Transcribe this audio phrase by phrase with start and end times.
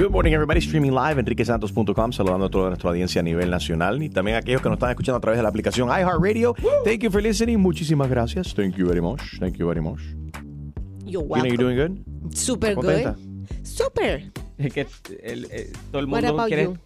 [0.00, 0.60] Good morning, everybody.
[0.62, 2.12] Streaming live, enriquesantos.com.
[2.12, 4.88] Saludando a toda nuestra audiencia a nivel nacional y también a aquellos que nos están
[4.90, 6.54] escuchando a través de la aplicación iHeartRadio.
[6.84, 7.58] Thank you for listening.
[7.58, 8.54] Muchísimas gracias.
[8.54, 9.20] Thank you very much.
[9.38, 10.00] Thank you very much.
[11.04, 11.56] You're Gina, you welcome.
[11.58, 12.34] doing good?
[12.34, 13.14] Super good.
[13.62, 14.22] Super.
[14.56, 14.86] Es que
[15.22, 16.78] el- el- todo el What mundo about quiere you?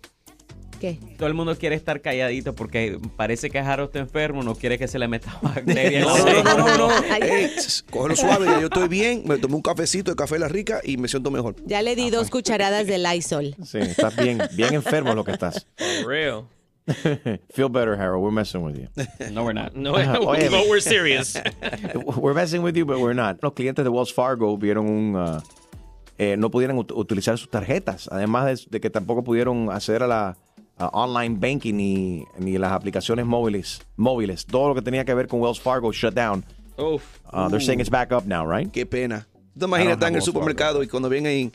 [0.85, 0.99] ¿Qué?
[1.17, 4.87] todo el mundo quiere estar calladito porque parece que Harold está enfermo, no quiere que
[4.87, 7.19] se le meta bacteria en la No, no, no, no,
[7.57, 9.23] tss, cógelo suave, ya yo estoy bien.
[9.27, 11.57] Me tomé un cafecito de café La Rica y me siento mejor.
[11.65, 13.57] Ya le di dos cucharadas de Lysol.
[13.65, 15.67] Sí, estás bien, bien enfermo lo que estás.
[15.77, 16.45] For real.
[17.55, 18.23] Feel better, Harold.
[18.23, 18.89] We're messing with you.
[19.33, 19.75] No, we're not.
[19.75, 21.35] No, Oye, but we're serious.
[21.95, 23.39] We're messing with you, but we're not.
[23.43, 25.17] Los clientes de Wells Fargo vieron un...
[25.17, 25.41] uh,
[26.19, 30.07] eh, no pudieron ut- utilizar sus tarjetas, además de, de que tampoco pudieron acceder a
[30.07, 30.37] la
[30.79, 33.81] a online banking ni, ni las aplicaciones móviles.
[33.97, 34.45] móviles.
[34.45, 36.45] Todo lo que tenía que ver con Wells Fargo shut down.
[36.79, 37.03] Oof.
[37.33, 38.71] Uh, they're saying it's back up now, right?
[38.73, 39.27] Qué pena.
[39.53, 41.53] ¿Tú te imaginas estar en el Wells supermercado y cuando vienen ahí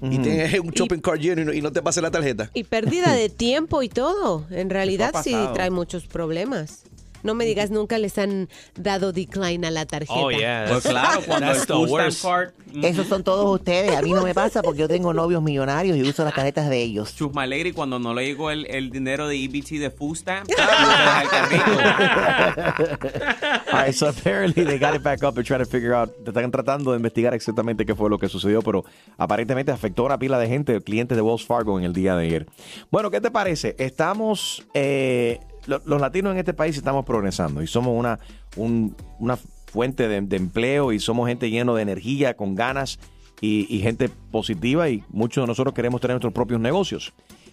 [0.00, 2.50] y tienes un shopping cart lleno y no, y no te pase la tarjeta?
[2.54, 4.46] Y pérdida de tiempo y todo.
[4.50, 6.84] En realidad sí trae muchos problemas.
[7.22, 10.14] No me digas, nunca les han dado decline a la tarjeta.
[10.14, 10.66] Oh, yeah.
[10.68, 12.24] Pues claro, cuando el that's the worst.
[12.72, 13.96] Mm, Esos son todos ustedes.
[13.96, 16.82] A mí no me pasa porque yo tengo novios millonarios y uso las tarjetas de
[16.82, 17.14] ellos.
[17.14, 19.86] Chusma Lady, cuando no le llegó el, el dinero de EBT de
[21.22, 21.64] el carrito.
[23.72, 25.34] All right, so apparently they got it back up.
[25.34, 26.10] They're trying to figure out.
[26.26, 28.84] Están tratando de investigar exactamente qué fue lo que sucedió, pero
[29.18, 32.26] aparentemente afectó a una pila de gente, clientes de Wells Fargo en el día de
[32.26, 32.46] ayer.
[32.90, 33.74] Bueno, ¿qué te parece?
[33.78, 38.18] Estamos, eh, lo- los latinos en este país estamos progresando y somos una,
[38.56, 42.98] un- una fuente de, de empleo y somos gente lleno de energía, con ganas
[43.40, 47.12] y, y gente positiva y muchos de nosotros queremos tener nuestros propios negocios.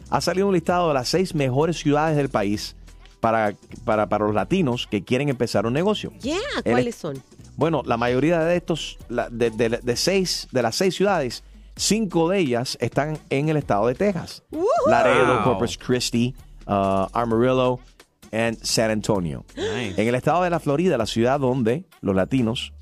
[0.09, 2.75] Ha salido un listado de las seis mejores ciudades del país
[3.19, 3.53] para,
[3.85, 6.11] para, para los latinos que quieren empezar un negocio.
[6.21, 7.21] Yeah, El- ¿cuáles son?
[7.55, 11.43] Bueno, la mayoría de estos, de, de- de seis, de las seis ciudades,
[11.75, 14.43] cinco de ellas están en el estado de Texas.
[14.87, 15.43] Laredo, Wow.
[15.43, 16.33] Corpus Christi,
[16.67, 17.79] uh, Amarillo
[18.31, 19.45] and San Antonio.
[19.55, 20.01] Nice.
[20.01, 22.73] En el estado de la Florida, la ciudad donde los latinos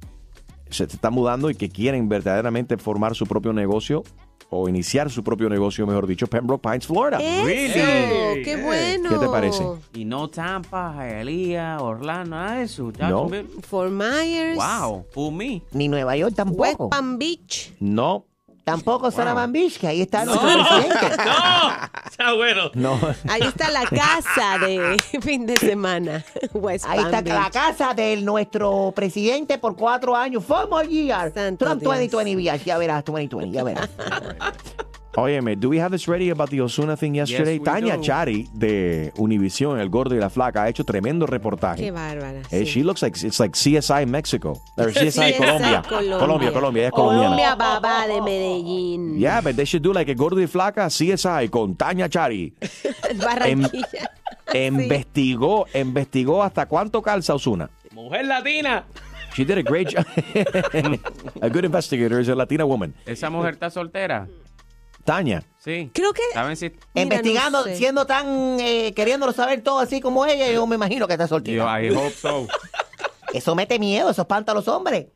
[0.70, 4.04] se están mudando y que quieren verdaderamente formar su propio negocio
[4.50, 7.20] o iniciar su propio negocio, mejor dicho, Pembroke Pines, Florida.
[7.20, 8.42] ¡Eso!
[8.44, 9.10] ¡Qué bueno!
[9.10, 9.64] ¿Qué te parece?
[9.94, 12.92] Y no Tampa, Hialeah, Orlando, nada de eso.
[13.62, 14.58] Fort Myers.
[14.58, 15.06] Wow.
[15.74, 16.90] Ni Nueva York West tampoco.
[16.90, 17.74] Palm Beach.
[17.80, 18.26] No,
[18.68, 21.16] Tampoco Salaman Beach, que ahí está nuestro presidente.
[21.26, 22.72] No, está bueno.
[22.74, 23.00] no.
[23.30, 26.26] Ahí está la casa de fin de semana.
[26.54, 27.54] West Ahí Palm está la Beach.
[27.54, 30.44] casa de nuestro presidente por cuatro años.
[30.44, 31.34] Four more years.
[31.34, 31.94] Santo Trump Dios.
[31.94, 32.66] 2020 years.
[32.66, 33.90] Ya verás, 2020, ya verás.
[35.20, 37.58] Óyeme, do we have this ready about the Osuna thing yesterday?
[37.58, 38.02] Yes, do.
[38.04, 41.82] Chari de Univision, El Gordo y la Flaca, ha hecho tremendo reportaje.
[41.86, 42.42] Qué bárbara.
[42.52, 42.66] Eh, sí.
[42.68, 44.62] She looks like it's like CSI Mexico.
[44.78, 45.82] Or CSI, CSI Colombia.
[45.82, 46.20] Colombia.
[46.20, 47.36] Colombia, Colombia, ella es colombiana.
[47.36, 49.18] Colombia, babá de Medellín.
[49.18, 52.54] Yeah, but they should do like El Gordo y Flaca CSI con Tania Chari.
[53.18, 54.12] Barranquilla.
[54.54, 57.72] Investigó, investigó hasta cuánto calza Osuna.
[57.92, 58.86] Mujer latina.
[59.34, 60.06] She did a great job.
[61.42, 62.94] a good investigator is a Latina woman.
[63.08, 64.28] Esa mujer está soltera.
[65.08, 65.42] Tania.
[65.58, 65.90] Sí.
[65.94, 67.78] Creo que ¿Saben si Mira, Investigando, no sé.
[67.78, 71.30] siendo tan, eh, queriéndolo saber todo así como ella, yo me imagino que está Yo,
[71.30, 71.82] soltera.
[71.82, 72.46] I hope so.
[73.34, 75.08] Eso mete miedo, eso espanta a los hombres.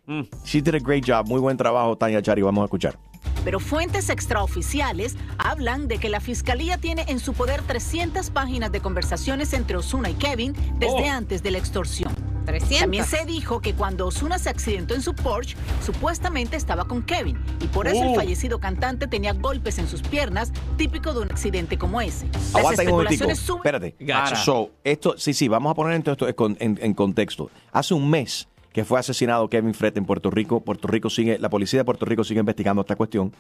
[0.46, 1.28] She did a great job.
[1.28, 2.42] Muy buen trabajo, Tania Chari.
[2.42, 2.98] Vamos a escuchar.
[3.44, 8.82] Pero fuentes extraoficiales hablan de que la fiscalía tiene en su poder 300 páginas de
[8.82, 12.14] conversaciones entre Osuna y Kevin desde antes de la extorsión.
[12.46, 12.80] 300.
[12.80, 15.56] También se dijo que cuando Osuna se accidentó en su Porsche,
[15.86, 20.52] supuestamente estaba con Kevin y por eso el fallecido cantante tenía golpes en sus piernas,
[20.78, 22.28] típico de un accidente como ese.
[22.34, 23.26] Las Aguanta ahí un momentico.
[23.30, 23.96] especulaciones suben- Espérate.
[24.00, 24.36] Gotcha.
[24.38, 27.52] So, esto, sí, sí, vamos a poner en, en- en contexto.
[27.72, 30.62] Hace un mes que fue asesinado Kevin Fred en Puerto Rico.
[30.62, 33.34] Puerto Rico sigue, la policía de Puerto Rico sigue investigando esta cuestión.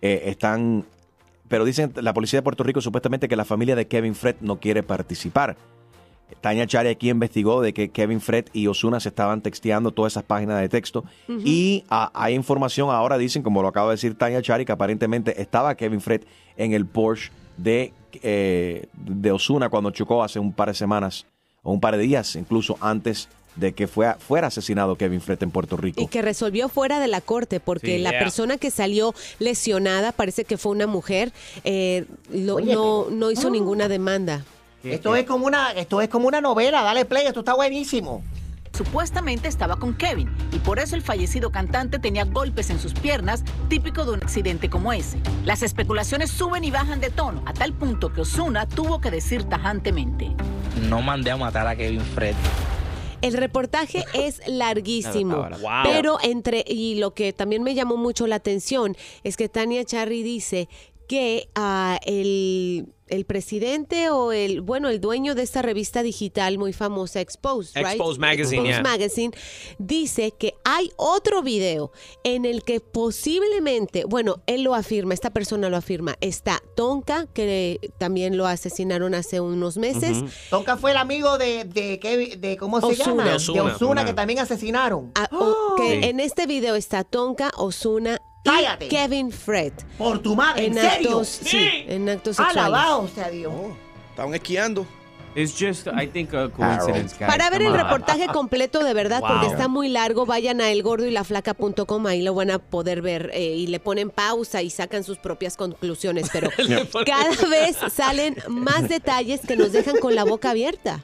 [0.00, 0.84] Eh, están,
[1.48, 4.58] pero dicen la policía de Puerto Rico supuestamente que la familia de Kevin Fred no
[4.58, 5.56] quiere participar.
[6.40, 10.22] Tania Chari aquí investigó de que Kevin Fred y Osuna se estaban texteando todas esas
[10.22, 14.40] páginas de texto y ah, hay información ahora dicen como lo acaba de decir Tania
[14.40, 16.22] Chari que aparentemente estaba Kevin Fred
[16.56, 17.92] en el Porsche de
[18.22, 21.26] eh, de Osuna cuando chocó hace un par de semanas
[21.62, 25.50] o un par de días incluso antes de que fue, fuera asesinado Kevin Fred en
[25.50, 26.00] Puerto Rico.
[26.00, 28.02] Y que resolvió fuera de la corte, porque Sí.
[28.02, 28.18] la Yeah.
[28.20, 31.32] persona que salió lesionada, parece que fue una mujer,
[31.64, 34.44] eh, lo- Oye, no, no hizo ninguna demanda.
[34.84, 38.22] Esto es como una, esto es como una novela, dale play, esto está buenísimo.
[38.76, 43.44] Supuestamente estaba con Kevin y por eso el fallecido cantante tenía golpes en sus piernas,
[43.68, 45.18] típico de un accidente como ese.
[45.44, 49.44] Las especulaciones suben y bajan de tono, a tal punto que Osuna tuvo que decir
[49.44, 50.30] tajantemente.
[50.88, 52.34] No mandé a matar a Kevin Fred.
[53.22, 55.82] El reportaje es larguísimo, Wow.
[55.84, 60.22] pero entre y lo que también me llamó mucho la atención es que Tania Charry
[60.22, 60.68] dice
[61.08, 66.72] que ah, el, el presidente o el bueno el dueño de esta revista digital muy
[66.72, 67.86] famosa Exposed, right?
[67.88, 68.82] Exposed Magazine, Exposed yeah.
[68.82, 69.32] Magazine
[69.78, 71.92] dice que hay otro video
[72.24, 77.78] en el que posiblemente, bueno, él lo afirma, esta persona lo afirma, está Tonka que
[77.98, 80.18] también lo asesinaron hace unos meses.
[80.50, 83.04] Tonka fue el amigo de, de, Kevin- de ¿cómo se Ozuna.
[83.06, 83.24] llama?
[83.24, 83.60] De De.
[83.60, 85.12] Ozuna, que también asesinaron.
[85.14, 86.08] Ah, o- que Sí.
[86.08, 88.88] en este video está Tonka, Osuna y.
[88.88, 89.72] Kevin Fred.
[89.98, 91.10] Por tu madre, ¿en serio?
[91.10, 92.56] actos, sí, en actos sexuales.
[92.64, 93.52] Alabado sea Dios.
[94.10, 94.86] Estaban esquiando.
[95.34, 97.30] It's just, I think, a coincidence, guys.
[97.30, 97.86] Para ver Come el on.
[97.86, 102.58] reportaje completo de verdad, porque está muy largo, vayan a elgordoylaflaca.com, ahí lo van a
[102.58, 106.50] poder ver eh, y le ponen pausa y sacan sus propias conclusiones, pero
[107.06, 111.02] cada vez salen más detalles que nos dejan con la boca abierta.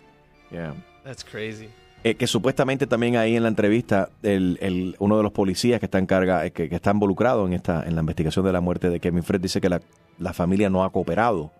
[0.51, 0.75] Yeah.
[1.05, 1.71] That's crazy.
[2.05, 5.87] Eh, que supuestamente también ahí en la entrevista, el, el- uno de los policías que
[5.87, 8.61] está en carga, eh, que, que está involucrado en esta, en la investigación de la
[8.61, 9.81] muerte de Kevin Fred, dice que la,
[10.19, 11.51] la familia no ha cooperado.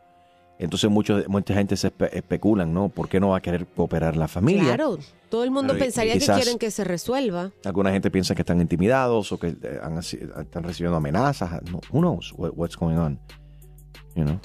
[0.61, 2.89] Entonces muchos, mucha gente se espe- especulan, ¿no?
[2.89, 4.65] ¿Por qué no va a querer cooperar la familia?
[4.65, 4.99] Claro,
[5.29, 7.51] todo el mundo Pero, y- pensaría que quieren que se resuelva.
[7.65, 11.63] Alguna gente piensa que están intimidados o que eh, han están recibiendo amenazas.
[11.71, 13.19] No, who knows what- what's going on?
[14.17, 14.41] You know?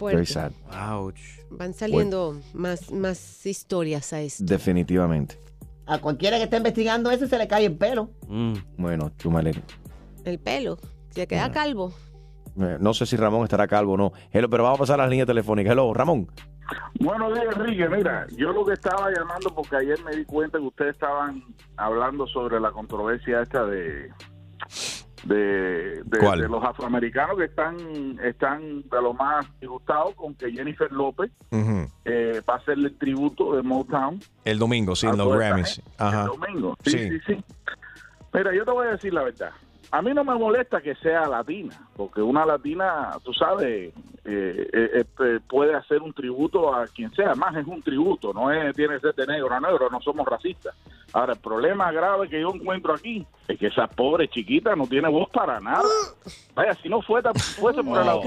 [0.00, 0.16] Fuerte.
[0.16, 0.52] Very sad.
[0.72, 1.20] Ouch.
[1.50, 4.42] Van saliendo más, más historias a esto.
[4.46, 5.38] Definitivamente.
[5.86, 8.08] A cualquiera que esté investigando eso se le cae el pelo.
[8.78, 9.52] Bueno, chúmale.
[10.24, 10.78] El pelo,
[11.10, 11.92] se queda calvo.
[12.58, 14.12] Eh, No sé si Ramón estará calvo o no.
[14.32, 15.72] Hello, pero vamos a pasar a las líneas telefónicas.
[15.72, 16.28] Hello, Ramón.
[16.98, 17.88] Buenos días, Enrique.
[17.88, 21.42] Mira, yo lo que estaba llamando porque ayer me di cuenta que ustedes estaban
[21.76, 24.10] hablando sobre la controversia esta de
[25.24, 27.76] de, de- de los afroamericanos que están
[28.22, 31.30] están de lo más disgustados con que Jennifer López
[32.04, 35.82] eh, va a hacerle el tributo de Motown El domingo, sí, en los Grammys.
[35.98, 36.22] Ajá.
[36.22, 36.76] el domingo.
[36.84, 37.08] Sí, Sí.
[37.10, 37.44] sí, sí.
[38.32, 39.50] Mira, yo te voy a decir la verdad.
[39.92, 43.92] A mí no me molesta que sea latina, porque una latina, tú sabes,
[44.24, 47.34] eh, eh, este, puede hacer un tributo a quien sea.
[47.34, 50.26] Más es un tributo, no es, tiene que ser de negro a negro, no somos
[50.26, 50.76] racistas.
[51.12, 55.08] Ahora, el problema grave que yo encuentro aquí es que esa pobre chiquita no tiene
[55.08, 55.82] voz para nada.
[56.54, 58.20] Vaya, si no fuera, fuese por el No.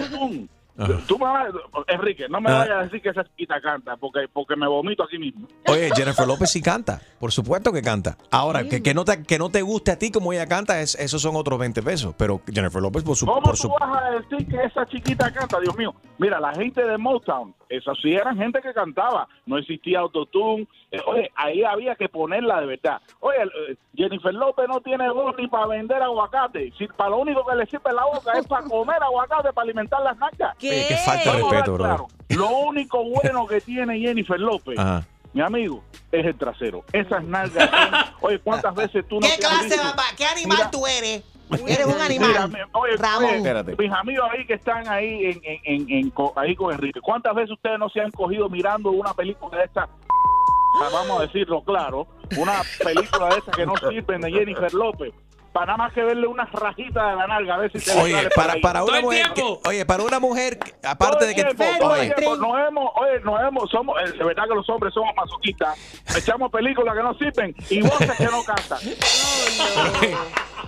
[0.77, 1.03] Autotune.
[1.07, 1.53] Tú me vas-
[1.87, 2.57] Enrique, no me Ah.
[2.59, 5.47] vayas a decir que esa chiquita canta, porque, porque me vomito aquí mismo.
[5.67, 7.01] Oye, Jennifer López sí canta.
[7.19, 8.17] Por supuesto que canta.
[8.31, 10.95] Ahora, que, que no te, que no te guste a ti como ella canta, es,
[10.95, 12.15] esos son otros 20 pesos.
[12.17, 13.25] Pero Jennifer López, por su.
[13.25, 15.59] ¿Cómo Por tú su vas a decir que esa chiquita canta?
[15.59, 15.93] Dios mío.
[16.17, 19.27] Mira, la gente de Motown, esas sí eran gente que cantaba.
[19.45, 20.67] No existía autotune.
[20.91, 23.01] Eh, oye, ahí había que ponerla de verdad.
[23.19, 26.71] Oye, eh, Jennifer López no tiene voz ni para vender aguacate.
[26.77, 30.01] Si para lo único que le sirve la boca es para comer aguacate, para alimentar
[30.01, 30.55] las nalgas.
[30.57, 32.07] Oye, qué falta de respeto, claro.
[32.29, 35.05] Lo único bueno que tiene Jennifer López, Ajá.
[35.33, 36.83] mi amigo, es el trasero.
[36.91, 37.69] Esas nalgas.
[38.21, 40.03] Oye, ¿cuántas veces tú no ¿Qué te has clase papá?
[40.15, 41.23] ¿Qué animal Mira, tú eres?
[41.67, 42.51] Eres un animal.
[42.73, 43.25] oye, Ramón.
[43.25, 43.75] oye, Espérate.
[43.77, 47.33] mis amigos ahí que están ahí en, en- en- en co- ahí con Enrique, ¿cuántas
[47.35, 49.83] veces ustedes no se han cogido mirando una película de esta?
[49.83, 55.13] ah, Vamos a decirlo claro, una película de estas que no sirven de Jennifer López,
[55.53, 58.27] para nada más que verle unas rajitas de la nalga a ver si te Oye,
[58.35, 59.27] para, para una mujer.
[59.35, 61.43] que- oye, para una mujer, que- aparte de que.
[61.43, 64.67] Tiempo, todo Oye, tiempo, nos hemos, oye, nos hemos, somos, eh, de verdad que los
[64.67, 65.77] hombres somos masoquistas,
[66.17, 68.79] echamos películas que no sirven y voces que no cantan.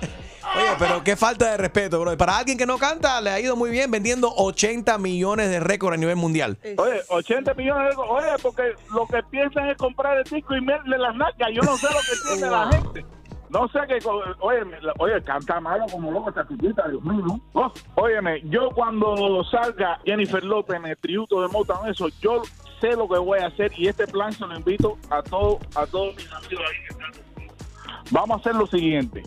[0.56, 2.16] Oye, pero qué falta de respeto, bro.
[2.18, 5.96] Para alguien que no canta, le ha ido muy bien vendiendo 80 millones de récords
[5.96, 6.58] a nivel mundial.
[6.78, 10.98] Oye, 80 millones de Oye, porque lo que piensan es comprar el disco y meterle
[10.98, 11.50] las nalgas.
[11.54, 13.06] Yo no sé lo que tiene la gente.
[13.50, 14.00] No sé qué.
[14.40, 14.60] Oye,
[15.00, 17.24] oye, canta malo como loco esta chiquita, Dios mío.
[17.26, 17.42] ¿no?
[17.54, 22.42] Oh, óyeme, yo cuando salga Jennifer López en el tributo de Motown, eso, yo
[22.82, 25.86] sé lo que voy a hacer y este plan se lo invito a todos a
[25.86, 27.25] todos mis amigos ahí que están.
[28.12, 29.24] Vamos a hacer lo siguiente.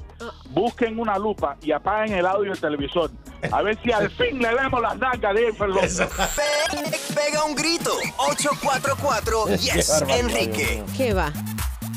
[0.51, 3.11] Busquen una lupa y apaguen el audio del televisor.
[3.51, 6.01] A ver si al fin le vemos las nalgas de Jennifer López.
[7.15, 7.91] Pega un grito.
[8.19, 10.83] 844 Qué Yes, barbaridad, Enrique.
[10.97, 11.33] ¿Qué va?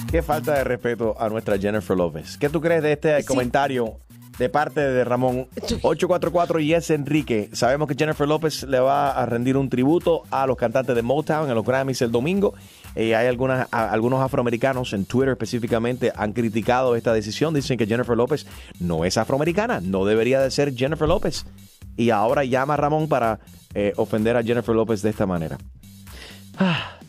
[0.10, 2.38] Qué falta de respeto a nuestra Jennifer López.
[2.38, 3.94] ¿Qué tú crees de este comentario
[4.38, 5.48] de parte de Ramón?
[5.84, 7.50] 844 Yes Enrique.
[7.54, 11.48] Sabemos que Jennifer López le va a rendir un tributo a los cantantes de Motown
[11.50, 12.54] en los Grammys el domingo.
[12.96, 17.54] Eh, hay algunas, algunos afroamericanos en Twitter específicamente han criticado esta decisión.
[17.54, 18.46] Dicen que Jennifer López
[18.80, 21.46] no es afroamericana, no debería de ser Jennifer López.
[21.98, 23.40] Y ahora llama a Ramón para
[23.74, 25.58] eh, ofender a Jennifer López de esta manera.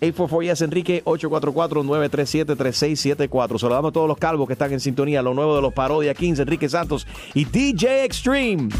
[0.00, 3.58] 844 yes Enrique 844-937-3674.
[3.58, 5.22] Saludamos a todos los calvos que están en sintonía.
[5.22, 8.70] Lo nuevo de los Parodia Kings, Enrique Santos y DJ Extreme.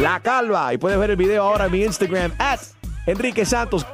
[0.00, 0.74] La calva.
[0.74, 2.60] Y puedes ver el video ahora en mi Instagram, at
[3.06, 3.86] Enrique Santos.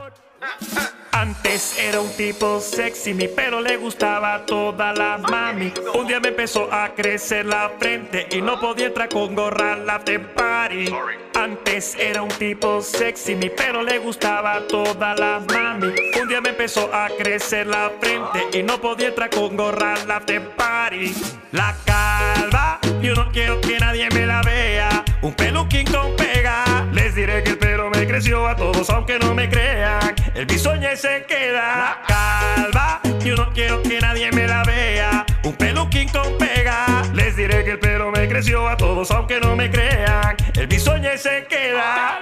[1.20, 5.70] Antes era un tipo sexy, mi pelo le gustaba a toda la mami.
[5.92, 9.90] Un día me empezó a crecer la frente y no podía entrar con gorra al
[9.90, 10.86] after party.
[11.34, 15.92] Antes era un tipo sexy, mi pelo le gustaba a toda la mami.
[16.22, 20.40] Un día me empezó a crecer la frente y no podía entrar con gorra after
[20.56, 21.12] party.
[21.52, 25.04] La calva, yo no quiero que nadie me la vea.
[25.20, 26.64] Un peluquín con pega.
[26.94, 30.19] Les diré que el pelo me creció a todos, aunque no me crean.
[30.34, 32.02] El bisoñe se queda.
[32.06, 35.26] Calva, yo no quiero que nadie me la vea.
[35.42, 37.02] Un peluquín con pega.
[37.12, 40.37] Les diré que el pelo me creció a todos, aunque no me crean.
[40.54, 42.20] El bisoñe se queda.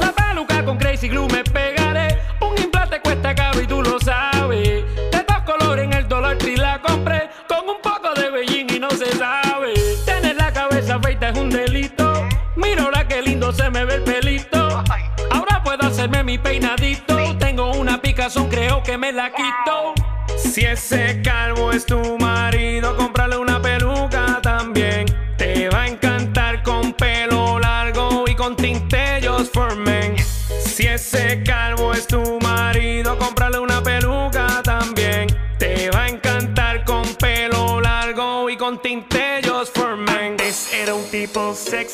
[0.00, 2.18] La peluca con Crazy Glue me pegaré.
[2.40, 4.84] Un implante cuesta caro y tú lo sabes.
[5.12, 7.30] De dos colores en el Dollar Tree la compré.
[7.48, 9.74] Con un poco de Beijing y no se sabe.
[10.04, 12.26] Tener la cabeza feita es un delito.
[12.56, 14.82] Mira ahora qué lindo se me ve el pelito.
[15.30, 17.13] Ahora puedo hacerme mi peinadito.
[18.42, 19.94] Creo que me la quito.
[20.36, 25.06] Si ese calvo es tu marido, cómprale una peluca también.
[25.36, 30.16] Te va a encantar con pelo largo y con tintellos for men.
[30.64, 32.43] Si ese calvo es tu marido,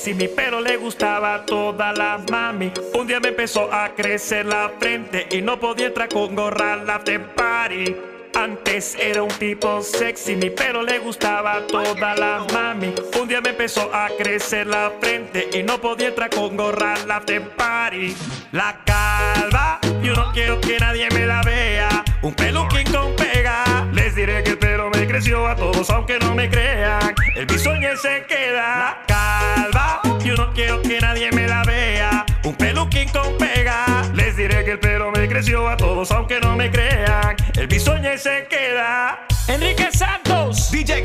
[0.00, 2.72] sexy, mi pelo le gustaba a toda la mami.
[2.94, 6.88] Un día me empezó a crecer la frente y no podía entrar con gorra al
[6.88, 7.96] after party.
[8.34, 12.94] Antes era un tipo sexy, mi pelo le gustaba a toda la mami.
[13.20, 17.10] Un día me empezó a crecer la frente y no podía entrar con gorra al
[17.10, 18.14] after party.
[18.52, 22.04] La calva, yo no quiero que nadie me la vea.
[22.22, 23.69] Un peluquín con pega.
[24.10, 27.14] Les diré que el pelo me creció a todos, aunque no me crean.
[27.36, 29.04] El bisoñe se queda.
[29.06, 32.26] Calva, yo no quiero que nadie me la vea.
[32.42, 34.02] Un peluquín con pega.
[34.12, 37.36] Les diré que el pelo me creció a todos, aunque no me crean.
[37.54, 39.28] El bisoñe se queda.
[39.46, 41.04] Enrique Santos, DJ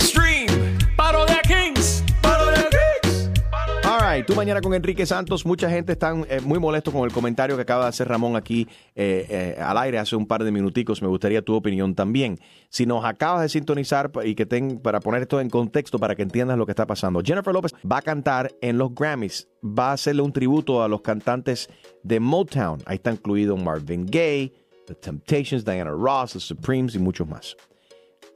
[4.15, 5.45] right, tú mañana con Enrique Santos.
[5.45, 8.67] Mucha gente está eh, muy molesto con el comentario que acaba de hacer Ramón aquí
[8.95, 11.01] eh, eh, al aire hace un par de minuticos.
[11.01, 12.39] Me gustaría tu opinión también.
[12.69, 16.21] Si nos acabas de sintonizar y que ten, para poner esto en contexto para que
[16.21, 17.21] entiendas lo que está pasando.
[17.23, 19.47] Jennifer López va a cantar en los Grammys.
[19.63, 21.69] Va a hacerle un tributo a los cantantes
[22.03, 22.81] de Motown.
[22.85, 24.53] Ahí está incluido Marvin Gaye,
[24.87, 27.57] The Temptations, Diana Ross, The Supremes y muchos más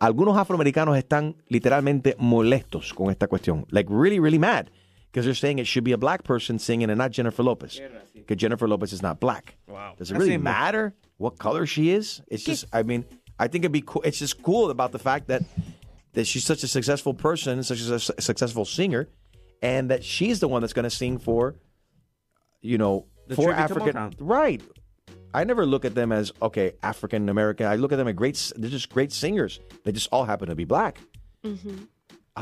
[0.02, 3.66] algunos afroamericanos están literalmente molestos con esta cuestión.
[3.70, 4.68] Like really, really mad.
[5.12, 7.80] Because they're saying it should be a black person singing and not Jennifer Lopez.
[8.14, 9.56] Because Jennifer Lopez is not black.
[9.68, 9.96] Wow.
[9.98, 12.22] Does it really matter what color she is?
[12.28, 13.06] It's just, I mean,
[13.40, 14.04] I think it'd be cool.
[14.04, 15.44] It's just cool about the fact that
[16.14, 19.08] that she's such a successful person, such a su- successful singer,
[19.62, 21.56] and that she's the one that's going to sing for,
[22.62, 24.14] you know, The for African.
[24.20, 24.62] Right.
[25.34, 27.66] I never look at them as okay African American.
[27.68, 28.52] I look at them as great.
[28.56, 29.60] They're just great singers.
[29.84, 31.00] They just all happen to be black.
[31.46, 31.50] I-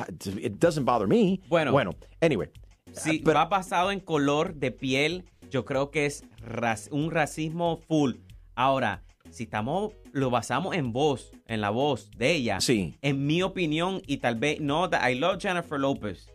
[0.10, 1.40] it doesn't bother me.
[1.50, 1.72] Bueno.
[1.72, 1.92] bueno.
[2.22, 2.50] Anyway,
[2.94, 8.14] Si va basado en color de piel, yo creo que es ras- un racismo full.
[8.56, 12.96] Ahora, si estamos lo basamos en voz, en la voz de ella, Sí.
[13.02, 16.28] en mi opinión y tal vez no that I love Jennifer Lopez,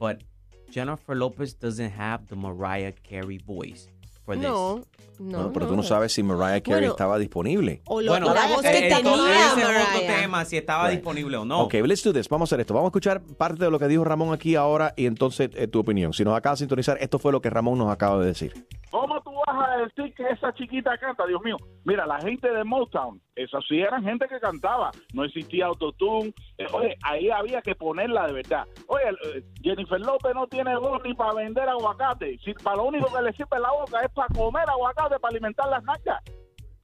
[0.00, 0.24] but
[0.70, 3.86] Jennifer Lopez doesn't have the Mariah Carey voice
[4.24, 4.42] for this.
[4.44, 4.82] No,
[5.18, 5.36] no.
[5.38, 7.82] bueno, pero tú no sabes si Mariah Carey Bueno, estaba disponible.
[7.86, 10.84] O lo- Bueno, la voz eh, que eh, tenía ese es otro tema, si estaba
[10.88, 10.96] Right.
[10.98, 11.60] disponible o no.
[11.62, 12.28] Ok, let's do this.
[12.28, 12.74] Vamos a hacer esto.
[12.74, 15.80] Vamos a escuchar parte de lo que dijo Ramón aquí ahora y entonces eh, tu
[15.80, 16.12] opinión.
[16.12, 18.52] Si nos acaba de sintonizar, esto fue lo que Ramón nos acaba de decir.
[18.90, 21.26] ¿Cómo tú vas a decir que esa chiquita canta?
[21.26, 21.56] Dios mío.
[21.84, 24.92] Mira, la gente de Motown, esas sí eran gente que cantaba.
[25.12, 26.32] No existía autotune.
[26.58, 28.64] Eh, oye, ahí había que ponerla de verdad.
[28.86, 29.02] Oye,
[29.34, 32.38] eh, Jennifer López no tiene voz ni para vender aguacate.
[32.44, 35.68] Si, para lo único que le sirve la boca es para comer aguacate, para alimentar
[35.68, 36.22] las nalgas.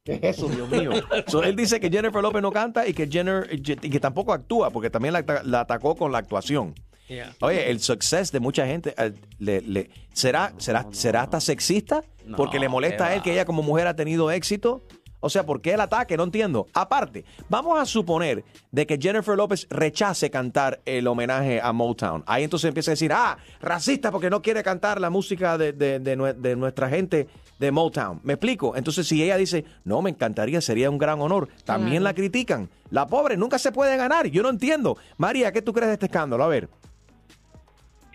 [0.04, 0.92] ¿Qué es eso, Dios mío?
[1.26, 3.60] So, él dice que Jennifer López no canta y que, Jenner, y
[3.90, 6.74] que tampoco actúa, porque también la, la atacó con la actuación.
[7.08, 7.34] Yeah.
[7.40, 8.94] Oye, el success de mucha gente
[9.38, 12.02] le, le- ¿será, será, ¿será hasta sexista?
[12.24, 14.82] No, porque le molesta a él que ella como mujer ha tenido éxito.
[15.22, 16.16] O sea, ¿por qué el ataque?
[16.16, 16.66] No entiendo.
[16.72, 22.24] Aparte, vamos a suponer de que Jennifer López rechace cantar el homenaje a Motown.
[22.26, 25.98] Ahí entonces empieza a decir, ah, racista porque no quiere cantar la música de, de-
[25.98, 27.26] de de nuestra gente
[27.60, 28.20] de Motown.
[28.24, 28.74] ¿Me explico?
[28.74, 32.04] Entonces, si ella dice, no, me encantaría, sería un gran honor, también Claro.
[32.04, 32.70] la critican.
[32.90, 34.26] La pobre nunca se puede ganar.
[34.28, 34.96] Yo no entiendo.
[35.18, 36.42] María, ¿qué tú crees de este escándalo?
[36.42, 36.68] A ver.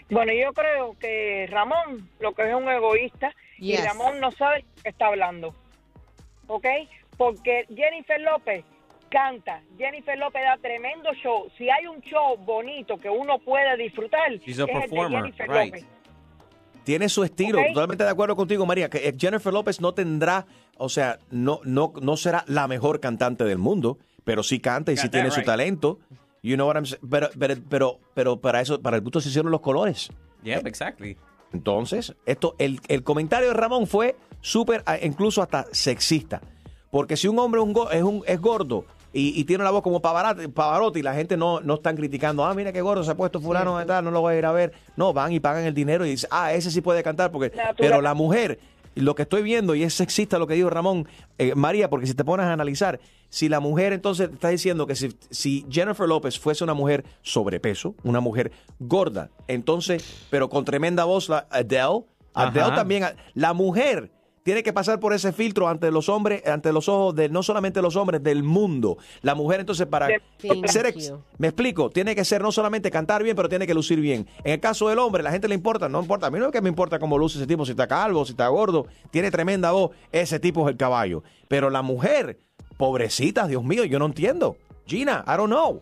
[0.09, 3.77] Bueno, yo creo que Ramón lo que es un egoísta y.
[3.77, 5.53] Ramón no sabe lo que está hablando.
[6.47, 6.65] ¿Ok?
[7.17, 8.65] Porque Jennifer López
[9.09, 11.47] canta, Jennifer López da tremendo show.
[11.57, 15.47] Si hay un show bonito que uno puede disfrutar, She's a es el de Jennifer
[15.49, 15.73] right.
[15.73, 15.85] López.
[16.85, 20.45] Tiene su estilo, totalmente de acuerdo contigo, María, que eh, Jennifer López no tendrá,
[20.77, 24.97] o sea, no, no, no será la mejor cantante del mundo, pero sí canta y
[24.97, 25.99] sí tiene su talento.
[26.43, 27.01] You know what I'm saying?
[27.09, 30.09] Pero, pero, pero, pero para eso, para el gusto se hicieron los colores.
[30.43, 31.17] Yep, exactly.
[31.53, 36.41] Entonces, esto, el, el comentario de Ramón fue súper, ah, incluso hasta sexista.
[36.91, 37.61] Porque si un hombre
[37.93, 41.61] es, un- es gordo y, y tiene la voz como Pavarotti, Pavarotti, la gente no,
[41.61, 44.19] no están criticando, ah, mira qué gordo se ha puesto fulano de tal, no lo
[44.19, 44.73] voy a ir a ver.
[44.97, 47.31] No, van y pagan el dinero y dicen, ah, ese sí puede cantar.
[47.31, 47.75] porque Natural.
[47.77, 48.59] Pero la mujer,
[48.93, 51.07] lo que estoy viendo, y es sexista lo que dijo Ramón,
[51.37, 54.85] eh, María, porque si te pones a analizar, si la mujer entonces te está diciendo
[54.85, 60.65] que si, si Jennifer López fuese una mujer sobrepeso, una mujer gorda, entonces, pero con
[60.65, 62.03] tremenda voz, la Adele,
[62.33, 62.75] Adele Ajá.
[62.75, 64.11] también, la mujer
[64.45, 67.81] tiene que pasar por ese filtro ante los hombres, ante los ojos de no solamente
[67.81, 68.99] los hombres, del mundo.
[69.23, 70.07] La mujer entonces para
[70.39, 73.73] Thank ser, ex- me explico, tiene que ser no solamente cantar bien, pero tiene que
[73.73, 74.27] lucir bien.
[74.43, 76.51] En el caso del hombre, la gente le importa, no importa, a mí no es
[76.51, 79.71] que me importa cómo luce ese tipo, si está calvo, si está gordo, tiene tremenda
[79.71, 81.23] voz, ese tipo es el caballo.
[81.47, 82.39] Pero la mujer,
[82.77, 84.57] pobrecita, Dios mío, yo no entiendo.
[84.85, 85.81] Gina, I don't know.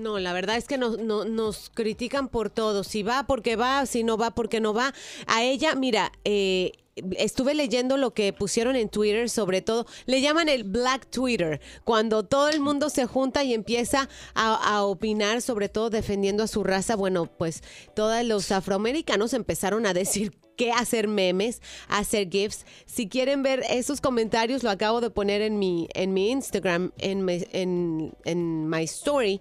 [0.00, 2.84] No, la verdad es que nos, no- nos critican por todo.
[2.84, 4.94] Si va porque va, si no va porque no va.
[5.26, 6.72] A ella, mira, eh,
[7.16, 12.22] estuve leyendo lo que pusieron en Twitter, sobre todo, le llaman el Black Twitter, cuando
[12.24, 16.62] todo el mundo se junta y empieza a, a opinar, sobre todo defendiendo a su
[16.64, 16.94] raza.
[16.96, 17.62] Bueno, pues
[17.94, 22.66] todos los afroamericanos empezaron a decir que hacer memes, hacer GIFs.
[22.84, 27.24] Si quieren ver esos comentarios, lo acabo de poner en mi, en mi Instagram, en,
[27.24, 29.40] mi- en, en my story,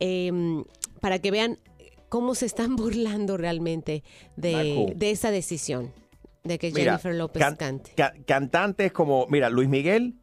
[0.00, 0.64] em,
[1.00, 1.60] para que vean
[2.08, 4.02] cómo se están burlando realmente
[4.34, 5.92] de esa decisión
[6.44, 7.92] de que Mira, Jennifer López can- cante.
[7.96, 10.14] ca- cantantes como, mira, Luis Miguel,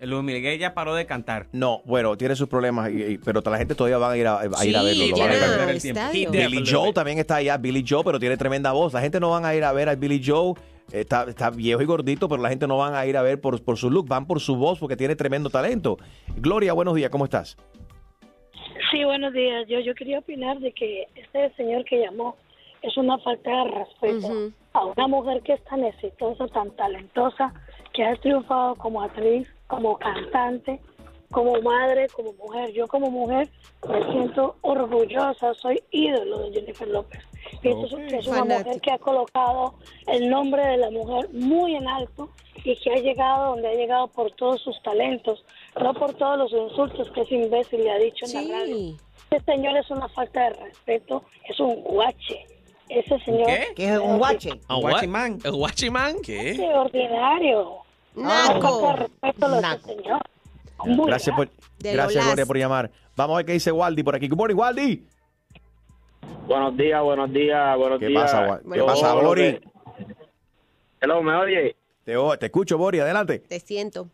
[0.00, 1.48] El Luis Miguel ya paró de cantar.
[1.52, 4.38] no, bueno, tiene sus problemas, y- y- pero la gente todavía va a ir a,
[4.40, 5.06] a ir a verlo.
[5.08, 5.76] lo van a ir a no, ver.
[5.76, 6.30] estadio.
[6.30, 8.92] Billy Joel también está allá, Billy Joel, pero tiene tremenda voz.
[8.94, 10.54] La gente no van a ir a ver a Billy Joel,
[10.92, 13.60] está, está viejo y gordito, pero la gente no van a ir a ver por,
[13.64, 15.98] por su look, van por su voz porque tiene tremendo talento.
[16.36, 17.56] Gloria, buenos días, ¿cómo estás?
[18.92, 19.66] Sí, buenos días.
[19.68, 22.36] Yo, yo quería opinar de que este señor que llamó
[22.82, 27.52] es una falta de respeto a una mujer que es tan exitosa, tan talentosa,
[27.92, 30.80] que ha triunfado como actriz, como cantante,
[31.30, 32.72] como madre, como mujer.
[32.72, 33.48] Yo como mujer
[33.88, 37.20] me siento orgullosa, soy ídolo de Jennifer López.
[37.60, 38.06] Pienso Ok.
[38.08, 39.74] que es una mujer que ha colocado
[40.06, 42.30] el nombre de la mujer muy en alto
[42.64, 45.44] y que ha llegado donde ha llegado por todos sus talentos,
[45.80, 48.94] no por todos los insultos que ese imbécil le ha dicho en la radio.
[49.30, 52.46] Este señor es una falta de respeto, es un guache.
[52.88, 53.66] Ese señor ¿Qué?
[53.76, 54.50] ¿Qué es un guache?
[54.68, 55.38] ¿Un guachimán?
[55.44, 56.16] ¿Un guachimán?
[56.22, 56.50] ¿Qué?
[56.50, 57.78] es ordinario.
[58.14, 58.96] Naco.
[60.84, 61.48] Muy Gracias por,
[61.78, 62.24] gracias.
[62.24, 62.90] Gloria por llamar.
[63.16, 64.28] Vamos a ver qué dice Waldi por aquí.
[64.28, 65.06] Good morning, Waldi.
[66.46, 68.22] Buenos días, buenos días, buenos ¿Qué días.
[68.22, 69.60] pasa, ¿Qué pasa, que-
[71.00, 71.76] Hello, ¿me oye?
[72.04, 73.40] Te, te escucho, Bori, adelante.
[73.40, 74.08] Te siento.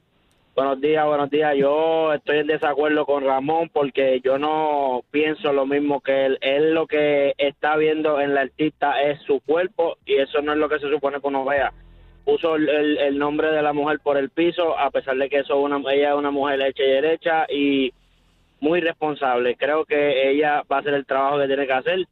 [0.54, 1.56] Buenos días, buenos días.
[1.56, 6.38] Yo estoy en desacuerdo con Ramón porque yo no pienso lo mismo que él.
[6.42, 10.58] Él lo que está viendo en la artista es su cuerpo y eso no es
[10.58, 11.72] lo que se supone que uno vea.
[12.24, 15.60] Puso el, nombre de la mujer por el piso a pesar de que eso es
[15.60, 17.92] una, ella es una mujer hecha y derecha y
[18.60, 19.56] muy responsable.
[19.56, 22.06] Creo que ella va a hacer el trabajo que tiene que hacer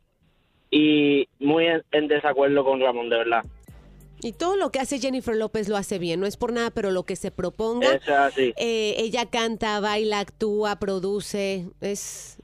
[0.69, 3.45] y muy en desacuerdo con Ramón, de verdad.
[4.23, 6.91] Y todo lo que hace Jennifer López lo hace bien, no es por nada, pero
[6.91, 8.53] lo que se proponga, es así.
[8.57, 12.39] eh, ella canta, baila, actúa, produce, es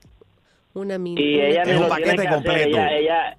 [0.75, 1.21] una mini.
[1.23, 3.37] y ella ni lo tiene que hacer, ella, ella,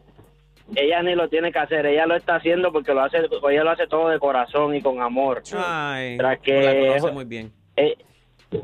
[0.75, 3.71] ella ni lo tiene que hacer, ella lo está haciendo porque lo hace, ella lo
[3.71, 5.41] hace todo de corazón y con amor.
[5.53, 7.51] Ay, Tras la que conoce muy bien.
[7.75, 7.95] eh,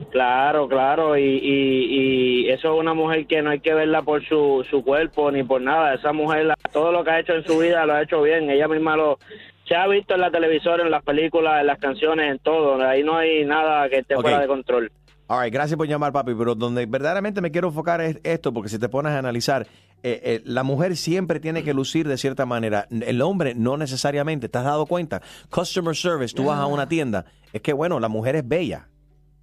[0.09, 4.25] claro, claro, y, y, y eso es una mujer que no hay que verla por
[4.25, 5.93] su, su cuerpo ni por nada.
[5.95, 8.49] Esa mujer, la- todo lo que ha hecho en su vida lo ha hecho bien.
[8.49, 9.19] Ella misma lo
[9.67, 12.81] se ha visto en la televisora, en las películas, en las canciones, en todo.
[12.85, 14.21] Ahí no hay nada que esté Ok.
[14.21, 14.91] fuera de control.
[15.27, 18.69] All right, gracias por llamar, papi, pero donde verdaderamente me quiero enfocar es esto, porque
[18.69, 19.65] si te pones a analizar,
[20.03, 24.49] eh, eh, la mujer siempre tiene que lucir de cierta manera, el hombre no necesariamente,
[24.49, 25.23] ¿te has dado cuenta?
[25.49, 28.87] Customer service, tú vas a una tienda, es que bueno, la mujer es bella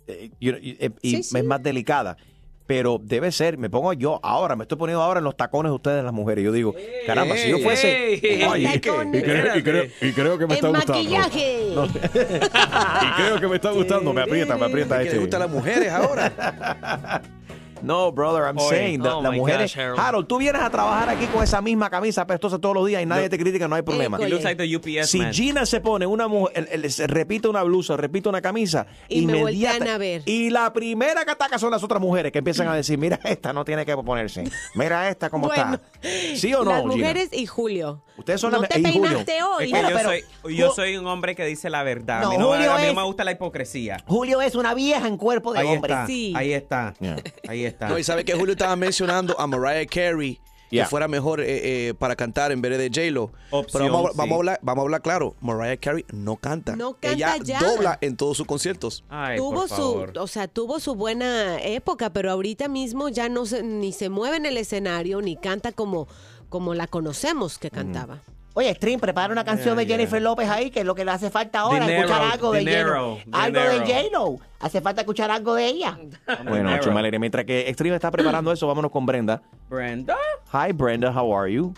[0.06, 1.38] eh, y, eh, y Sí, sí.
[1.38, 2.16] es más delicada.
[2.66, 5.74] Pero debe ser, me pongo yo ahora, me estoy poniendo ahora en los tacones de
[5.74, 6.44] ustedes las mujeres.
[6.44, 6.74] Yo digo,
[7.06, 8.14] caramba, si yo fuese.
[8.14, 8.80] ey, y, creo, y
[9.22, 10.92] creo- y creo- y creo que me está gustando.
[10.94, 11.72] maquillaje.
[11.74, 11.84] No.
[11.86, 14.12] y creo que me está gustando.
[14.12, 15.14] Me aprieta, me aprieta Que este.
[15.16, 17.22] le gustan las mujeres ahora.
[17.82, 19.74] No, brother, I'm Oye, saying, la- oh las mujeres.
[19.74, 20.00] gosh, Harold.
[20.00, 23.06] Harold, tú vienes a trabajar aquí con esa misma camisa apestosa todos los días y
[23.06, 24.18] nadie te critica, no hay problema.
[24.18, 25.32] He looks like the UPS Si man.
[25.32, 26.68] Gina se pone una mujer,
[27.08, 30.22] repite una blusa, repite una camisa, Y me inmediata- voltean a ver.
[30.26, 33.52] Y la primera que ataca son las otras mujeres que empiezan a decir, mira esta
[33.52, 36.36] no tiene que ponerse, mira esta cómo Bueno, está.
[36.36, 36.94] ¿Sí o no, Las Gina?
[36.96, 38.02] mujeres y Julio.
[38.16, 39.18] Ustedes son no las- te y Julio.
[39.18, 39.64] hoy.
[39.64, 42.20] Es que Bueno, yo, pero- soy, yo Ju- soy un hombre que dice la verdad.
[42.22, 43.96] No, a mí no, Julio a mí no es- me gusta la hipocresía.
[44.06, 45.92] Julio es una vieja en cuerpo de Ahí hombre.
[45.92, 46.32] está, Sí.
[46.36, 47.16] ahí está, Yeah.
[47.48, 47.71] ahí está.
[47.80, 50.84] No, y sabe que Julio estaba mencionando a Mariah Carey Yeah.
[50.84, 53.30] que fuera mejor eh, eh, para cantar en vez de J-Lo.
[53.50, 55.34] Opción, Pero vamos, a- vamos a hablar, vamos a hablar claro.
[55.42, 56.74] Mariah Carey no canta.
[56.76, 57.60] No canta Ella ya.
[57.60, 59.04] dobla en todos sus conciertos.
[59.10, 60.12] Ay, tuvo por su, favor.
[60.18, 64.38] o sea, tuvo su buena época, pero ahorita mismo ya no se, ni se mueve
[64.38, 66.08] en el escenario ni canta como,
[66.48, 68.22] como la conocemos que cantaba.
[68.54, 71.10] Oye, Stream, prepara una canción de Yeah, Jennifer López ahí, que es lo que le
[71.10, 73.36] hace falta ahora, Dinero, escuchar algo de dinero, J-Lo.
[73.38, 73.78] Algo de.
[73.80, 74.36] J-Lo.
[74.60, 75.98] Hace falta escuchar algo de ella.
[76.44, 76.82] Bueno, Dinero.
[76.82, 79.40] Chumaleri, mientras que Extreme está preparando eso, vámonos con Brenda.
[79.70, 80.16] Brenda.
[80.52, 81.72] Hi, Brenda, how are you?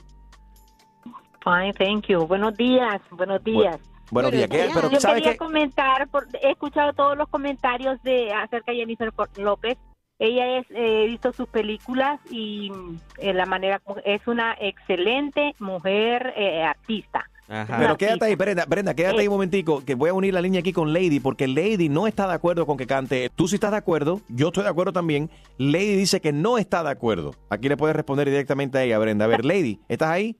[1.44, 2.26] Fine, thank you.
[2.26, 3.76] Buenos días, buenos días.
[4.10, 4.48] Buenos días.
[4.48, 4.68] ¿Qué?
[4.74, 5.38] Pero, Yo ¿sabes quería qué?
[5.38, 9.76] comentar, por- he escuchado todos los comentarios de acerca de Jennifer López.
[10.24, 12.72] Ella es, eh, he visto sus películas y
[13.18, 17.28] eh, la manera es una excelente mujer eh, artista.
[17.46, 17.76] Ajá.
[17.78, 20.60] Pero quédate ahí, Brenda, Brenda, quédate ahí un momentico, que voy a unir la línea
[20.60, 23.30] aquí con Lady, porque Lady no está de acuerdo con que cante.
[23.36, 25.28] Tú sí estás de acuerdo, yo estoy de acuerdo también.
[25.58, 27.32] Lady dice que no está de acuerdo.
[27.50, 29.26] Aquí le puedes responder directamente a ella, Brenda.
[29.26, 30.38] A ver, Lady, ¿estás ahí?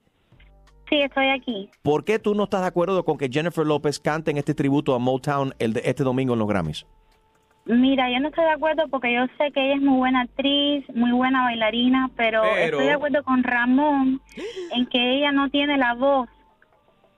[0.88, 1.68] Sí, estoy aquí.
[1.82, 4.94] ¿Por qué tú no estás de acuerdo con que Jennifer López cante en este tributo
[4.94, 6.86] a Motown el de este domingo en los Grammys?
[7.66, 10.84] Mira, yo no estoy de acuerdo porque yo sé que ella es muy buena actriz,
[10.94, 14.20] muy buena bailarina, pero, Pero- estoy de acuerdo con Ramón
[14.72, 16.28] en que ella no tiene la voz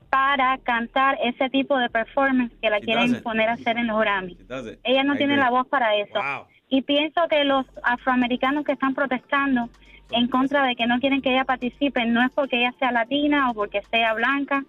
[0.09, 4.38] para cantar ese tipo de performance que la quieren poner a hacer en los Grammy.
[4.85, 5.44] Ella no I tiene agree.
[5.44, 6.14] la voz para eso.
[6.14, 6.46] Wow.
[6.68, 9.68] Y pienso que los afroamericanos que están protestando
[10.12, 13.50] en contra de que no quieren que ella participe no es porque ella sea latina
[13.50, 14.64] o porque sea blanca,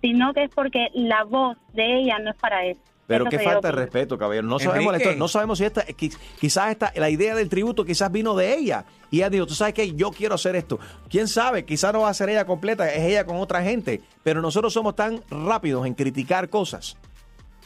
[0.00, 2.80] sino que es porque la voz de ella no es para eso.
[3.06, 3.82] Pero Eso qué falta de opino.
[3.84, 4.46] respeto, caballero.
[4.48, 8.10] No sabemos, historia, no sabemos si esta, qui- quizás esta, la idea del tributo quizás
[8.10, 8.84] vino de ella.
[9.12, 10.80] Y ella dijo, tú sabes que yo quiero hacer esto.
[11.08, 11.64] ¿Quién sabe?
[11.64, 14.00] Quizás no va a ser ella completa, es ella con otra gente.
[14.24, 16.96] Pero nosotros somos tan rápidos en criticar cosas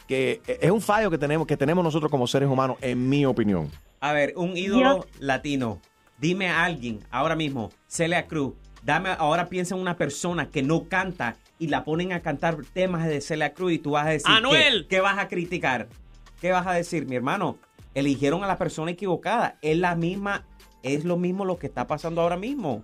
[0.07, 3.69] que es un fallo que tenemos, que tenemos nosotros como seres humanos, en mi opinión.
[4.01, 5.79] A ver, un ídolo latino.
[6.17, 8.53] Dime a alguien ahora mismo, Celia Cruz.
[8.83, 13.07] Dame, ahora piensa en una persona que no canta y la ponen a cantar temas
[13.07, 14.87] de Celia Cruz y tú vas a decir, ¡Anuel!
[14.89, 15.89] ¿qué, qué vas a criticar?
[16.41, 17.59] ¿Qué vas a decir, mi hermano?
[17.93, 19.59] Eligieron a la persona equivocada.
[19.61, 20.43] Es la misma,
[20.81, 22.83] es lo mismo lo que está pasando ahora mismo.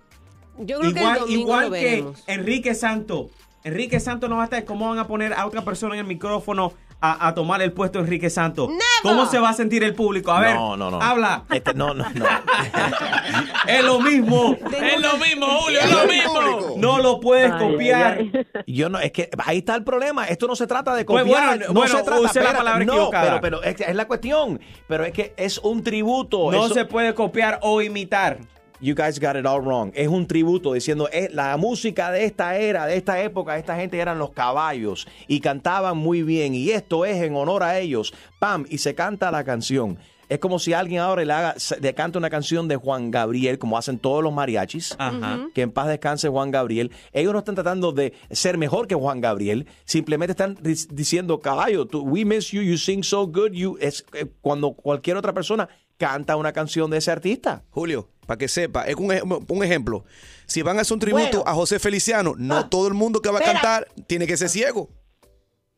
[0.58, 2.24] Yo creo que igual el domingo igual lo que veremos.
[2.28, 3.30] Enrique Santo.
[3.64, 4.64] Enrique Santo no va a estar.
[4.64, 7.98] ¿Cómo van a poner a otra persona en el micrófono a, a tomar el puesto
[7.98, 8.68] de Enrique Santo?
[9.02, 10.32] ¿Cómo se va a sentir el público?
[10.32, 11.00] A ver, no, no, no.
[11.00, 11.44] habla.
[11.50, 12.24] Este, no, no, no.
[13.66, 14.56] Es lo mismo.
[14.80, 16.74] Es lo mismo, Julio, es lo mismo.
[16.78, 18.18] No lo puedes Ay, copiar.
[18.18, 18.32] ay,
[18.66, 20.24] Yo no, es que ahí está el problema.
[20.26, 21.48] Esto no se trata de Pues copiar.
[21.48, 23.40] bueno, no bueno, se trata use la palabra no, equivocada.
[23.40, 24.60] pero, pero es, es la cuestión.
[24.86, 26.50] Pero es que es un tributo.
[26.50, 28.38] No Eso- se puede copiar o imitar.
[28.80, 29.90] You guys got it all wrong.
[29.94, 33.98] Es un tributo diciendo eh, la música de esta era, de esta época, esta gente
[33.98, 38.14] eran los caballos y cantaban muy bien y esto es en honor a ellos.
[38.38, 39.98] Pam y se canta la canción.
[40.28, 43.58] Es como si alguien ahora le haga, se- le canta una canción de Juan Gabriel,
[43.58, 44.94] como hacen todos los mariachis.
[44.98, 45.48] Ajá.
[45.54, 46.92] Que en paz descanse Juan Gabriel.
[47.14, 49.66] Ellos no están tratando de ser mejor que Juan Gabriel.
[49.86, 53.52] Simplemente están di- diciendo, caballo, tú- we miss you, you sing so good.
[53.52, 57.64] You, es eh, cuando cualquier otra persona canta una canción de ese artista.
[57.70, 59.10] Julio, para que sepa, es un,
[59.48, 60.04] un ejemplo.
[60.46, 61.44] Si van a hacer un tributo Bueno.
[61.46, 62.68] a José Feliciano, no Ah.
[62.70, 63.60] todo el mundo que va a Espera.
[63.60, 64.90] cantar tiene que ser ciego.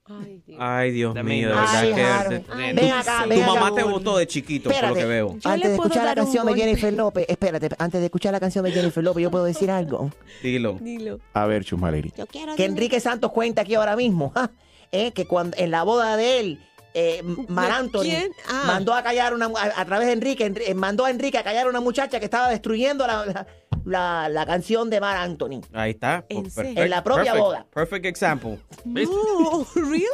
[0.05, 0.59] Ay, Dios.
[0.61, 2.45] Ay, Dios mío, de verdad que-.
[2.53, 3.47] Ay, no acá, Tu acá.
[3.47, 4.99] mamá te votó de chiquito, por lo Espérate.
[5.01, 5.37] que veo.
[5.45, 6.55] Antes de escuchar la canción de.
[6.55, 10.11] Jennifer López, espérate, antes de escuchar la canción de Jennifer López, yo puedo decir algo.
[10.43, 10.79] Dilo.
[10.81, 11.21] Dilo.
[11.33, 12.13] A ver, Chumaleri.
[12.57, 12.65] Que.
[12.65, 14.33] Enrique Santos cuenta aquí ahora mismo,
[14.91, 16.59] eh, que cuando en la boda de él,
[16.95, 18.31] eh, Mar Anthony?
[18.49, 18.65] Ah.
[18.67, 21.45] mandó a callar una, a, a través de Enrique, Enri- eh, mandó a Enrique a
[21.45, 23.47] callar a una muchacha que estaba destruyendo la, la,
[23.85, 25.61] la- la canción de Mar Anthony.
[25.73, 26.25] Ahí está.
[26.29, 26.79] ¿En Perfect-?
[26.79, 27.67] En la propia perfect- boda.
[27.73, 28.59] Perfect example.
[28.85, 30.09] No, really?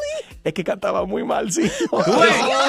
[0.45, 1.63] Es que cantaba muy mal, sí.
[1.91, 2.17] Tú ves, tú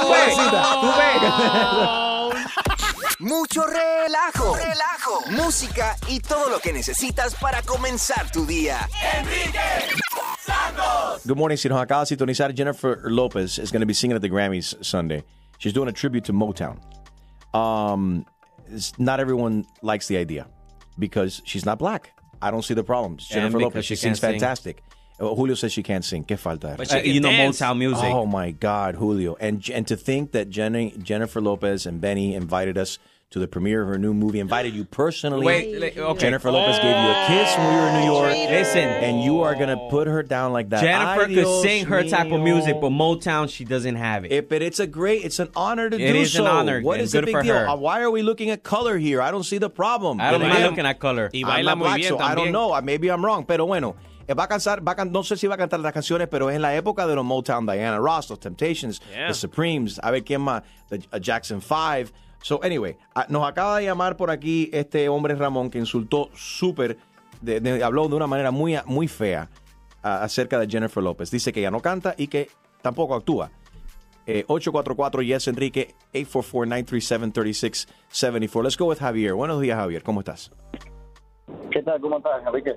[0.10, 0.36] ves,
[0.82, 2.44] tú ves.
[3.20, 8.88] mucho relajo, relajo, música y todo lo que necesitas para comenzar tu día.
[9.18, 9.60] Enrique
[10.52, 11.26] Santos.
[11.26, 11.58] Good morning.
[11.58, 14.74] Si nos acaba de sintonizar, Jennifer Lopez is going to be singing at the Grammys
[14.84, 15.24] Sunday.
[15.58, 16.80] She's doing a tribute to Motown.
[17.54, 18.26] Um,
[18.68, 20.48] it's- not everyone likes the idea
[20.98, 22.12] because she's not black.
[22.42, 23.18] I don't see the problem.
[23.18, 23.86] Jennifer Lopez.
[23.86, 24.40] She, she sings can't sing.
[24.40, 24.84] fantastic.
[25.20, 26.24] Uh, Julio says she can't sing.
[26.24, 26.76] ¿Qué falta?
[26.78, 27.60] But she Uh, can you know dance.
[27.60, 28.06] Motown music.
[28.06, 29.36] Oh my God, Julio!
[29.40, 33.00] And and to think that Jenny, Jennifer Lopez and Benny invited us
[33.30, 34.40] to the premiere of her new movie.
[34.40, 35.46] Invited you personally.
[35.46, 36.20] Wait, okay.
[36.20, 38.32] Jennifer Lopez gave you a kiss when we were in New York.
[38.50, 38.88] Listen.
[38.88, 40.82] and you are gonna put her down like that.
[40.82, 44.32] Jennifer Ay, could sing her type of music, but Motown she doesn't have it.
[44.32, 46.52] Eh, but it's a great, it's an honor to It do is an so.
[46.52, 47.54] honor, What is the big deal?
[47.54, 47.68] her.
[47.68, 49.22] Uh, Why are we looking at color here?
[49.22, 50.22] I don't see the problem.
[50.22, 51.30] I don't mind looking at color.
[51.34, 52.74] Y I'm baila not muy black, bien so I don't know.
[52.74, 53.44] Uh, Maybe I'm wrong.
[53.46, 55.82] Pero bueno, eh, va a cansar, va a can- no sé si va a cantar
[55.82, 59.28] las canciones, pero es en la época de los Motown, Diana Ross, los Temptations, Yeah.
[59.28, 62.10] The Supremes, a ver quién más, the uh, Jackson 5.
[62.42, 66.98] So, anyway, ah, nos acaba de llamar por aquí este hombre Ramón que insultó súper,
[67.84, 69.50] habló de una manera muy, muy fea
[70.02, 71.32] acerca de Jennifer López.
[71.32, 72.50] Dice que ella no canta y que
[72.82, 73.52] tampoco actúa.
[74.26, 78.64] Eh, 844 Yes Enrique 844-937-3674.
[78.64, 79.34] Let's go with Javier.
[79.34, 80.04] Buenos días, Javier.
[80.04, 80.52] ¿Cómo estás?
[81.72, 82.02] ¿Qué tal?
[82.02, 82.76] ¿Cómo estás, Enrique?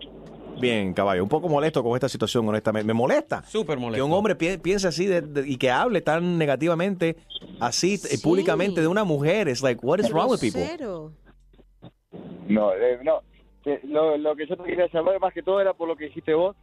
[0.59, 1.23] Bien, caballo.
[1.23, 2.87] Un poco molesto con esta situación, honestamente.
[2.87, 3.43] Me molesta.
[3.45, 3.97] Súper molesto.
[4.05, 7.17] Que un hombre pi- piense así de- de- y que hable tan negativamente,
[7.61, 9.49] así eh, públicamente de una mujer.
[9.49, 10.61] Es like, what is wrong with people?
[10.63, 11.13] Grosero.
[12.49, 13.21] No, eh, no.
[13.63, 16.07] Que Lo, lo que yo te quería llamar más que todo era por lo que
[16.07, 16.57] dijiste vos.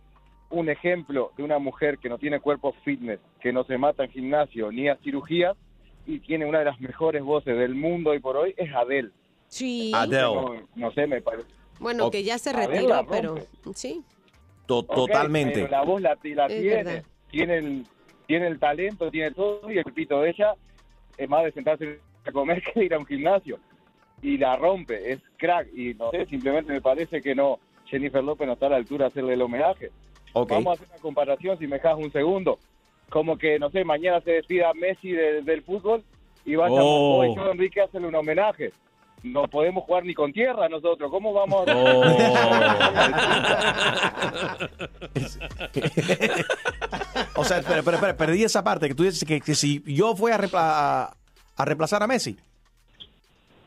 [0.50, 4.12] Un ejemplo de una mujer que no tiene cuerpo fitness, que no se mata en
[4.12, 5.58] gimnasio ni a cirugías
[6.06, 9.10] y tiene una de las mejores voces del mundo hoy por hoy es Adele.
[9.50, 9.92] Sí.
[10.36, 11.48] No, no sé, me parece.
[11.80, 13.36] Bueno, que ya se retiró, pero
[13.74, 14.04] sí.
[14.66, 15.54] To- totalmente.
[15.62, 17.04] pero la voz la, tiene, verdad.
[17.32, 17.88] tiene el,
[18.26, 20.56] tiene el talento, tiene todo y el pito de ella
[21.18, 23.60] es más de sentarse a comer que ir a un gimnasio.
[24.22, 25.68] Y la rompe, es crack.
[25.76, 29.06] Y no sé, simplemente me parece que no, Jennifer López no está a la altura
[29.06, 29.92] de hacerle el homenaje.
[30.34, 32.60] Vamos a hacer una comparación, si me dejas un segundo.
[33.10, 36.04] Como que, no sé, mañana se despida Messi de- del fútbol
[36.46, 37.24] y vaya Oh.
[37.36, 38.72] yo, Enrique, a hacerle un homenaje.
[39.34, 41.10] No podemos jugar ni con tierra nosotros.
[41.12, 41.74] ¿Cómo vamos a
[47.36, 50.16] O sea, espera, espera, espera, perdí esa parte que tú dices que, que si yo
[50.16, 51.18] fui a, repla- a,
[51.56, 52.38] a reemplazar a Messi.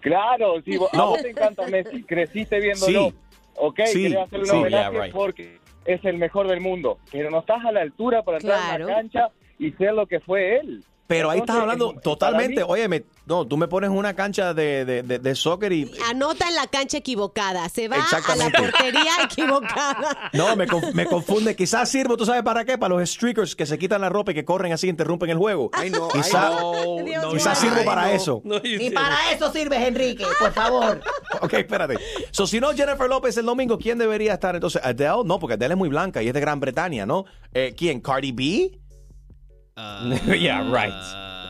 [0.00, 1.08] Claro, si vos, a No.
[1.10, 3.10] vos te encanta Messi, creciste viéndolo.
[3.10, 3.14] Sí.
[3.56, 4.56] Ok, Sí, querés hacerle un sí.
[4.56, 5.14] homenaje Yeah, right.
[5.14, 6.98] porque es el mejor del mundo.
[7.12, 8.84] Pero no estás a la altura para entrar Claro.
[8.84, 10.82] en la cancha y ser lo que fue él.
[11.10, 12.60] Pero ahí estás hablando totalmente.
[12.60, 15.90] mí- Óyeme, no, tú me pones una cancha de, de, de, de soccer y.
[16.08, 17.68] Anota en la cancha equivocada.
[17.68, 20.30] Se va a la portería equivocada.
[20.32, 21.56] No, me, me confunde.
[21.56, 22.78] Quizás sirvo, ¿tú sabes para qué?
[22.78, 25.70] Para los streakers que se quitan la ropa y que corren así, interrumpen el juego.
[25.72, 28.08] Ay, no, ay, Quizás no, no, quizás no, sirvo ay, para no.
[28.08, 28.40] eso.
[28.44, 28.94] No, didn't.
[28.94, 31.00] para eso sirves, Enrique, por favor.
[31.42, 31.96] Ok, espérate.
[32.32, 34.80] So, si no Jennifer López el domingo, ¿quién debería estar entonces?
[34.84, 35.22] ¿Adele?
[35.24, 37.24] No, porque Adele es muy blanca y es de Gran Bretaña, ¿no?
[37.54, 38.00] Eh, ¿Quién?
[38.00, 38.78] ¿Cardi B?
[40.36, 40.92] yeah, right.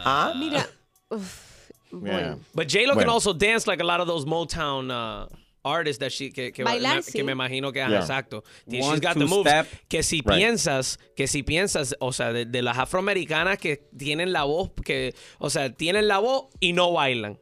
[0.05, 0.33] ¿Ah?
[0.39, 0.67] Mira.
[1.11, 1.47] uf,
[1.93, 2.37] Yeah.
[2.55, 3.13] But J-Lo can Bueno.
[3.15, 5.27] also dance like a lot of those Motown uh,
[5.65, 7.13] artists that she que, que, Bailar, me, sí.
[7.15, 8.01] que me imagino que Yeah.
[8.01, 8.45] exacto.
[8.71, 9.51] She's One, got two the moves.
[9.51, 9.67] step.
[9.89, 10.39] Que si Right.
[10.39, 15.15] piensas, que si piensas, o sea, de, de las afroamericanas que tienen la voz que,
[15.41, 17.39] o sea, tienen la voz y no bailan.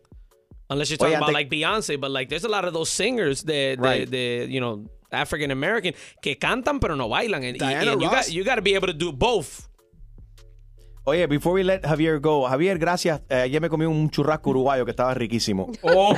[0.71, 3.43] Unless you're talking Oye, about like Beyonce, but like there's a lot of those singers
[3.45, 4.09] de, Right.
[4.11, 7.45] de, you know, African American que cantan pero no bailan.
[7.45, 9.69] And, y- Diana and you got you got to be able to do both.
[11.09, 13.23] Oye, before we let Javier go, Javier, gracias.
[13.31, 15.73] Eh, ayer me comí un churrasco uruguayo que estaba riquísimo.
[15.83, 16.15] Oh,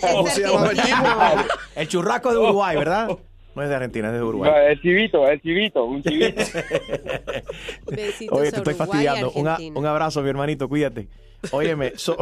[0.00, 1.54] ¿Cómo se llamaba el tipo?
[1.76, 3.10] El churrasco de Uruguay, ¿verdad?
[3.54, 4.50] No es de Argentina, es de No, Uruguay.
[4.70, 6.40] el chivito, el chivito, un chivito.
[7.90, 9.30] Besitos Oye, te estoy fastidiando.
[9.32, 9.78] Un, a- Argentina.
[9.78, 11.08] un abrazo, mi hermanito, cuídate.
[11.50, 12.16] Óyeme, so,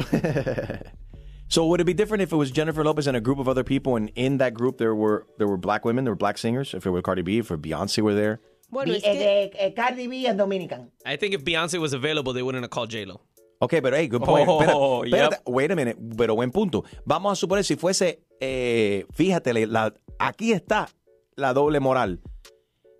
[1.46, 3.62] so would it be different if it was Jennifer Lopez and a group of other
[3.62, 6.74] people, and in that group there were there were black women, there were black singers?
[6.74, 8.40] If it were Cardi B, if Beyonce were there?
[8.70, 10.90] Bueno, es que eh, eh, Cardi B es Dominican.
[11.04, 13.20] I think if Beyonce was available, they wouldn't have called J-Lo.
[13.58, 14.48] Ok, pero hey, good point.
[14.48, 14.60] Oh,
[15.04, 16.84] Espera- espérate, wait a minute, pero buen punto.
[17.04, 20.88] Vamos a suponer si fuese, eh, fíjate, la, aquí está
[21.36, 22.20] la doble moral.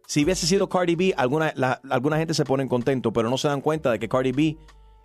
[0.06, 3.48] Si hubiese sido Cardi B, alguna, la- alguna gente se pone contento, pero no se
[3.48, 4.58] dan cuenta de que Cardi B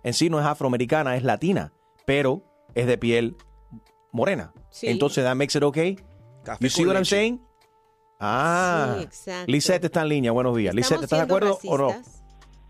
[0.04, 1.72] en sí no es afroamericana, es latina,
[2.04, 2.42] pero
[2.74, 3.36] es de piel
[4.12, 4.52] morena.
[4.70, 4.88] Sí.
[4.88, 5.96] Entonces, that makes it okay.
[6.44, 7.40] Café You see what I'm saying?
[8.20, 9.50] Ah, Sí, exacto.
[9.52, 10.32] Lisette está en línea.
[10.32, 10.74] Buenos días.
[10.74, 11.94] Lisette, ¿estás de acuerdo o no?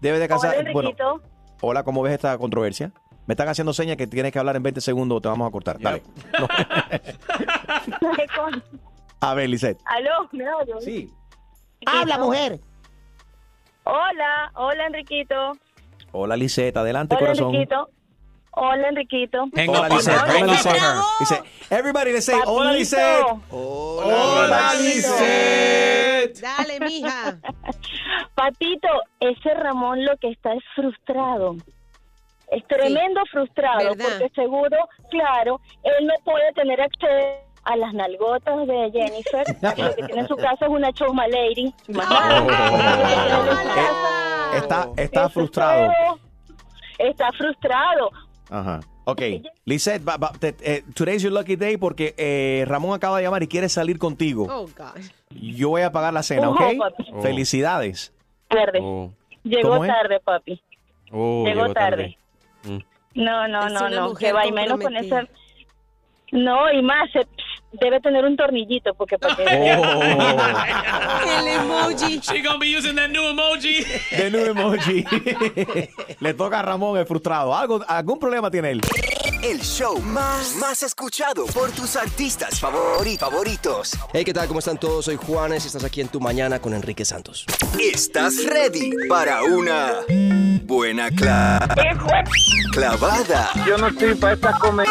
[0.01, 0.55] Debe de casar.
[0.59, 1.23] Hola, bueno, Enriquito.
[1.63, 2.93] hola, ¿cómo ves esta controversia?
[3.27, 5.51] Me están haciendo señas que tienes que hablar en 20 segundos o te vamos a
[5.51, 5.79] cortar.
[5.81, 6.03] Dale.
[6.41, 6.49] No.
[9.21, 9.81] A ver, Lisette.
[9.87, 10.85] Aló, ¿me oyes?
[10.85, 11.11] Sí.
[11.87, 12.61] Habla, mujer.
[13.85, 15.53] Hola, hola Enriquito.
[16.13, 16.77] Hola, Lisette.
[16.77, 17.55] Adelante, Hola corazón.
[17.55, 17.89] Enriquito.
[18.59, 19.45] Hola, Enriquito.
[19.69, 20.17] Hola, Lisette.
[20.17, 20.81] Hola, Lisette.
[21.21, 22.79] Dice, everybody le say, hola, Papito.
[22.79, 23.25] Lisette.
[23.51, 26.41] Hola, Lisette.
[26.41, 27.39] Dale, mija.
[28.35, 28.89] Patito,
[29.21, 31.57] ese Ramón lo que está es frustrado.
[32.51, 34.07] Es tremendo frustrado ¿verdad?
[34.19, 39.45] porque seguro, claro, él no puede tener acceso a las nalgotas de Jennifer.
[39.61, 41.75] lo que tiene en su casa es una choma lady.
[44.55, 45.93] Está, está frustrado.
[46.99, 48.11] Está frustrado.
[48.51, 48.81] Ajá.
[49.05, 49.23] Ok.
[49.65, 50.03] Lisette,
[50.41, 53.99] te- eh, today's your lucky day porque eh, Ramón acaba de llamar y quiere salir
[53.99, 54.47] contigo.
[54.51, 55.01] Oh, God.
[55.31, 56.61] Yo voy a pagar la cena, ¿ok?
[56.61, 57.07] Ojo, papi.
[57.13, 57.23] Oh.
[57.23, 58.13] Felicidades.
[58.49, 58.79] Tarde.
[58.83, 59.13] Oh.
[59.45, 60.61] Llegó tarde, papi.
[61.13, 62.17] Oh, Llegó tarde.
[63.15, 64.09] No, no, Es no, no.
[64.11, 65.27] mujer Que va y menos con esa.
[66.33, 67.09] No, y más,
[67.73, 69.45] debe tener un tornillito porque para que.
[69.79, 71.39] Oh.
[71.39, 72.21] El emoji.
[72.21, 73.85] She gonna be using that new emoji.
[74.11, 75.05] De nuevo emoji.
[76.21, 77.55] Le toca a Ramón el frustrado.
[77.55, 78.81] ¿Algo, ¿Algún problema tiene él?
[79.49, 83.93] El show más, más escuchado por tus artistas favori- favoritos.
[84.13, 84.49] Hey, ¿qué tal?
[84.49, 85.05] ¿Cómo están todos?
[85.05, 87.45] Soy Juanes y estás aquí en Tu Mañana con Enrique Santos.
[87.79, 90.01] ¿Estás ready para una
[90.65, 91.61] buena cla-
[92.73, 93.51] clavada?
[93.67, 94.87] Yo no estoy para estas comer.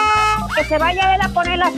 [0.56, 1.72] Que se vaya él a poner la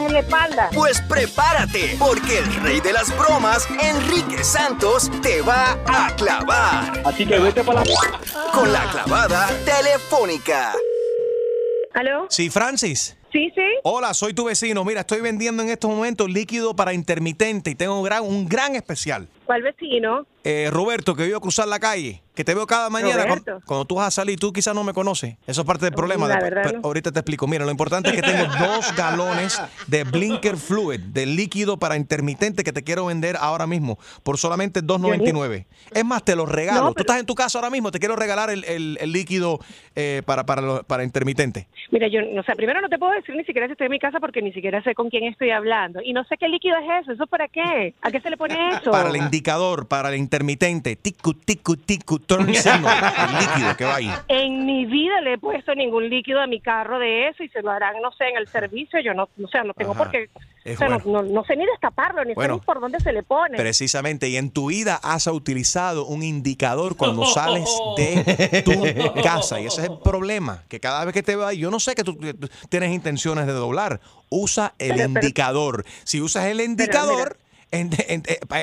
[0.00, 0.70] en la espalda.
[0.74, 7.00] Pues prepárate, porque el rey de las bromas, Enrique Santos, te va a clavar.
[7.04, 8.50] Así que vete para la.
[8.52, 10.72] Con la clavada telefónica.
[11.94, 12.26] ¿Aló?
[12.28, 13.16] Sí, Francis.
[13.32, 13.62] Sí, sí.
[13.84, 14.84] Hola, soy tu vecino.
[14.84, 18.74] Mira, estoy vendiendo en estos momentos líquido para intermitente y tengo un gran, un gran
[18.74, 19.28] especial.
[19.44, 20.26] ¿Cuál vecino?
[20.42, 23.26] Eh, Roberto, que vivo a cruzar la calle, que te veo cada mañana.
[23.26, 25.36] Cuando, cuando tú vas a salir, tú quizás no me conoces.
[25.46, 26.26] Eso es parte del problema.
[26.26, 26.86] La Después- verdad pero no.
[26.88, 27.46] ahorita te explico.
[27.46, 32.64] Mira, lo importante es que tengo dos galones de Blinker Fluid, de líquido para intermitente
[32.64, 35.66] que te quiero vender ahora mismo por solamente $2.99.
[35.92, 36.80] Es más, te lo regalo.
[36.82, 39.60] No, Tú estás en tu casa ahora mismo, te quiero regalar el, el- el líquido
[39.94, 41.68] eh, para, para, lo- para intermitente.
[41.90, 43.98] Mira, yo, o sea, primero no te puedo decir ni siquiera si estoy en mi
[43.98, 46.00] casa porque ni siquiera sé con quién estoy hablando.
[46.02, 47.12] Y no sé qué líquido es eso.
[47.12, 47.94] ¿Eso para qué?
[48.02, 48.90] ¿A qué se le pone eso?
[48.90, 50.96] Para el indicador, para el intermitente.
[50.96, 53.14] Ticu, ticu, ticu, turn signal.
[53.28, 54.10] El líquido que va ahí.
[54.28, 57.62] En mi vida le he puesto ningún líquido a mi carro de eso y se
[57.62, 59.00] lo harán, no sé, en el servicio.
[59.00, 60.02] Yo no, o sea, no tengo Ajá.
[60.04, 60.28] por qué.
[60.64, 61.22] Es o sea, no- bueno.
[61.22, 62.54] no, no sé ni destaparlo, ni Bueno.
[62.54, 63.58] sé ni por dónde se le pone.
[63.58, 69.60] Precisamente, y en tu vida has utilizado un indicador cuando sales de tu casa.
[69.60, 72.02] Y ese es el problema, que cada vez que te ahí, yo no sé que
[72.04, 72.18] tú,
[72.70, 75.84] tienes intenciones de doblar, usa el Pero- pero- indicador.
[76.04, 77.36] Si usas el indicador,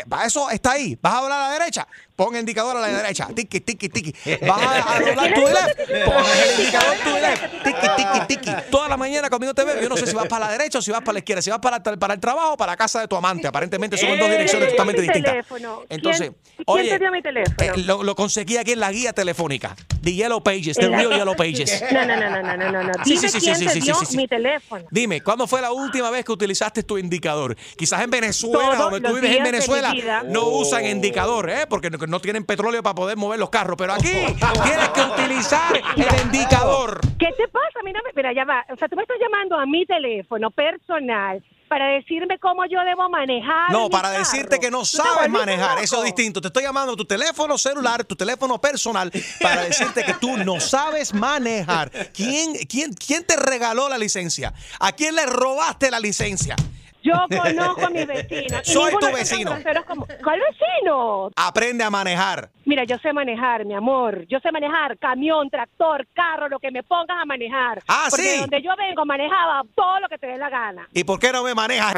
[0.10, 0.98] para eso está ahí.
[1.02, 3.28] Vas a doblar a la derecha, pon el indicador a la derecha.
[3.36, 4.14] Tiki, tiki, tiki.
[4.48, 7.64] Vas a, a doblar tu left, pon el indicador tu left.
[7.64, 8.52] Tiki, tiki, tiki.
[8.70, 10.82] Toda la mañana yo te veo, yo no sé si vas para la derecha o
[10.82, 13.00] si vas para la izquierda, si vas para, para el trabajo o para la casa
[13.02, 13.48] de tu amante.
[13.48, 15.32] Aparentemente son dos direcciones ¿Quién totalmente mi distintas.
[15.32, 15.84] teléfono?
[15.90, 17.56] Entonces, ¿Quién, oye, ¿quién te dio mi teléfono?
[17.60, 19.76] eh, lo, lo conseguí aquí en la guía telefónica.
[20.02, 21.84] The Yellow Pages, The Real Yellow Pages.
[21.92, 22.84] No, no, no, no, no, no, no.
[22.84, 22.94] no.
[23.04, 24.18] Sí, Dime sí, sí, quién sí, te sí, sí, dio sí, sí.
[24.18, 24.86] mi teléfono.
[24.92, 27.56] Dime, ¿cuándo fue la última vez que utilizaste tu indicador?
[27.78, 29.94] Quizás en Venezuela, Todos donde tú vives en Venezuela,
[30.26, 31.66] no usan indicador, ¿eh?
[31.68, 33.76] Porque no, no tienen petróleo para poder mover los carros.
[33.78, 37.02] Pero aquí tienes que utilizar el indicador.
[37.18, 37.80] ¿Qué te pasa?
[37.84, 38.66] Mira, mira, ya va.
[38.72, 43.10] O sea, tú me estás llamando a mi teléfono personal para decirme cómo yo debo
[43.10, 43.72] manejar.
[43.72, 44.20] No, para carro.
[44.20, 46.42] decirte que no ¿Tú te sabes manejar, eso es distinto.
[46.42, 49.10] Te estoy llamando a tu teléfono celular, tu teléfono personal,
[49.42, 51.90] para decirte que tú no sabes manejar.
[52.14, 54.54] ¿Quién, quién, quién te regaló la licencia?
[54.82, 56.58] ¿A quién le robaste la licencia?
[57.04, 58.62] Yo conozco a mis vecinos.
[58.68, 59.52] y Soy tu vecino.
[59.88, 61.30] como- ¿Cuál vecino?
[61.36, 62.50] Aprende a manejar.
[62.66, 64.26] Mira, yo sé manejar, mi amor.
[64.28, 67.82] Yo sé manejar camión, tractor, carro, lo que me pongas a manejar.
[67.88, 68.30] Ah, Porque sí.
[68.32, 70.88] de donde yo vengo manejaba todo lo que te dé la gana.
[70.94, 71.92] ¿Y por qué no me manejas?
[71.92, 71.98] Tú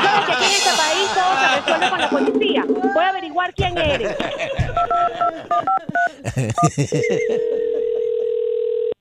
[0.00, 2.64] sabes que aquí en este país todo se resuelve con la policía.
[2.94, 4.16] Voy a averiguar quién eres.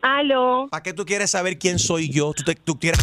[0.01, 0.67] Aló.
[0.69, 2.33] ¿Para qué tú quieres saber quién soy yo?
[2.33, 2.99] ¿Tú, te- tú quieres,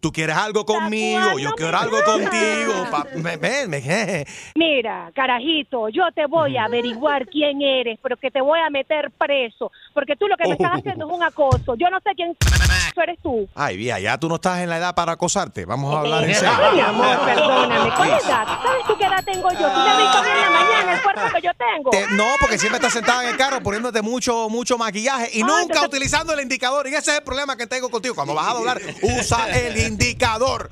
[0.00, 2.86] tú quieres algo conmigo, yo quiero algo contigo.
[2.90, 8.30] pa- me- me- me- Mira, carajito, yo te voy a averiguar quién eres, pero que
[8.30, 11.74] te voy a meter preso, porque tú lo que me estás haciendo es un acoso.
[11.76, 12.36] Yo no sé quién
[13.02, 13.48] eres tú.
[13.54, 15.64] Ay, vía, ya tú no estás en la edad para acosarte.
[15.64, 16.54] Vamos a hablar en Ay, serio.
[16.74, 17.90] mi amor, perdóname.
[17.96, 18.20] ¿Cuál edad?
[18.62, 19.56] ¿Sabes tú qué edad tengo yo?
[19.58, 21.90] ¿Tú te has en la mañana el cuerpo que yo tengo?
[21.90, 25.82] Te- no, porque siempre estás sentada en el carro poniéndote mucho, mucho maquillaje y nunca
[25.82, 26.86] utilizando el indicador.
[26.88, 28.14] Y ese es el problema que tengo contigo.
[28.14, 29.89] Cuando vas a doblar, usa el indicador.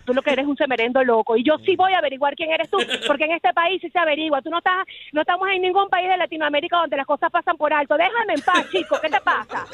[0.05, 2.69] Tú lo que eres un semerendo loco y yo sí voy a averiguar quién eres
[2.71, 4.43] tú, porque en este país sí se averigua.
[4.43, 7.73] Tú no estás, no estamos en ningún país de Latinoamérica donde las cosas pasan por
[7.73, 7.97] alto.
[7.97, 8.99] Déjame en paz, chico.
[9.01, 9.67] ¿Qué te pasa?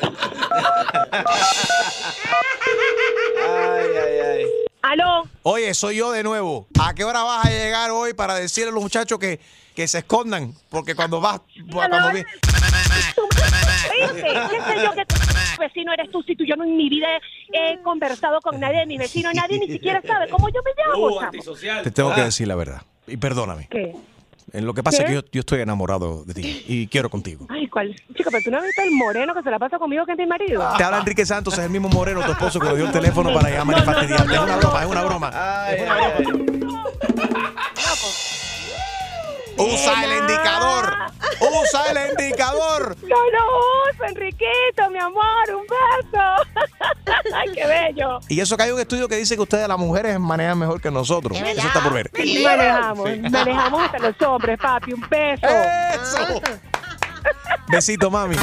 [3.46, 4.44] Ay, ay, ay.
[4.82, 5.22] Aló.
[5.42, 6.66] Oye, soy yo de nuevo.
[6.78, 9.40] ¿A qué hora vas a llegar hoy para decirle a los muchachos que,
[9.74, 10.52] que se escondan?
[10.68, 11.40] Porque cuando vas,
[11.72, 12.24] cuando vi-
[13.90, 15.04] Oíste, ¿qué sé yo que
[15.58, 17.06] vecino eres tú si tú yo no en mi vida
[17.52, 21.20] he, conversado con nadie de mis vecinos, nadie ni siquiera sabe cómo yo me llamo.
[21.20, 21.82] chamo.
[21.82, 22.82] Te tengo que decir la verdad.
[23.06, 23.68] Y perdóname.
[23.70, 23.94] ¿Qué?
[24.52, 25.02] En lo que pasa ¿Qué?
[25.04, 27.46] es que yo, yo estoy enamorado de ti y quiero contigo.
[27.50, 27.94] Ay, ¿cuál?
[28.14, 30.26] Chico, pero tú no viste el moreno que se la pasa conmigo que es mi
[30.26, 30.62] marido.
[30.76, 33.32] Te habla Enrique Santos, es el mismo moreno, tu esposo que le dio el teléfono
[33.34, 34.32] para llamar y fastidiarte.
[34.32, 35.30] Es una broma, es una broma.
[39.56, 40.96] Usa el indicador.
[41.40, 42.96] Usa el indicador.
[43.04, 43.46] No lo
[43.92, 45.22] uso, Enriquito, mi amor,
[45.54, 46.24] un beso.
[47.34, 48.18] Ay, qué bello.
[48.28, 50.90] Y eso que hay un estudio que dice que ustedes las mujeres manejan mejor que
[50.90, 51.38] nosotros.
[51.38, 52.10] Eso está por ver.
[52.42, 53.20] Manejamos, Sí.
[53.30, 55.46] manejamos hasta los hombres, papi, un beso.
[55.46, 56.40] Eso.
[57.68, 58.36] Besito, mami.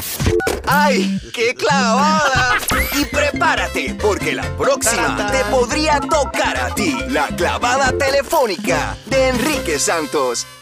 [0.67, 2.55] ¡Ay, qué clavada!
[2.97, 6.97] Y prepárate, porque la próxima te podría tocar a ti.
[7.09, 10.47] La clavada telefónica de Enrique Santos.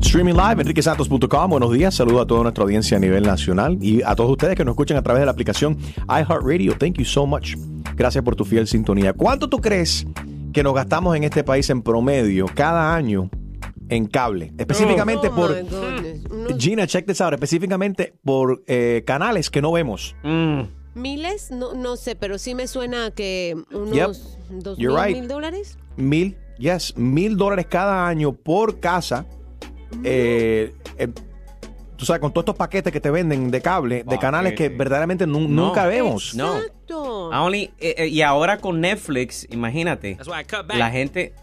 [0.00, 1.50] Streaming live, enriquesantos.com.
[1.50, 1.94] Buenos días.
[1.94, 4.96] Saludo a toda nuestra audiencia a nivel nacional y a todos ustedes que nos escuchan
[4.96, 5.76] a través de la aplicación
[6.08, 6.76] iHeartRadio.
[6.78, 7.54] Thank you so much.
[7.96, 9.12] Gracias por tu fiel sintonía.
[9.12, 10.06] ¿Cuánto tú crees
[10.52, 13.28] que nos gastamos en este país en promedio cada año
[13.88, 14.52] en cable?
[14.56, 15.50] Específicamente Oh, por.
[15.62, 16.56] my goodness.
[16.58, 17.34] Gina, check this out.
[17.34, 20.14] Específicamente por eh, canales que no vemos.
[20.94, 21.50] ¿Miles?
[21.50, 24.08] No, no sé, pero sí me suena a que unos Yep.
[24.62, 25.16] dos mil, right.
[25.16, 25.76] mil dólares.
[25.96, 29.26] Mil, yes, mil dólares cada año por casa.
[30.04, 31.08] Eh, eh,
[31.96, 35.26] tú sabes, con todos estos paquetes que te venden de cable, de canales que verdaderamente
[35.26, 35.66] nu- No.
[35.66, 36.34] nunca vemos.
[36.34, 36.58] No.
[36.60, 40.14] I only- eh, eh, y ahora con Netflix, imagínate.
[40.16, 40.76] That's why I cut back.
[40.78, 41.34] La gente.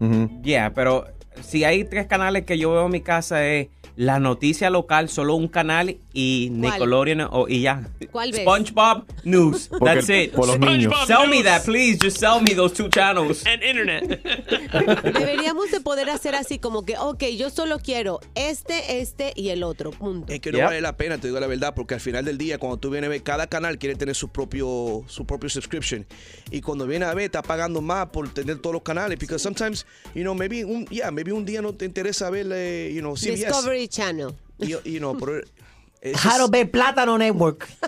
[0.00, 0.42] Ujú.
[0.42, 1.06] Yeah, pero
[1.40, 5.34] si hay tres canales que yo veo en mi casa es la noticia local, solo
[5.34, 6.60] un canal y ¿Cuál?
[6.60, 7.86] Nickelodeon o- y ya.
[8.10, 8.40] ¿Cuál ves?
[8.40, 9.68] SpongeBob News.
[9.68, 10.32] Porque- That's it.
[10.32, 10.94] por los niños.
[11.06, 11.98] Sell me that, please.
[12.02, 13.44] Just sell me those two channels.
[13.46, 14.22] And internet.
[15.02, 19.62] Deberíamos de poder hacer así como que, ok, yo solo quiero este, este y el
[19.62, 20.32] otro, punto.
[20.32, 22.56] Es que no vale la pena, te digo la verdad, porque al final del día,
[22.58, 26.06] cuando tú vienes a ver, cada canal quiere tener su propio, su propio subscription.
[26.50, 29.18] Y cuando vienes a ver, está pagando más por tener todos los canales.
[29.18, 32.92] Because sometimes, you know, maybe un, yeah, maybe un día no te interesa ver, eh,
[32.92, 33.36] you know, CBS.
[33.46, 34.34] Discovery Channel.
[34.58, 35.38] You, you know, pero...
[36.00, 37.68] es- Jaro ve Plátano Network.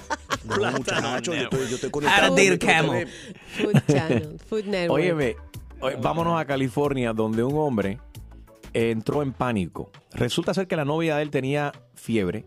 [0.45, 2.37] No, muchacho, yo estoy, yo estoy conectado.
[2.37, 3.09] que camel.
[3.57, 4.91] Food Channel, Food Network.
[5.03, 5.37] Óyeme,
[5.81, 7.99] oye, vámonos a California, donde un hombre
[8.75, 9.91] entró en pánico.
[10.13, 12.45] Resulta ser que la novia de él tenía fiebre.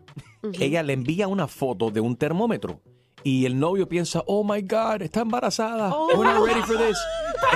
[0.59, 2.79] Ella le envía una foto de un termómetro.
[3.27, 5.93] Y el novio piensa, oh my God, está embarazada.
[6.15, 6.97] We're not ready for this.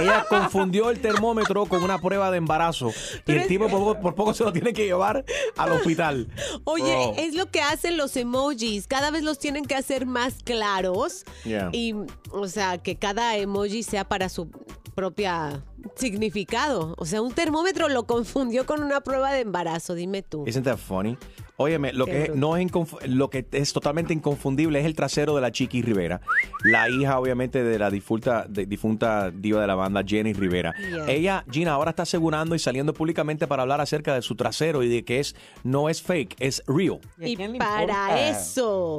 [0.01, 2.91] Ella confundió el termómetro con una prueba de embarazo.
[3.25, 5.23] Y el tipo por, poco- por poco se lo tiene que llevar
[5.55, 6.27] al hospital.
[6.65, 7.13] Oye, Bro.
[7.23, 8.85] es lo que hacen los emojis.
[8.85, 11.23] Cada vez los tienen que hacer más claros.
[11.45, 11.69] Yeah.
[11.71, 11.95] Y,
[12.31, 14.49] o sea, que cada emoji sea para su
[14.93, 15.63] propia
[15.95, 16.95] significado.
[16.97, 20.45] O sea, un termómetro lo confundió con una prueba de embarazo, dime tú.
[20.47, 21.17] Isn't that funny?
[21.57, 22.39] Óyeme, lo Qué que, bruto.
[22.39, 22.71] no es
[23.07, 26.19] lo que es totalmente inconfundible es el trasero de la Chiqui Rivera,
[26.63, 30.73] la hija obviamente de la difunta, de- difunta diva de la banda Jenny Rivera.
[30.79, 31.05] Yeah.
[31.11, 34.89] Ella, Gina, ahora está asegurando y saliendo públicamente para hablar acerca de su trasero y
[34.89, 36.99] de que es no es fake, es real.
[37.19, 38.97] Y para eso.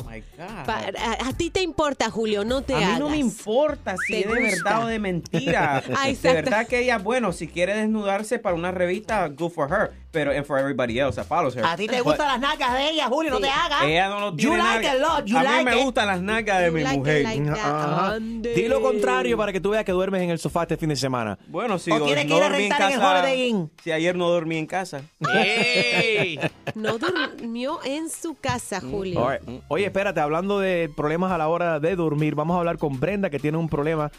[0.64, 3.00] Para- a, a ti te importa, Julio, no te a mí hagas.
[3.00, 5.82] no me importa si ¿Te es de verdad o de mentira.
[5.96, 9.92] Ah, de verdad que ella, bueno, si quiere desnudarse para una revista, good for her.
[10.10, 11.64] Pero and for everybody else that follows her.
[11.64, 13.84] A ti te But gustan las nalgas de ella, Julio, no te hagas.
[13.84, 14.94] Ella no lo You tiene like nalga.
[14.94, 15.84] it, Lord, you A mí like me it.
[15.84, 17.22] gustan las nalgas de You mi like it mujer.
[17.22, 18.14] like Ajá.
[18.14, 18.48] Andy.
[18.50, 20.96] Di lo contrario para que tú veas que duermes en el sofá este fin de
[20.96, 21.38] semana.
[21.48, 22.68] Bueno, si O no que ir a en rentar en el
[23.00, 23.70] casa, Holiday Inn.
[23.82, 25.00] si ayer no dormí en casa.
[25.34, 26.38] ¡Ey!
[26.74, 29.20] No durmió en su casa, Julio.
[29.22, 29.62] All right.
[29.68, 33.28] Oye, espérate, hablando de problemas a la hora de dormir, vamos a hablar con Brenda
[33.30, 34.10] que tiene un problema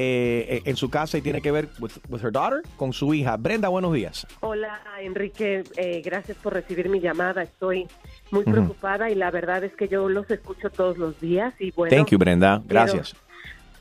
[0.00, 3.36] eh, en su casa y tiene que ver with, with her daughter, con su hija.
[3.36, 4.26] Brenda, buenos días.
[4.40, 5.64] Hola, Enrique.
[5.76, 7.42] eh, gracias por recibir mi llamada.
[7.42, 7.88] Estoy
[8.30, 11.96] muy preocupada y la verdad es que yo los escucho todos los días y bueno,
[11.96, 12.62] Thank you, Brenda.
[12.66, 13.16] Gracias.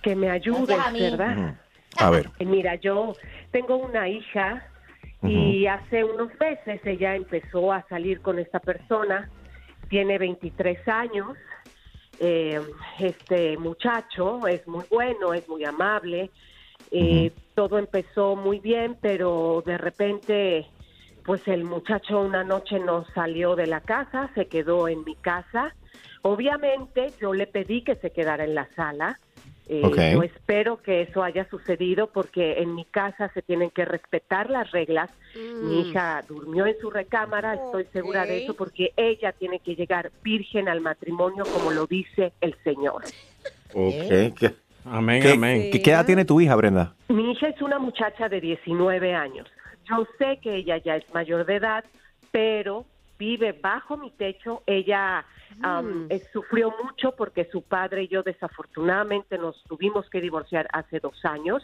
[0.01, 0.99] que me ayudes, Gracias a mí.
[1.01, 1.55] ¿verdad?
[1.97, 2.29] A ver.
[2.39, 3.15] Eh, Mira, yo
[3.51, 4.65] tengo una hija
[5.23, 9.29] y hace unos meses ella empezó a salir con esta persona.
[9.89, 11.35] Tiene 23 años.
[12.19, 12.59] Eh,
[12.99, 16.31] este muchacho es muy bueno, es muy amable.
[16.91, 20.67] Eh, Todo empezó muy bien, pero de repente,
[21.25, 25.75] pues el muchacho una noche no salió de la casa, se quedó en mi casa.
[26.21, 29.19] Obviamente yo le pedí que se quedara en la sala
[29.69, 30.11] Eh.
[30.13, 34.71] Yo espero que eso haya sucedido porque en mi casa se tienen que respetar las
[34.71, 35.09] reglas.
[35.35, 40.11] Mi hija durmió en su recámara, estoy segura de eso porque ella tiene que llegar
[40.23, 43.03] virgen al matrimonio como lo dice el Señor.
[43.73, 44.35] Ok.
[44.39, 44.53] ¿Qué,
[44.85, 45.69] Amén, qué- amén.
[45.71, 46.93] qué- qué edad tiene tu hija, Brenda?
[47.09, 49.47] Mi hija es una muchacha de 19 años.
[49.89, 51.83] Yo sé que ella ya es mayor de edad,
[52.31, 52.85] pero
[53.17, 54.63] vive bajo mi techo.
[54.65, 55.25] Ella
[55.61, 60.99] am, eh, sufrió mucho porque su padre y yo desafortunadamente nos tuvimos que divorciar hace
[60.99, 61.63] dos años.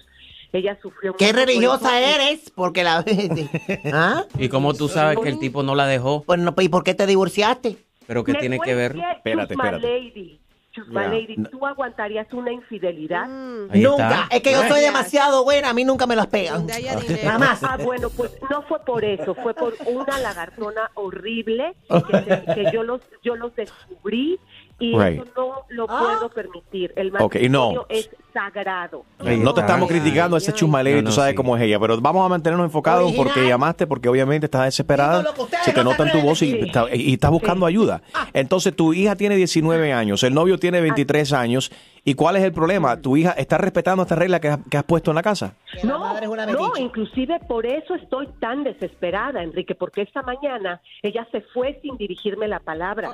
[0.52, 2.52] Ella sufrió ¿Qué mucho religiosa eres?
[2.52, 3.04] Porque la...
[3.94, 4.26] ¿Ah?
[4.38, 6.24] ¿Y cómo tú sabes que el tipo no la dejó?
[6.24, 7.78] Pues no, ¿y por qué te divorciaste?
[8.06, 8.96] ¿Pero qué Me tiene que ver?
[9.16, 9.88] Espérate, espérate.
[9.88, 10.43] Lady.
[10.74, 11.10] Chusma Ya.
[11.10, 13.24] Lady, ¿tú aguantarías una infidelidad?
[13.72, 14.10] Ahí Nunca.
[14.24, 14.36] está.
[14.36, 16.68] Es que yo soy demasiado buena, a mí nunca me las pegan.
[17.24, 17.64] Jamás.
[17.64, 22.72] Ah, bueno, pues no fue por eso, fue por una lagartona horrible que, se- que
[22.74, 24.40] yo los yo los descubrí
[24.80, 25.22] y Right.
[25.22, 26.94] eso no lo puedo permitir.
[26.96, 27.72] El Ok, y no.
[27.74, 29.06] matrimonio es sagrado.
[29.20, 31.36] no te estamos criticando a ese chusmalero y No, tú sabes sí.
[31.36, 33.50] cómo es ella, pero vamos a mantenernos enfocados en por qué Original.
[33.50, 35.24] llamaste, porque obviamente estás desesperada,
[35.64, 38.02] se te no nota en tu voz y, está- y estás buscando ayuda.
[38.34, 41.72] Entonces tu hija tiene 19 años, el novio tiene 23 años,
[42.04, 43.00] ¿y cuál es el problema?
[43.00, 45.56] ¿Tu hija está respetando esta regla que has, que has puesto en la casa?
[45.84, 51.80] No, no, inclusive por eso estoy tan desesperada, Enrique, porque esta mañana ella se fue
[51.82, 53.14] sin dirigirme la palabra.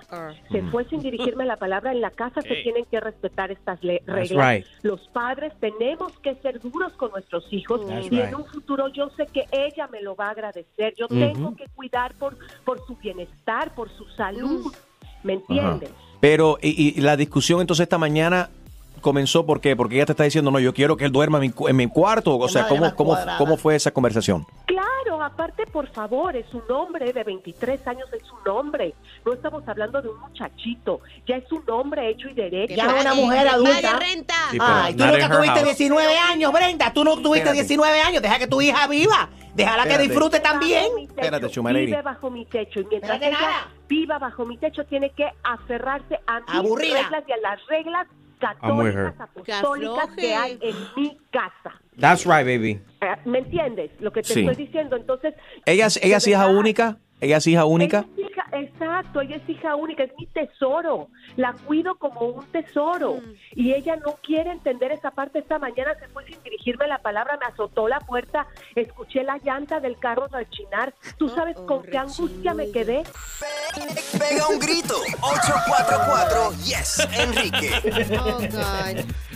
[0.51, 1.91] Se fue sin dirigirme la palabra.
[1.91, 4.29] En la casa se tienen que respetar estas reglas.
[4.29, 4.65] right.
[4.81, 8.23] Los padres tenemos que ser duros con nuestros hijos That's y right.
[8.25, 10.93] en un futuro yo sé que ella me lo va a agradecer.
[10.97, 14.73] Yo tengo que cuidar por, por su bienestar, por su salud.
[15.23, 15.91] ¿Me entiendes?
[16.19, 18.49] Pero, y, y la discusión entonces esta mañana
[19.01, 19.75] comenzó, ¿por qué?
[19.75, 21.75] Porque ella te está diciendo, no, yo quiero que él duerma en mi, cu- en
[21.75, 22.37] mi cuarto.
[22.37, 23.17] O sea, ¿cómo, cómo.
[23.37, 24.45] ¿cómo fue esa conversación?
[24.65, 28.93] Claro, aparte, por favor, es un hombre de 23 años, es un hombre.
[29.25, 32.75] No estamos hablando de un muchachito, ya es un hombre hecho y derecho.
[32.75, 33.99] Ya es una mujer adulta.
[34.51, 35.65] Sí, pero Ay, tú nunca tuviste house.
[35.77, 36.93] 19 años, Brenda.
[36.93, 37.53] Tú no tuviste Espérate.
[37.61, 38.21] 19 años.
[38.21, 39.29] Deja que tu hija viva.
[39.55, 40.85] Déjala que disfrute también.
[40.99, 41.87] Espérate, Chumalady.
[41.87, 43.67] Vive bajo mi techo y mientras Espérate, ella nada.
[43.89, 47.01] viva bajo mi techo tiene que aferrarse a mis Aburrida.
[47.01, 48.07] reglas y a las reglas.
[48.39, 51.79] Católicas apostólicas que hay en mi casa.
[51.99, 52.79] That's right, baby.
[53.01, 54.39] Eh, ¿Me entiendes lo que te Sí.
[54.41, 54.95] estoy diciendo?
[54.95, 55.33] Entonces,
[55.65, 56.97] ¿Ella, es- ella es hija única?
[57.21, 58.05] ¿Ella es hija única?
[58.17, 61.09] Ella es hija- exacto, ella es hija única, es mi tesoro.
[61.35, 63.19] La cuido como un tesoro.
[63.53, 65.39] Y ella no quiere entender esa parte.
[65.39, 69.79] Esta mañana se fue sin dirigirme la palabra, me azotó la puerta, escuché la llanta
[69.79, 70.93] del carro rechinar.
[71.17, 73.03] ¿Tú sabes con qué angustia me quedé?
[74.17, 74.95] Pega un grito.
[75.21, 77.69] 844 Yes, Enrique.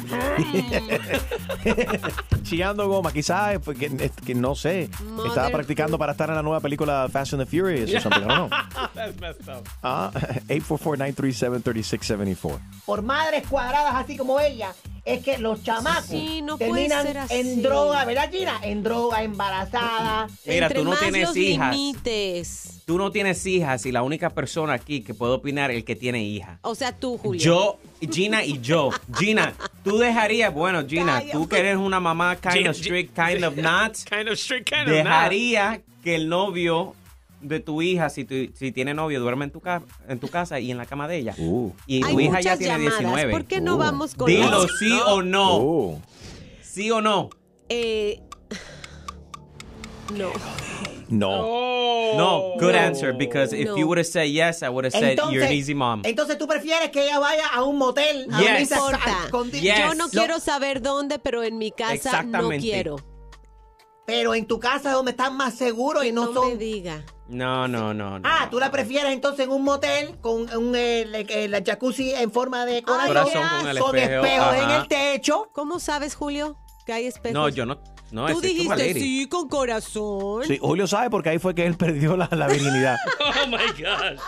[2.44, 4.90] Chillando goma, quizás pues, que, no sé.
[5.26, 8.24] Estaba practicando para estar en la nueva película Fast and the Furious o something.
[8.24, 8.60] I don't know.
[8.94, 9.68] That's messed up.
[9.82, 10.12] Ah,
[10.48, 12.60] 844-937-3674.
[12.86, 14.74] Por madres cuadradas así como ella,
[15.06, 18.60] es que los chamacos Sí, no puede terminan en droga, ¿verdad, Gina?
[18.64, 20.28] En droga, embarazada.
[20.46, 21.76] Mira, Entre tú no más tienes los hijas.
[21.76, 22.70] limites.
[22.86, 25.96] Tú no tienes hijas y la única persona aquí que puede opinar es el que
[25.96, 26.60] tiene hija.
[26.62, 27.42] O sea, tú, Julio.
[27.42, 27.80] Yo,
[28.12, 28.90] Gina y yo.
[29.18, 33.56] Gina, tú dejarías, bueno, Gina, tú que eres una mamá kind of strict, kind of
[33.56, 35.04] not, Kind of strict, kind of not.
[35.06, 36.94] dejaría que el novio
[37.44, 40.60] de tu hija, si, tu- si tiene novio, duerme en tu, ca- en tu casa
[40.60, 41.36] y en la cama de ella.
[41.88, 43.00] Y tu Hay hija ya tiene llamadas.
[43.00, 43.32] 19.
[43.32, 46.02] ¿Por qué no vamos con Dilo sí o no.
[46.62, 47.30] ¿Sí o no?
[47.70, 48.22] Eh,
[50.14, 50.32] no.
[51.10, 51.64] No.
[52.16, 53.78] No, good answer, because if No.
[53.78, 56.02] you would have said yes, I would have said you're an easy mom.
[56.06, 58.28] entonces tú prefieres que ella vaya a un motel.
[58.32, 58.72] a Yes.
[58.72, 59.00] a- importa.
[59.26, 62.98] a- Yo no quiero saber dónde, pero en mi casa no quiero.
[64.06, 66.50] Pero en tu casa es donde están más seguros y no, no son.
[66.50, 67.04] me diga.
[67.28, 68.30] No, no, no, no.
[68.30, 72.84] Ah, tú la prefieres entonces en un motel con un la jacuzzi en forma de
[72.84, 75.50] corazón, Corazón con el con espejo, espejos en el techo.
[75.54, 77.34] ¿Cómo sabes, Julio, que hay espejos?
[77.34, 77.80] No, yo no.
[78.12, 80.44] No, Tú dijiste sí con corazón.
[80.44, 82.98] Sí, Julio sabe porque ahí fue que él perdió la, la virginidad.
[83.44, 84.20] Oh my God.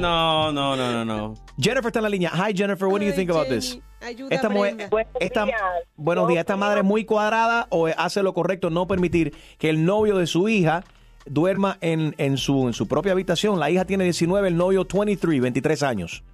[0.00, 1.34] No, no, no, no, no.
[1.58, 2.30] Jennifer está en la línea.
[2.34, 3.78] Hi, Jennifer, what do you think about this?
[4.00, 5.46] Ayuda, Esta mujer, esta,
[5.96, 9.84] buenos días, esta madre es muy cuadrada o hace lo correcto no permitir que el
[9.84, 10.84] novio de su hija
[11.26, 13.58] duerma en, en, su, en su propia habitación.
[13.60, 16.24] La hija tiene 19, el novio 23, 23 años.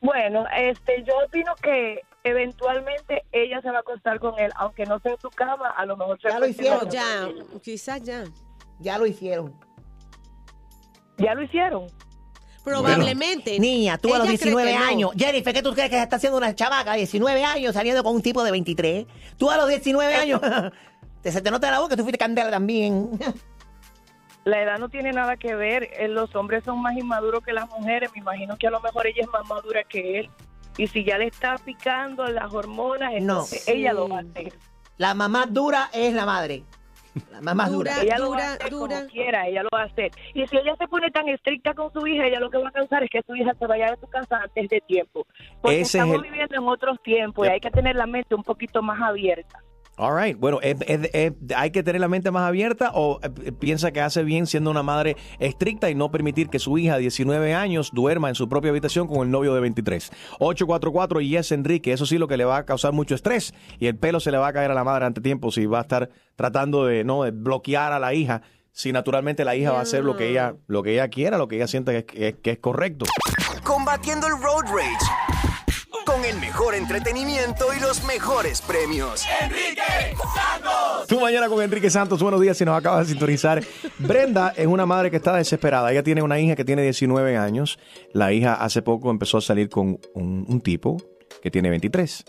[0.00, 4.98] Bueno, este, yo opino que eventualmente ella se va a acostar con él, aunque no
[5.00, 6.90] sea en su cama, a lo mejor se Ya lo hicieron.
[6.90, 7.28] Ya,
[7.62, 8.24] quizás ya.
[8.78, 9.54] Ya lo hicieron.
[11.18, 11.86] Ya lo hicieron.
[12.62, 13.58] Probablemente.
[13.58, 14.84] Niña, tú a los Ella cree 19 que no.
[14.84, 15.10] años.
[15.16, 18.22] Jennifer, ¿qué tú crees que está haciendo una chavaca de 19 años saliendo con un
[18.22, 19.06] tipo de 23?
[19.36, 20.40] Tú a los 19 años.
[21.22, 23.10] te, se te nota la boca, tú fuiste candela también.
[24.46, 25.88] La edad no tiene nada que ver.
[25.98, 28.10] eh, Los hombres son más inmaduros que las mujeres.
[28.14, 30.30] Me imagino que a lo mejor ella es más madura que él.
[30.78, 34.52] Y si ya le está picando las hormonas, entonces ella lo va a hacer.
[34.98, 36.62] La mamá dura es la madre.
[37.32, 38.02] La mamá dura.
[38.02, 40.10] ella lo va a hacer como quiera, ella lo va a hacer.
[40.34, 42.72] Y si ella se pone tan estricta con su hija, ella lo que va a
[42.72, 45.26] causar es que su hija se vaya de su casa antes de tiempo.
[45.62, 48.34] Porque Ese es estamos el- viviendo en otros tiempos y hay que tener la mente
[48.34, 49.60] un poquito más abierta.
[49.98, 50.38] All right.
[50.38, 54.02] Bueno, ¿es- es- es- ¿hay que tener la mente más abierta o eh, piensa que
[54.02, 57.90] hace bien siendo una madre estricta y no permitir que su hija de 19 años
[57.94, 60.10] duerma en su propia habitación con el novio de 23?
[60.38, 61.92] 844 y es Enrique.
[61.94, 64.36] Eso sí lo que le va a causar mucho estrés y el pelo se le
[64.36, 67.22] va a caer a la madre ante tiempo si va a estar tratando de no
[67.22, 68.42] de bloquear a la hija.
[68.72, 71.48] Si naturalmente la hija va a hacer lo que ella lo que ella quiera, lo
[71.48, 73.06] que ella sienta que es correcto.
[73.64, 75.35] Combatiendo el road rage.
[76.04, 79.24] Con el mejor entretenimiento y los mejores premios.
[79.40, 79.82] Enrique
[80.16, 81.06] Santos.
[81.08, 83.62] Tu mañana con Enrique Santos, buenos días si nos acabas de sintonizar.
[83.98, 85.90] Brenda es una madre que está desesperada.
[85.90, 87.78] Ella tiene una hija que tiene 19 años.
[88.12, 90.96] La hija hace poco empezó a salir con un, un tipo
[91.42, 92.24] que tiene 23.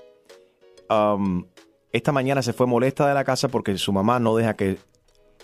[0.90, 1.46] Um,
[1.92, 4.78] esta mañana se fue molesta de la casa porque su mamá no deja que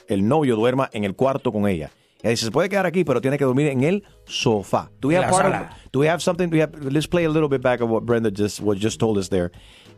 [0.07, 1.91] el novio duerma en el cuarto con ella.
[2.24, 4.89] Se puede quedar aquí, pero tiene que dormir en el sofá.
[5.01, 6.47] Do we have, part of- do we have something?
[6.49, 8.99] do we have- let's play a little bit back of what Brenda just, what just
[8.99, 9.51] told us there.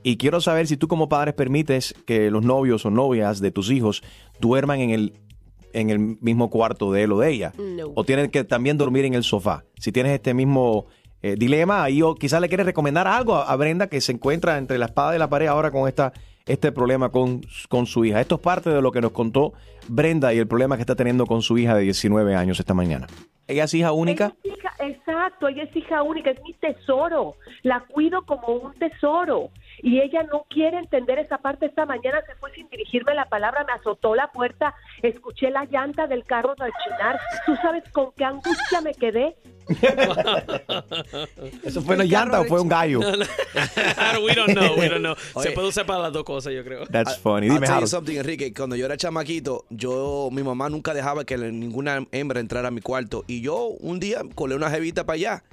[0.04, 3.70] Y quiero saber si tú como padres permites que los novios o novias de tus
[3.72, 4.02] hijos
[4.40, 5.14] duerman en el,
[5.74, 7.54] en el mismo cuarto de él o de ella.
[7.58, 7.92] No.
[7.96, 9.64] O tienen que también dormir en el sofá.
[9.80, 10.86] Si tienes este mismo
[11.22, 14.58] eh, dilema, ahí o quizás le quieres recomendar algo a, a Brenda que se encuentra
[14.60, 16.14] entre la espada y la pared ahora con esta,
[16.46, 18.22] este problema con, con su hija.
[18.22, 19.54] Esto es parte de lo que nos contó
[19.88, 23.08] Brenda y el problema que está teniendo con su hija de 19 años esta mañana.
[23.48, 24.34] Ella es hija única.
[24.44, 27.36] Ella es hija- exacto, ella es hija única, es mi tesoro.
[27.64, 29.50] La cuido como un tesoro.
[29.82, 31.66] Y ella no quiere entender esa parte.
[31.66, 36.08] Esta mañana se fue sin dirigirme la palabra, me azotó la puerta, escuché la llanta
[36.08, 37.20] del carro rechinar.
[37.46, 39.36] ¿Tú sabes con qué angustia me quedé?
[41.64, 43.00] ¿Eso fue una llanta o fue un gallo?
[44.24, 45.16] we don't know, we don't know.
[45.34, 45.52] Se Oye.
[45.52, 46.86] puede usar para las dos cosas, yo creo.
[46.88, 47.48] That's funny.
[47.48, 47.90] I'll Dime, tell you Harold.
[47.90, 48.54] something, Enrique.
[48.54, 52.82] Cuando yo era chamaquito, yo, mi mamá nunca dejaba que ninguna hembra entrara a mi
[52.82, 53.24] cuarto.
[53.28, 55.44] Y yo un día colé una jevita para allá.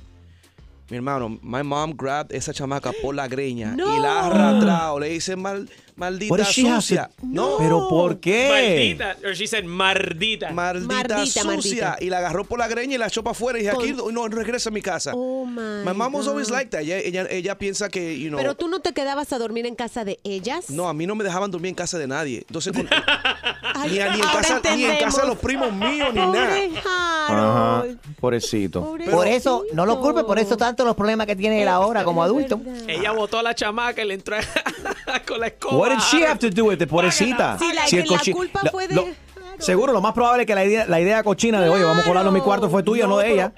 [0.92, 5.00] Mi hermano, my mom grabbed esa chamaca por la greña y la ha arrastrado.
[5.00, 5.66] Le dice mal,
[6.02, 7.10] maldita to- sucia.
[7.22, 7.56] No.
[7.58, 8.48] ¿Pero por qué?
[8.50, 9.16] Maldita.
[9.28, 10.50] Or she said mardita.
[10.50, 11.44] Maldita, Mardita, sucia.
[11.44, 11.96] mardita.
[12.00, 13.58] Y la agarró por la greña y la echó para afuera.
[13.58, 15.12] Y dije, aquí no regresa a mi casa.
[15.14, 16.80] Oh my, my mom was always like that.
[16.80, 18.38] Ella, ella, ella piensa que, you know.
[18.38, 20.70] Pero tú no te quedabas a dormir en casa de ellas.
[20.70, 22.38] No, a mí no me dejaban dormir en casa de nadie.
[22.48, 22.88] Entonces, con-
[23.74, 27.26] Ay, ni, ni en casa, ni en casa de los primos míos, ni Pobre nada.
[27.28, 27.84] Ajá,
[28.20, 28.96] pobrecito.
[29.10, 32.22] Por eso, no lo culpe, por eso tanto los problemas que tiene él ahora como
[32.22, 32.60] adulto.
[32.86, 34.36] Ella botó a la chamaca y le entró
[35.26, 35.76] con la escoba.
[36.00, 37.58] She have to do with it, pobrecita?
[37.58, 39.06] Sí, la- Si el la cochi- culpa la- fue de lo-
[39.58, 42.08] Seguro, lo más probable es que la idea, la idea cochina de, oye, vamos a
[42.08, 43.52] colarlo en mi cuarto fue tuya, no, de ella.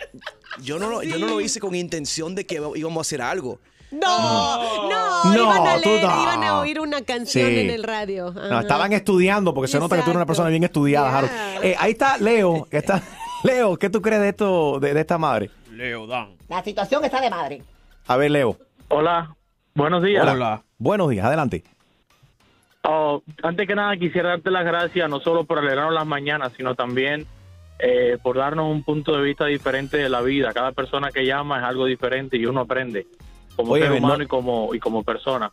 [0.62, 3.58] Yo no, lo, yo no lo hice con intención de que íbamos a hacer algo.
[3.90, 6.22] No, no, No, iban a tú leer, no.
[6.22, 7.58] iban a oír una canción Sí.
[7.60, 8.32] en el radio.
[8.32, 8.60] No, Ajá.
[8.60, 11.32] estaban estudiando porque se nota que tú eres una persona bien estudiada, Harold.
[11.62, 13.00] Eh, ahí está Leo, que está
[13.44, 15.50] Leo, ¿qué tú crees de esto de, de esta madre?
[15.70, 16.34] Leo Dan.
[16.48, 17.62] La situación está de madre.
[18.08, 18.58] A ver, Leo.
[18.88, 19.34] Hola,
[19.74, 20.26] buenos días.
[20.76, 21.64] Buenos días, adelante.
[22.86, 26.74] Oh, antes que nada quisiera darte las gracias no solo por alegrarnos las mañanas, sino
[26.74, 27.26] también
[27.78, 30.52] eh, por darnos un punto de vista diferente de la vida.
[30.52, 33.06] Cada persona que llama es algo diferente y uno aprende
[33.56, 35.52] como Oye, ser no- y como y como persona.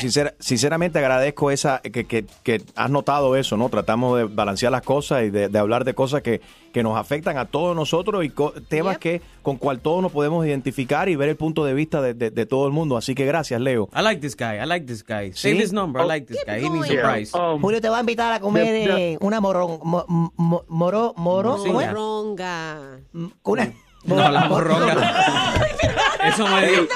[0.00, 3.68] Sincer- sinceramente agradezco esa que, que- que has notado eso, ¿no?
[3.68, 6.40] Tratamos de balancear las cosas y de, de hablar de cosas que,
[6.72, 10.46] que nos afectan a todos nosotros y co- temas que con cual todos nos podemos
[10.46, 12.96] identificar y ver el punto de vista de, de- de todo el mundo.
[12.96, 13.88] Así que gracias, Leo.
[13.96, 14.56] I like this guy.
[14.62, 15.32] I like this guy.
[15.32, 15.62] Save ¿Sí?
[15.62, 16.02] his number.
[16.02, 16.64] I like this guy.
[16.64, 17.12] He needs a Yeah.
[17.12, 17.36] price.
[17.36, 21.56] Um, Julio te va a invitar a comer eh, una morón, mo- mo- moro, moro,
[21.58, 21.88] ¿cómo es?
[21.88, 22.98] Moronga.
[23.44, 23.72] Una,
[24.04, 24.94] No, la morronga.
[26.24, 26.86] Eso me dio.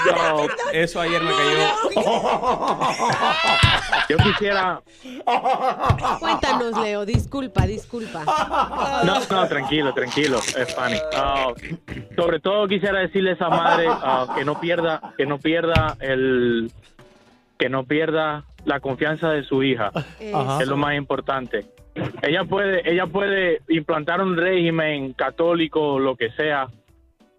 [0.73, 1.95] Eso ayer me cayó.
[4.09, 4.81] Yo quisiera
[6.21, 8.23] Cuéntanos, Leo, disculpa, disculpa.
[9.05, 10.97] No, no, tranquilo, tranquilo, es funny.
[11.15, 11.53] Ah,
[12.15, 16.71] sobre todo quisiera decirle a esa madre ah, que no pierda, que no pierda el,
[17.59, 19.91] que no pierda la confianza de su hija,
[20.35, 20.63] Ajá.
[20.63, 21.67] es lo más importante.
[22.23, 26.69] Ella puede, ella puede implantar un régimen católico, lo que sea,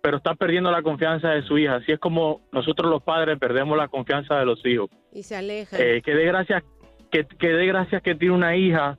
[0.07, 1.75] pero está perdiendo la confianza de su hija.
[1.75, 4.89] Así es como nosotros los padres perdemos la confianza de los hijos.
[5.11, 5.75] Y se aleja.
[5.77, 6.63] Eh, que dé gracias
[7.11, 8.97] que, que dé gracias que tiene una hija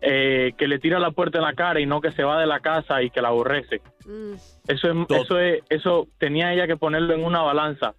[0.00, 2.46] eh, que le tira la puerta en la cara y no que se va de
[2.46, 3.80] la casa y que la aborrece.
[4.06, 4.34] Mm.
[4.68, 7.96] Eso es, eso es, eso tenía ella que ponerlo en una balanza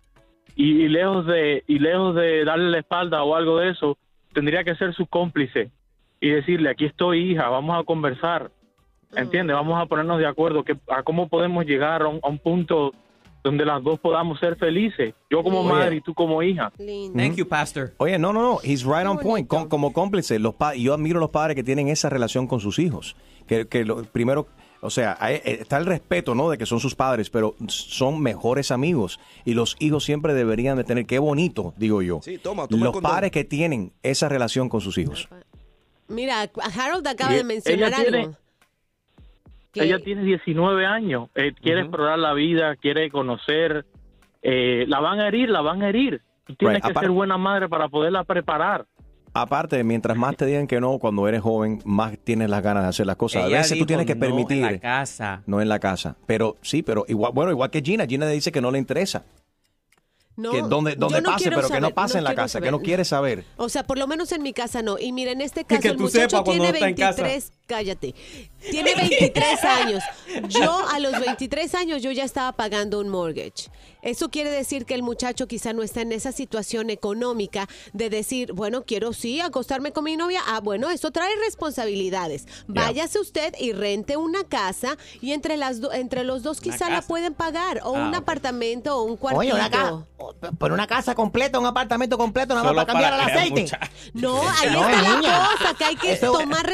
[0.56, 3.98] y, y lejos de y lejos de darle la espalda o algo de eso,
[4.32, 5.72] tendría que ser su cómplice
[6.22, 8.50] y decirle aquí estoy hija, vamos a conversar,
[9.16, 9.56] ¿entiendes?
[9.56, 12.92] Vamos a ponernos de acuerdo que a cómo podemos llegar a un, a un punto
[13.44, 15.14] donde las dos podamos ser felices.
[15.30, 15.70] Yo como Oye.
[15.72, 16.72] madre y tú como hija.
[17.16, 17.94] Thank you, Pastor.
[17.98, 19.48] Oye, no, no, no, he's right on point.
[19.48, 22.60] Com- como cómplice, los pa- yo admiro a los padres que tienen esa relación con
[22.60, 23.16] sus hijos.
[23.46, 24.48] Que, que lo, primero,
[24.82, 26.50] o sea, hay- eh, está el respeto, ¿no?
[26.50, 29.20] De que son sus padres, pero son mejores amigos.
[29.46, 32.22] Y los hijos siempre deberían de tener, qué bonito, digo yo.
[32.24, 35.30] Sí, toma, toma los padres que tienen esa relación con sus hijos.
[36.08, 36.50] Mira,
[36.80, 38.30] Harold acaba Y de mencionar tiene-
[39.76, 43.86] Ella tiene 19 años, eh, quiere explorar la vida, quiere conocer.
[44.48, 46.22] eh, la van a herir, la van a herir.
[46.46, 48.86] Tú tienes Right, que ser buena madre para poderla preparar.
[49.34, 52.90] Aparte, mientras más te digan que no cuando eres joven, más tienes las ganas de
[52.90, 53.44] hacer las cosas.
[53.44, 54.64] a veces tú tienes que no permitir.
[54.64, 55.42] en la casa.
[55.48, 56.16] No en la casa.
[56.28, 58.06] Pero sí, pero igual, bueno, igual que Gina.
[58.06, 59.26] Gina dice que no le interesa.
[60.38, 62.80] No, que donde, donde no pase, pero que no pase en la casa, que no
[62.82, 63.46] quiere saber.
[63.56, 64.98] O sea, por lo menos en mi casa no.
[65.00, 66.96] Y mira, en este caso que el tú muchacho sepas cuando tiene no está en
[66.96, 67.24] casa.
[67.24, 68.14] 23, cállate.
[68.72, 70.04] Tiene 23 años.
[70.50, 73.70] Yo a los 23 años yo ya estaba pagando un mortgage.
[74.02, 78.54] Eso quiere decir que el muchacho quizá no está en esa situación económica de decir,
[78.54, 80.42] bueno, quiero sí acostarme con mi novia.
[80.48, 82.48] Ah, bueno, eso trae responsabilidades.
[82.68, 86.98] Váyase usted y rente una casa y entre las do- entre los dos quizá la
[86.98, 87.08] casa.
[87.08, 88.16] pueden pagar o Ah, un ok.
[88.18, 89.40] apartamento o un cuartito.
[89.42, 90.06] Oye, una casa,
[90.60, 93.62] por una casa completa, un apartamento completo, nada más Solo para cambiar para el aceite.
[93.62, 93.80] mucha-
[94.14, 95.50] No, ahí No, está la niña.
[95.58, 96.68] cosa, que hay que Eso- tomar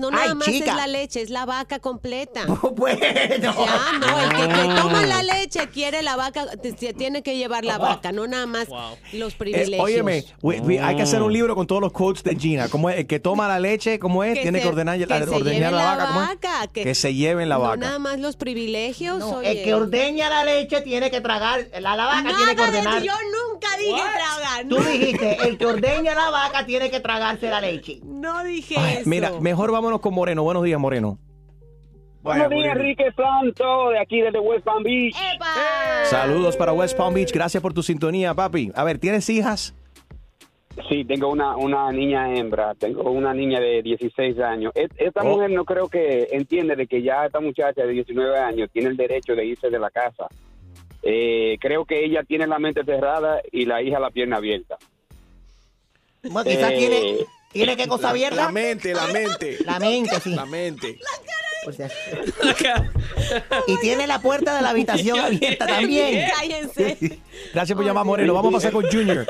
[0.00, 0.70] no nada Ay, más chica.
[0.70, 2.44] es la leche, es la vaca completa.
[2.76, 2.98] bueno.
[3.40, 7.64] Ya, no, el que, que toma la leche quiere la vaca, te tiene que llevar
[7.64, 8.68] la vaca, no nada más
[9.12, 9.80] los Eh, privilegios.
[9.80, 12.68] óyeme, we- we- hay que hacer un libro con todos los quotes de Gina.
[12.68, 14.34] Como el que toma la leche, ¿cómo es?
[14.34, 16.66] Que Tiene se- que ordenar, que la, se ordeñar la, la vaca.
[16.72, 17.76] que- Que se lleven la no vaca.
[17.76, 19.18] nada más los privilegios.
[19.18, 19.50] No, oye.
[19.50, 22.68] el que ordeña la leche tiene que tragar, la, la vaca Nada tiene que de
[22.68, 23.02] ordenar.
[23.02, 23.12] yo
[23.52, 24.68] nunca dije tragar.
[24.68, 24.90] Tú no.
[24.90, 28.00] dijiste, el que ordeña la vaca tiene que tragarse la leche.
[28.04, 29.08] No dije Ay, eso.
[29.08, 30.42] mira, mejor vámonos con Moreno.
[30.42, 31.18] Buenos días, Moreno.
[32.22, 35.14] Buenos días, Enrique Santo, de aquí desde West Palm Beach.
[36.04, 37.32] Saludos para West Palm Beach.
[37.32, 38.72] Gracias por tu sintonía, papi.
[38.74, 39.74] A ver, ¿tienes hijas?
[40.90, 44.72] Sí, tengo una, una niña hembra, tengo una niña de 16 años.
[44.74, 45.24] Esta Oh.
[45.24, 48.96] mujer no creo que entiende de que ya esta muchacha de 19 años tiene el
[48.96, 50.26] derecho de irse de la casa.
[51.02, 54.76] Eh, creo que ella tiene la mente cerrada y la hija la pierna abierta.
[56.24, 57.16] Bueno, quizás Eh, tiene,
[57.56, 58.36] tiene qué cosa abierta.
[58.46, 59.58] La mente, la mente.
[59.64, 60.30] La mente, sí.
[60.34, 60.98] La mente.
[61.66, 61.88] O sea,
[63.66, 66.28] y tiene la puerta de la habitación abierta también.
[66.36, 67.18] Cállense.
[67.52, 68.34] Gracias por llamar, Moreno.
[68.34, 69.26] Vamos a pasar con Junior.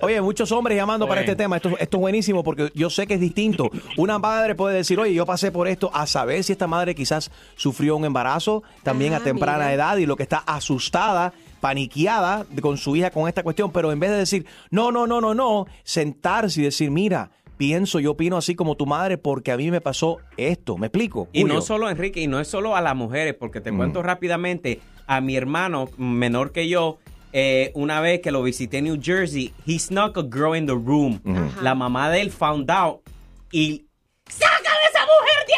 [0.00, 1.56] Oye, muchos hombres llamando para este tema.
[1.56, 3.70] Esto, esto es buenísimo porque yo sé que es distinto.
[3.96, 7.30] Una madre puede decir, oye, yo pasé por esto, a saber si esta madre quizás
[7.54, 9.72] sufrió un embarazo también Ah, a temprana mira.
[9.74, 13.70] edad y lo que está asustada, paniqueada con su hija con esta cuestión.
[13.70, 17.30] Pero en vez de decir, no, no, no, no, no, sentarse y decir, mira,
[17.62, 20.76] pienso, yo opino así como tu madre porque a mí me pasó esto.
[20.78, 21.28] ¿Me explico?
[21.32, 21.54] Y Julio?
[21.54, 25.20] no solo, Enrique, y no es solo a las mujeres, porque te cuento rápidamente, a
[25.20, 26.98] mi hermano menor que yo,
[27.32, 30.72] eh, una vez que lo visité en New Jersey, he snuck a girl in the
[30.72, 31.20] room.
[31.62, 33.00] La mamá de él found out
[33.52, 33.86] y...
[34.28, 35.54] ¡Sácame esa mujer de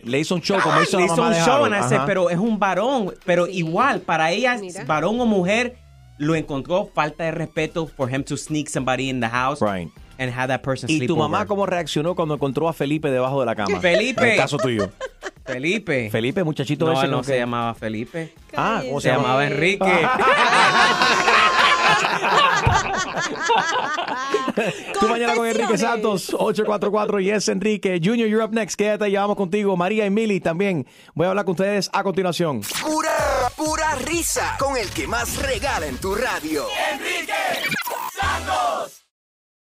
[0.00, 0.10] aquí!
[0.10, 1.72] Le hizo un show como hizo Le la hizo mamá un de show, Harold.
[1.72, 2.06] and I said, Ajá.
[2.06, 3.14] pero es un varón.
[3.24, 4.84] Pero igual, para ella, Mira.
[4.84, 5.76] varón o mujer,
[6.18, 9.88] lo encontró falta de respeto for him to sneak somebody in the house Right.
[10.22, 11.48] And have that person ¿Y sleep tu mamá over.
[11.48, 13.80] cómo reaccionó cuando encontró a Felipe debajo de la cama?
[13.80, 14.22] Felipe.
[14.22, 14.90] En el caso tuyo.
[15.44, 16.08] Felipe.
[16.10, 18.32] Felipe, muchachito No, ese él no se que- llamaba Felipe.
[18.56, 19.84] Ah, ¿cómo Se llamaba Enrique.
[25.00, 28.00] Tú mañana con Enrique Santos, 844 y es Enrique.
[28.02, 28.76] Junior, you're up next.
[28.76, 29.76] Quédate, ya vamos contigo.
[29.76, 30.86] María y Mili también.
[31.14, 32.60] Voy a hablar con ustedes a continuación.
[32.82, 33.10] Pura,
[33.56, 36.64] pura risa con el que más regala en tu radio.
[36.92, 37.32] Enrique.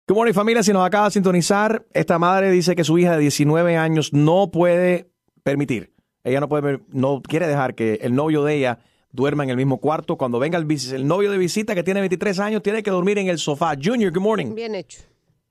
[0.08, 0.62] Good morning, familia.
[0.62, 4.52] Si nos acaba de sintonizar, esta madre dice que su hija de 19 años no
[4.52, 5.06] puede
[5.42, 5.90] permitir.
[6.22, 8.78] Ella no puede, no quiere dejar que el novio de ella
[9.10, 10.16] duerma en el mismo cuarto.
[10.16, 13.38] Cuando venga el, novio de visita que tiene 23 años, tiene que dormir en el
[13.38, 13.74] sofá.
[13.74, 14.54] Junior, good morning.
[14.54, 15.00] Bien hecho.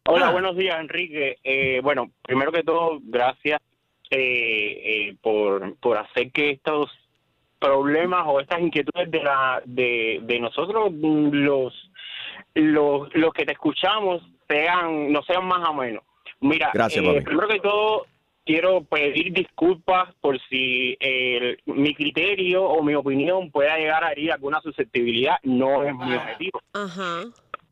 [0.07, 1.35] Hola, buenos días, Enrique.
[1.43, 3.59] Eh, bueno, primero que todo, gracias
[4.09, 4.19] eh,
[5.09, 6.89] eh, por, por hacer que estos
[7.59, 11.91] problemas o estas inquietudes de, la, de, de nosotros, mm, los,
[12.53, 16.03] los, los que te escuchamos, sean no sean más o menos.
[16.41, 18.05] Mira, Gracias, eh, primero que todo,
[18.45, 24.31] quiero pedir disculpas por si eh, mi criterio o mi opinión pueda llegar a herir
[24.31, 25.37] alguna susceptibilidad.
[25.43, 26.61] No es mi objetivo.
[26.73, 27.23] Ajá.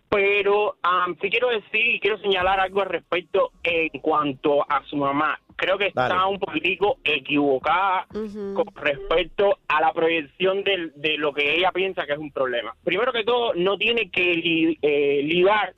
[0.09, 4.95] Pero am, sí quiero decir y quiero señalar algo al respecto en cuanto a su
[4.95, 5.39] mamá.
[5.55, 6.29] Creo que está Dale.
[6.29, 12.13] un poquitico equivocada con respecto a la proyección del- de, lo que ella piensa que
[12.13, 12.75] es un problema.
[12.83, 15.73] Primero que todo, no tiene que li- eh, ligar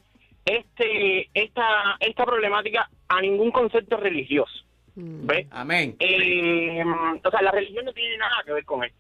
[0.45, 4.53] este, esta, esta problemática a ningún concepto religioso.
[4.95, 5.47] ¿Ves?
[5.51, 5.95] Amén.
[5.99, 6.81] Eh,
[7.23, 8.97] o sea, la religión no tiene nada que ver con esto.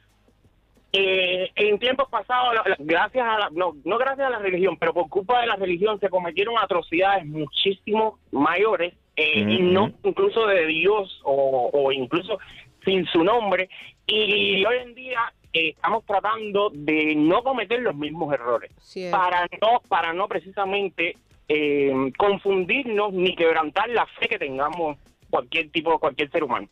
[0.91, 5.07] eh, en tiempos pasados, gracias a la, no, no gracias a la religión, pero por
[5.09, 11.21] culpa de la religión se cometieron atrocidades muchísimo mayores eh, y no incluso de Dios
[11.23, 12.39] o, o incluso
[12.83, 13.69] sin su nombre.
[14.07, 19.17] Y hoy en día eh, estamos tratando de no cometer los mismos errores Cierto.
[19.17, 21.17] para no para no precisamente
[21.47, 24.97] eh, confundirnos ni quebrantar la fe que tengamos
[25.29, 26.67] cualquier tipo cualquier ser humano.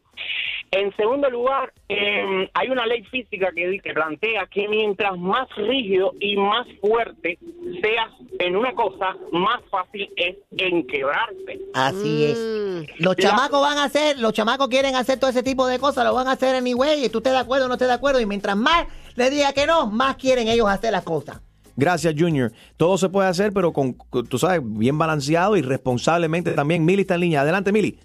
[0.72, 6.14] En segundo lugar, eh, hay una ley física que, que plantea que mientras más rígido
[6.20, 7.38] y más fuerte
[7.82, 8.10] seas
[8.40, 11.60] en una cosa, más fácil es en quebrarte.
[11.76, 13.00] Así es.
[13.00, 16.16] Los chamacos van a hacer, los chamacos quieren hacer todo ese tipo de cosas, lo
[16.16, 18.26] van a hacer anyway, y tú estés de acuerdo o no estés de acuerdo, y
[18.26, 21.42] mientras más le diga que no, más quieren ellos hacer las cosas.
[21.76, 22.52] Gracias, Junior.
[22.78, 23.96] Todo se puede hacer, pero con,
[24.30, 26.86] tú sabes, bien balanceado y responsablemente también.
[26.86, 27.42] Mili está en línea.
[27.42, 28.00] Adelante, Mili.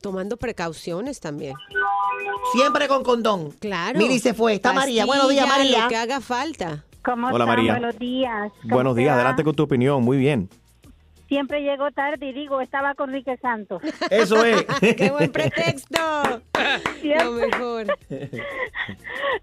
[0.00, 1.54] Tomando precauciones también.
[2.52, 3.50] Siempre con condón.
[3.60, 3.98] Claro.
[3.98, 4.54] Miri se fue.
[4.54, 5.04] Está María.
[5.06, 5.82] Buenos días, María.
[5.84, 6.84] Lo que haga falta.
[7.04, 7.48] ¿Cómo Hola, están?
[7.48, 7.72] María.
[7.72, 8.52] Buenos días.
[8.62, 9.14] ¿Cómo Buenos días.
[9.14, 10.02] Adelante con tu opinión.
[10.02, 10.48] Muy bien.
[11.28, 13.82] Siempre llego tarde y digo, estaba con Enrique Santos.
[14.10, 14.64] Eso es.
[14.96, 15.98] ¡Qué buen pretexto!
[17.02, 17.86] Lo mejor.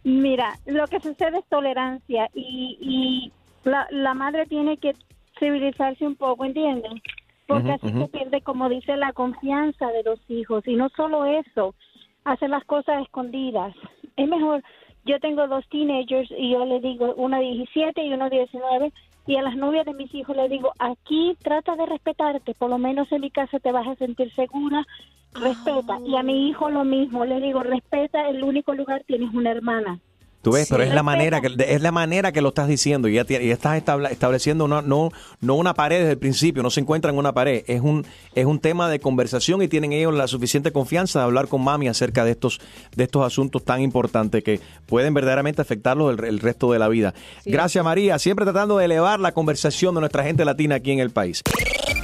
[0.04, 3.34] Mira, lo que sucede es tolerancia y, y
[3.66, 4.94] la, la madre tiene que
[5.40, 7.02] civilizarse un poco, ¿entienden?
[7.48, 10.66] Porque así se pierde, como dice, la confianza de los hijos.
[10.68, 11.76] Y no solo eso,
[12.24, 13.76] hacer las cosas escondidas.
[14.16, 14.64] Es mejor,
[15.06, 18.92] yo tengo dos teenagers y yo le digo, uno 17 y uno 19,
[19.28, 22.78] y a las novias de mis hijos le digo, aquí trata de respetarte, por lo
[22.78, 24.86] menos en mi casa te vas a sentir segura,
[25.34, 26.00] respeta.
[26.06, 30.00] Y a mi hijo lo mismo, le digo, respeta, el único lugar tienes una hermana.
[30.46, 33.08] Tú ves, pero es la manera que es la manera que lo estás diciendo.
[33.08, 33.82] Y ya, ya estás
[34.12, 35.10] estableciendo una, no,
[35.42, 37.64] no una pared desde el principio, no se encuentra en una pared.
[37.66, 41.48] Es un, es un tema de conversación y tienen ellos la suficiente confianza de hablar
[41.48, 42.62] con mami acerca de estos,
[42.96, 47.16] de estos asuntos tan importantes que pueden verdaderamente afectarlos el, el resto de la vida.
[47.44, 48.20] Gracias, María.
[48.20, 51.42] Siempre tratando de elevar la conversación de nuestra gente latina aquí en el país.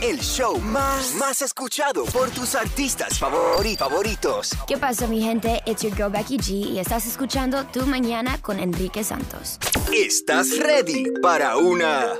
[0.01, 4.49] El show más, más escuchado por tus artistas favori- favoritos.
[4.67, 5.61] ¿Qué pasa, mi gente?
[5.65, 9.59] It's your girl Becky G y estás escuchando Tu Mañana con Enrique Santos.
[9.93, 12.13] ¿Estás ready para una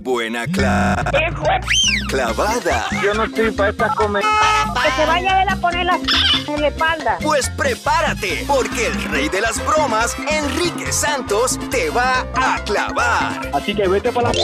[0.00, 1.02] buena cla-
[2.08, 2.86] clavada?
[3.02, 4.28] Yo no estoy para esta comedia.
[4.84, 5.98] Que se vaya a poner la
[6.46, 7.18] en la espalda.
[7.22, 13.50] Pues prepárate, porque el rey de las bromas, Enrique Santos, te va a clavar.
[13.54, 14.42] Así que vete para la...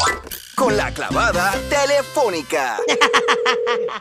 [0.57, 2.77] Con la clavada telefónica.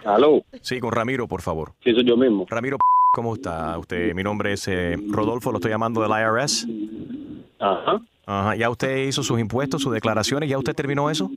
[0.06, 0.42] Aló.
[0.62, 1.74] Sí, con Ramiro, por favor.
[1.84, 2.46] Sí, soy yo mismo.
[2.50, 2.78] Ramiro,
[3.14, 4.14] ¿cómo está usted?
[4.14, 6.68] Mi nombre es eh, Rodolfo, lo estoy llamando del IRS.
[7.60, 8.02] Ajá.
[8.26, 8.56] Ajá.
[8.56, 10.50] ¿Ya usted hizo sus impuestos, sus declaraciones?
[10.50, 11.30] ¿Ya usted terminó eso?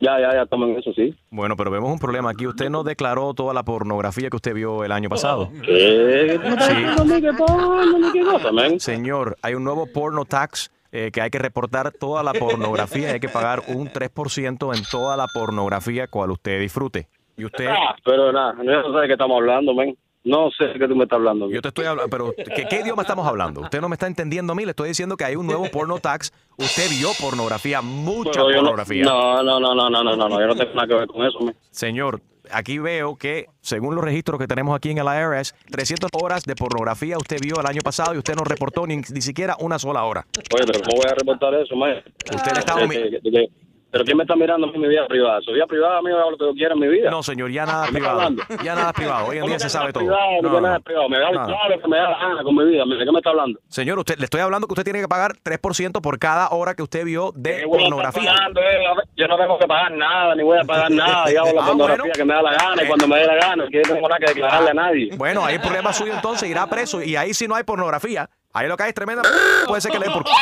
[0.00, 1.14] Ya, ya, ya estamos en eso, sí.
[1.30, 2.46] Bueno, pero vemos un problema aquí.
[2.46, 5.50] Usted no declaró toda la pornografía que usted vio el año pasado.
[5.62, 6.38] ¿Qué?
[6.42, 8.80] ¿Tú me estás diciendo a mí que porno, ni qué cosa, man?
[8.80, 13.12] Señor, hay un nuevo porno tax eh, que hay que reportar toda la pornografía y
[13.12, 17.08] hay que pagar un 3% en toda la pornografía cual usted disfrute.
[17.36, 17.66] Y usted...
[17.68, 19.94] Ah, pero nada, no sé de qué estamos hablando, man.
[20.22, 21.48] No sé de qué tú me estás hablando.
[21.50, 23.62] Yo te estoy hablando, pero ¿qué, qué idioma estamos hablando?
[23.62, 25.98] Usted no me está entendiendo a mí, le estoy diciendo que hay un nuevo porno
[25.98, 26.32] tax.
[26.58, 29.02] Usted vio pornografía, mucha pornografía.
[29.04, 31.24] No, no, no, no, no, no, no, no, yo no tengo nada que ver con
[31.24, 31.54] eso, man.
[31.70, 32.20] Señor,
[32.52, 36.54] aquí veo que, según los registros que tenemos aquí en el IRS, 300 horas de
[36.54, 40.04] pornografía usted vio el año pasado y usted no reportó ni, ni siquiera una sola
[40.04, 40.26] hora.
[40.54, 42.02] Oye, pero ¿cómo voy a reportar eso, man?
[42.34, 43.50] Usted le está ¿De- humi- de- de- de-
[43.90, 45.40] ¿Pero quién me está mirando a mí mi vida privada?
[45.42, 47.10] Su vida privada, amigo, hago lo que yo quiera en mi vida.
[47.10, 48.20] No, señor, ya nada ¿Qué me privado.
[48.20, 48.42] hablando?
[48.62, 49.26] Ya nada privado.
[49.26, 50.04] Hoy en ¿Cómo día se sabe todo.
[50.04, 50.30] privado?
[50.42, 50.84] No, No, nada no.
[50.84, 51.08] privado.
[51.08, 52.84] Me da claro que me da la gana con mi vida.
[52.84, 53.58] ¿De qué me está hablando?
[53.68, 56.82] Señor, usted le estoy hablando que usted tiene que pagar 3% por cada hora que
[56.82, 58.32] usted vio de ¿Qué voy a estar pornografía.
[58.32, 59.04] pagando, eh?
[59.16, 61.32] Yo no tengo que pagar nada, ni voy a pagar nada.
[61.32, 62.14] Yo hago la Ah, pornografía bueno.
[62.14, 63.64] que me da la gana y cuando me dé la gana.
[63.68, 65.10] Que yo no tengo nada que declararle a nadie.
[65.16, 68.28] Bueno, ahí el problema suyo entonces irá preso y ahí sí no hay pornografía.
[68.52, 69.22] Ahí lo que hay es tremenda.
[69.66, 70.24] Puede ser que le den por.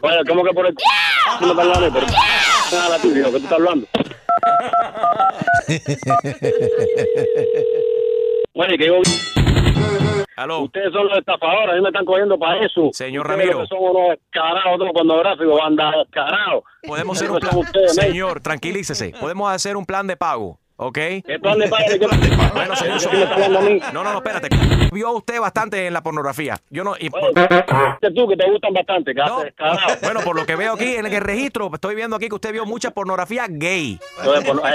[0.00, 0.74] Bueno, ¿cómo que por el...
[0.74, 1.98] ¿Tú me estás hablando?
[1.98, 2.06] Pero...
[2.72, 3.86] Nada, tú, tío, ¿qué tú estás hablando?
[8.54, 8.98] Oye, que yo...
[10.60, 12.90] Ustedes son los estafadores, a mí me están cogiendo para eso.
[12.92, 13.60] Señor Ustedes Ramiro.
[13.62, 16.64] que son unos descarados, otros pornográficos, banda descarados.
[16.86, 17.56] Podemos hacer un plan.
[17.56, 17.94] ustedes.
[17.94, 19.14] Señor, tranquilícese.
[19.18, 20.58] Podemos hacer un plan de pago.
[20.76, 20.94] ¿Ok?
[20.94, 21.84] ¿Qué plan de pago?
[21.88, 21.98] ¿Qué-
[22.52, 23.00] Bueno, señor.
[23.92, 24.48] No, no, no, espérate.
[24.92, 26.56] Vio usted bastante en la pornografía.
[26.70, 26.94] Yo no.
[26.98, 29.44] y tú que te gustan bastante, descarado.
[30.02, 32.64] Bueno, por lo que veo aquí en el registro, estoy viendo aquí que usted vio
[32.66, 33.98] mucha pornografía gay.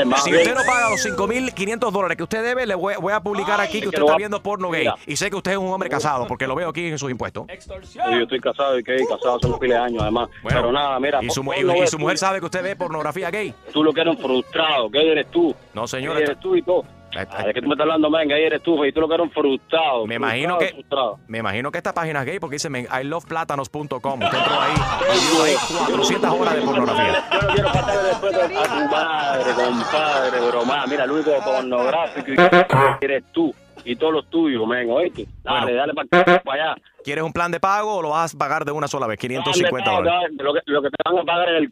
[0.05, 0.41] Más Si gay.
[0.41, 3.81] usted no paga los 5.500 dólares que usted debe, le voy, voy a publicar aquí
[3.81, 4.81] que usted que está viendo porno gay.
[4.83, 4.95] Mira.
[5.05, 7.45] Y sé que usted es un hombre casado, porque lo veo aquí en sus impuestos.
[7.93, 10.29] Yo estoy casado y que casado hace unos piles de años, además.
[10.47, 11.19] Pero nada, mira.
[11.21, 13.53] Y su, y- no y su mujer sabe que usted ve pornografía gay.
[13.73, 15.53] Tú lo que eres un frustrado, ¿qué eres tú?
[15.73, 16.17] No, señor.
[16.17, 16.83] ¿Qué eres tú y todo?
[17.15, 18.35] Ah, ¿De qué tú me estás hablando, venga?
[18.35, 20.05] Ahí eres tú, y tú lo que eres un frustrado.
[20.05, 21.19] Me imagino frustrado, que frustrado.
[21.27, 23.89] me imagino que esta página es gay porque dice men, iloveplátanos.com.
[24.21, 24.73] Usted entró ahí
[25.11, 25.55] y hay
[25.87, 27.23] 400 horas de pornografía.
[27.31, 30.85] Yo no quiero faltarle respeto a tu madre, compadre, broma.
[30.87, 32.27] Mira, el único pornográfico
[33.01, 33.53] eres tú
[33.85, 35.25] y todos los tuyos, men, oíste.
[35.43, 36.75] Dale, dale para allá.
[37.03, 39.17] ¿Quieres un plan de pago o lo vas a pagar de una sola vez?
[39.19, 40.37] 550 Plan de pago, dólares.
[40.37, 41.71] Lo que, lo que te van a pagar es el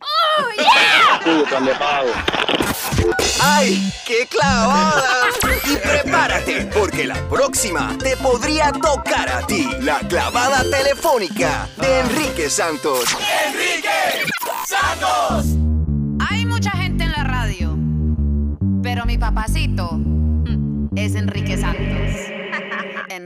[1.24, 2.10] tuyo, plan de pago.
[3.44, 5.04] ¡Ay, qué clavada!
[5.66, 9.68] Y prepárate, porque la próxima te podría tocar a ti.
[9.82, 13.06] La clavada telefónica de Enrique Santos.
[13.48, 14.26] ¡Enrique
[14.66, 15.56] Santos!
[16.30, 17.76] Hay mucha gente en la radio,
[18.82, 20.00] pero mi papacito
[20.96, 21.87] es Enrique Santos.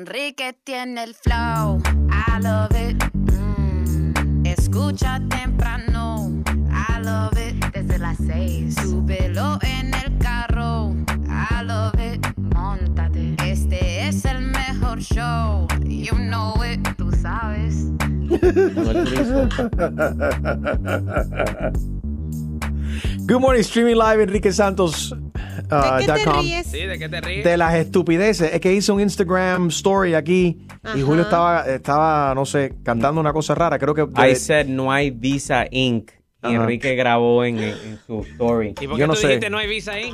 [0.01, 1.79] Enrique tiene el flow,
[2.09, 2.97] I love it.
[3.13, 6.41] Mm, Escucha temprano,
[6.71, 7.63] I love it.
[7.71, 10.95] Desde las seis, súbelo en el carro,
[11.29, 12.25] I love it.
[12.55, 17.85] Móntate, este es el mejor show, you know it, tú sabes.
[23.27, 25.13] Good morning, streaming live Enrique Santos.
[25.71, 26.41] Uh, ¿De qué te com.
[26.41, 26.67] ríes?
[26.67, 27.43] Sí, ¿de qué te ríes?
[27.43, 28.53] De las estupideces.
[28.53, 30.59] Es que hice un Instagram story aquí
[30.95, 33.77] y Julio estaba, estaba, no sé, cantando una cosa rara.
[33.79, 34.03] Creo que.
[34.31, 36.11] I said no hay Visa Inc.
[36.43, 36.55] Y Ajá.
[36.55, 38.73] Enrique grabó en, en su story.
[38.81, 39.27] ¿Y por qué Yo no tú sé.
[39.27, 40.11] dijiste no hay visa ahí?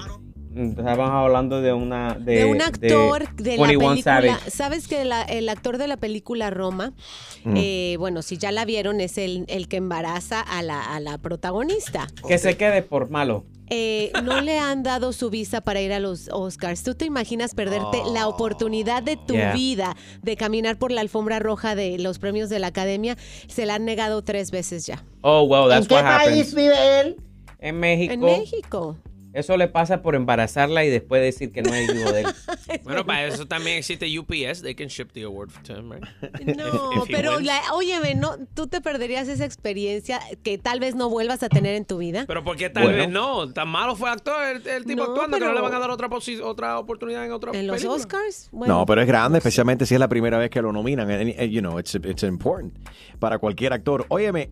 [0.55, 4.01] Estábamos hablando de una de, de un actor de, la 21 película.
[4.03, 4.49] Savage.
[4.51, 6.93] ¿Sabes que la- el actor de la película Roma,
[7.45, 7.53] Mm.
[7.55, 11.17] eh, bueno, si ya la vieron, es el, el que embaraza a la, a la
[11.19, 12.07] protagonista?
[12.27, 13.45] Que se quede por malo.
[13.69, 16.83] Eh, no le han dado su visa para ir a los Oscars.
[16.83, 19.53] ¿Tú te imaginas perderte la oportunidad de tu Yeah.
[19.53, 23.17] vida de caminar por la alfombra roja de los premios de la academia?
[23.47, 25.03] Se la han negado tres veces ya.
[25.21, 26.35] Oh, well, that's ¿En qué what happened.
[26.35, 27.17] país vive él?
[27.59, 28.13] En México.
[28.13, 28.97] En México.
[29.37, 32.27] Eso le pasa por embarazarla y después decir que no es hijo de él.
[32.83, 34.61] Bueno, para eso también existe UPS.
[34.61, 36.03] They can ship the award for him, right?
[36.57, 41.09] No, If pero la, óyeme, no, tú te perderías esa experiencia que tal vez no
[41.09, 42.25] vuelvas a tener en tu vida.
[42.27, 42.97] Pero ¿por qué tal Bueno.
[42.97, 43.51] vez no?
[43.53, 45.89] Tan malo fue actor el, el tipo No, actuando que no le van a dar
[45.91, 47.83] otra, posi- otra oportunidad en otra En los?
[47.85, 51.09] Oscars, no, pero es grande, especialmente si es la primera vez que lo nominan.
[51.09, 52.73] And, and, you know, it's, it's important
[53.19, 54.05] para cualquier actor.
[54.09, 54.49] Óyeme,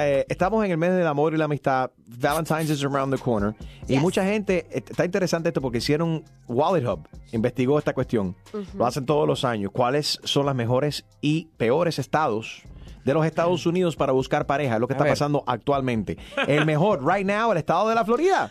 [0.00, 1.90] eh, estamos en el mes del amor y la amistad.
[2.06, 3.54] Valentine's is around the corner.
[3.88, 8.34] Y mucha gente, eh, está interesante esto porque hicieron Wallet Hub, investigó esta cuestión.
[8.74, 9.70] Lo hacen todos los años.
[9.72, 12.62] ¿Cuáles son las mejores y peores estados?
[13.04, 15.12] De los Estados Unidos para buscar pareja, es lo que A está ver.
[15.12, 16.16] pasando actualmente.
[16.48, 18.50] El mejor, right now, el estado de la Florida.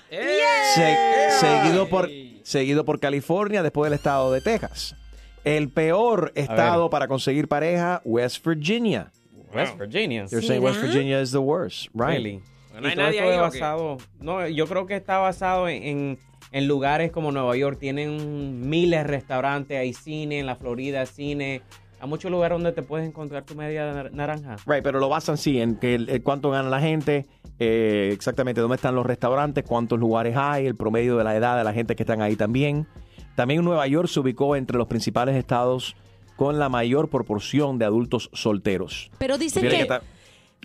[0.75, 0.97] Se-
[1.39, 2.07] seguido, por,
[2.43, 4.95] seguido por California, después del estado de Texas.
[5.43, 9.11] El peor estado para conseguir pareja, West Virginia.
[9.55, 10.25] West Virginia.
[10.27, 12.17] They're saying West Virginia is the worst, right?
[12.17, 12.41] Really?
[12.79, 13.59] No hay Y todo nadie esto ahí, es ¿o qué?
[13.59, 13.97] basado.
[14.19, 16.19] No, yo creo que está basado en, en,
[16.51, 17.77] en lugares como Nueva York.
[17.79, 21.61] Tienen miles de restaurantes, hay cine, en la Florida cine.
[21.99, 24.55] Hay muchos lugares donde te puedes encontrar tu media nar- naranja.
[24.65, 27.27] Right, pero lo basan sí en que el, el cuánto gana la gente,
[27.59, 31.63] eh, exactamente dónde están los restaurantes, cuántos lugares hay, el promedio de la edad de
[31.63, 32.87] la gente que están ahí también.
[33.35, 35.95] También Nueva York se ubicó entre los principales estados
[36.35, 39.09] con la mayor proporción de adultos solteros.
[39.19, 39.87] Pero dicen que,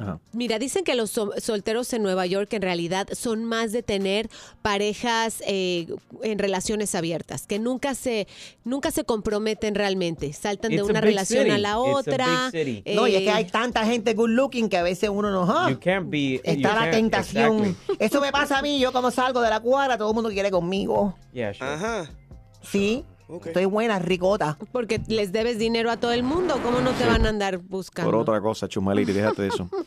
[0.00, 0.20] Ajá.
[0.32, 4.30] mira, dicen que los so- solteros en Nueva York en realidad son más de tener
[4.62, 5.88] parejas eh,
[6.22, 8.28] en relaciones abiertas, que nunca se,
[8.64, 11.54] nunca se comprometen realmente, saltan de It's una relación city.
[11.54, 12.50] a la otra.
[12.52, 12.82] city.
[12.94, 15.44] No, y es que eh, hay tanta gente good looking que a veces uno no...
[15.50, 16.34] ah, You can't be.
[16.34, 17.58] you Está la can't- tentación.
[17.64, 17.96] exactly.
[17.98, 18.78] Eso me pasa a mí.
[18.78, 21.16] Yo como salgo de la cuadra, todo el mundo quiere conmigo.
[21.32, 21.70] Yeah, sure.
[21.70, 22.10] Ajá.
[22.62, 23.04] Sí.
[23.44, 24.56] Estoy buena, ricota.
[24.72, 28.10] Porque les debes dinero a todo el mundo, ¿cómo no te van a andar buscando?
[28.10, 29.68] Por otra cosa, Chumaliri, déjate de eso.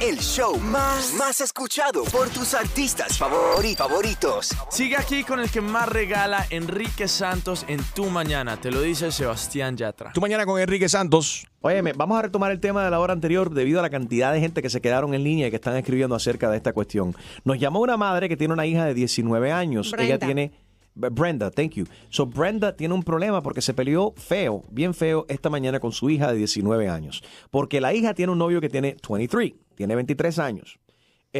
[0.00, 4.50] El show más, más escuchado por tus artistas favori- favoritos.
[4.70, 8.58] Sigue aquí con el que más regala Enrique Santos en Tu Mañana.
[8.60, 10.12] Te lo dice Sebastián Yatra.
[10.12, 11.46] Tu mañana con Enrique Santos.
[11.62, 14.40] Óyeme, vamos a retomar el tema de la hora anterior debido a la cantidad de
[14.40, 17.16] gente que se quedaron en línea y que están escribiendo acerca de esta cuestión.
[17.44, 19.94] Nos llamó una madre que tiene una hija de 19 años.
[19.98, 20.52] Ella tiene...
[20.96, 21.84] Brenda, thank you.
[22.08, 26.08] So Brenda tiene un problema porque se peleó feo, bien feo, esta mañana con su
[26.08, 27.22] hija de 19 años.
[27.50, 30.78] Porque la hija tiene un novio que tiene 23, tiene 23 años.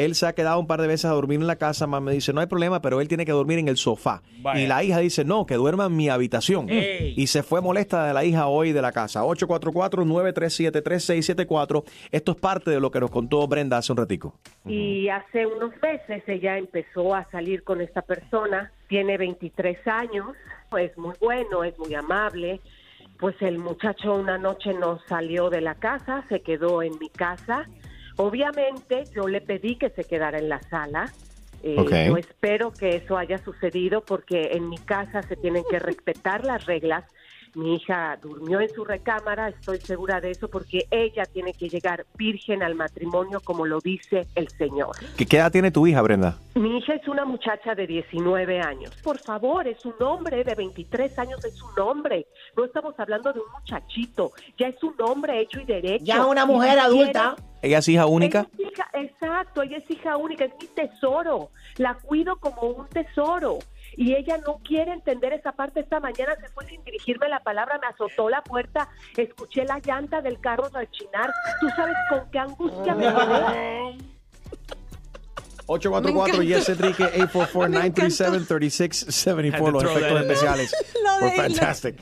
[0.05, 1.87] Él se ha quedado un par de veces a dormir en la casa.
[1.87, 4.23] Mamá me dice, no hay problema, pero él tiene que dormir en el sofá.
[4.41, 4.61] Vaya.
[4.61, 6.69] Y la hija dice, no, que duerma en mi habitación.
[6.69, 7.15] Ey.
[7.17, 9.25] Y se fue molesta de la hija hoy de la casa.
[9.25, 11.85] 844-937-3674.
[12.11, 14.35] Esto es parte de lo que nos contó Brenda hace un ratico.
[14.65, 20.35] Y hace unos meses ella empezó a salir con esta persona, tiene 23 años,
[20.79, 22.61] es muy bueno, es muy amable.
[23.19, 27.67] Pues el muchacho una noche no salió de la casa, se quedó en mi casa.
[28.17, 31.13] Obviamente yo le pedí que se quedara en la sala
[31.63, 32.07] Eh.
[32.07, 36.67] Yo espero que eso haya sucedido porque en mi casa se tienen que respetar las
[36.67, 37.05] reglas.
[37.57, 42.05] Mi hija durmió en su recámara, estoy segura de eso, porque ella tiene que llegar
[42.19, 44.95] virgen al matrimonio como lo dice el Señor.
[45.17, 46.37] ¿Qué, qué edad tiene tu hija, Brenda?
[46.55, 48.95] Mi hija es una muchacha de 19 años.
[49.03, 52.27] Por favor, es un hombre de 23 años, es un hombre.
[52.59, 56.05] No estamos hablando de un muchachito, ya es un hombre hecho y derecho.
[56.05, 57.37] Ya es una mujer si adulta.
[57.63, 58.47] ¿Ella es hija única?
[58.53, 61.49] es hija- exacto, ella es hija única, es mi tesoro.
[61.79, 63.59] La cuido como un tesoro.
[63.97, 65.81] Y ella no quiere entender esa parte.
[65.81, 70.21] Esta mañana se fue sin dirigirme la palabra, me azotó la puerta, escuché la llanta
[70.21, 71.33] del carro rechinar.
[71.61, 73.97] ¿Tú sabes con qué angustia me quedé?
[75.69, 80.73] 844 Yes Enrique 844-937-3674 Los Had to throw efectos especiales.
[81.03, 81.97] Lo de- fantastic.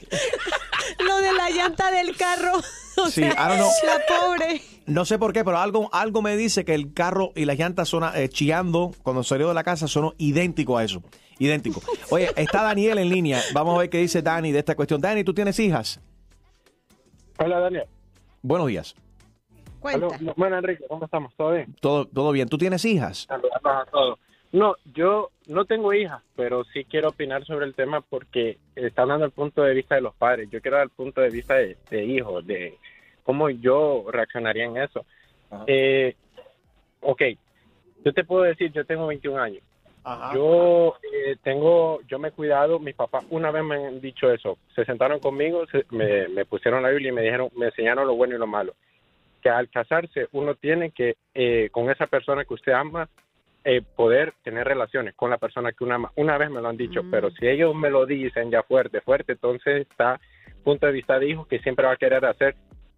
[1.00, 2.52] Lo de la llanta del carro.
[2.96, 3.68] O Sí, sea, I don't know.
[3.86, 4.62] La pobre.
[4.86, 7.88] No sé por qué, pero algo, algo me dice que el carro y las llantas
[7.88, 11.02] son eh, chillando cuando salió de la casa son idénticos a eso.
[11.38, 11.80] Idéntico.
[12.10, 13.40] Oye, está Daniel en línea.
[13.52, 15.00] Vamos a ver qué dice Dani de esta cuestión.
[15.00, 16.00] Dani, ¿tú tienes hijas?
[17.38, 17.84] Hola, Daniel.
[18.42, 18.94] Buenos días.
[19.82, 21.34] Aló, Bueno, Enrique, ¿cómo estamos?
[21.36, 21.74] ¿Todo bien?
[21.80, 22.48] Todo, todo bien.
[22.48, 23.26] ¿Tú tienes hijas?
[23.28, 24.18] Saludos a todos.
[24.52, 29.26] No, yo no tengo hijas, pero sí quiero opinar sobre el tema porque están dando
[29.26, 30.48] el punto de vista de los padres.
[30.50, 32.78] Yo quiero dar el punto de vista de, de hijos, de
[33.24, 35.04] cómo yo reaccionaría en eso.
[35.66, 36.14] Eh,
[37.00, 37.22] ok,
[38.04, 39.62] yo te puedo decir, yo tengo 21 años.
[40.34, 44.58] Yo eh, tengo, yo me he cuidado, mis papás una vez me han dicho eso,
[44.74, 48.14] se sentaron conmigo, se- me, me pusieron la Biblia y me dijeron, me enseñaron lo
[48.14, 48.74] bueno y lo malo.
[49.42, 53.08] Que al casarse uno tiene que, eh, con esa persona que usted ama,
[53.64, 56.12] eh, poder tener relaciones con la persona que uno ama.
[56.16, 59.32] Una vez me lo han dicho, pero si ellos me lo dicen ya fuerte, fuerte,
[59.32, 60.20] entonces está
[60.62, 62.56] punto de vista de hijo que siempre va a querer hacer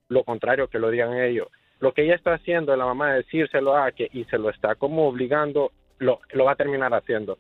[0.09, 1.49] lo contrario que lo digan ellos.
[1.79, 4.75] Lo que ella está haciendo, la mamá, de decírselo a que y se lo está
[4.77, 7.39] como obligando, lo, lo va a terminar haciendo.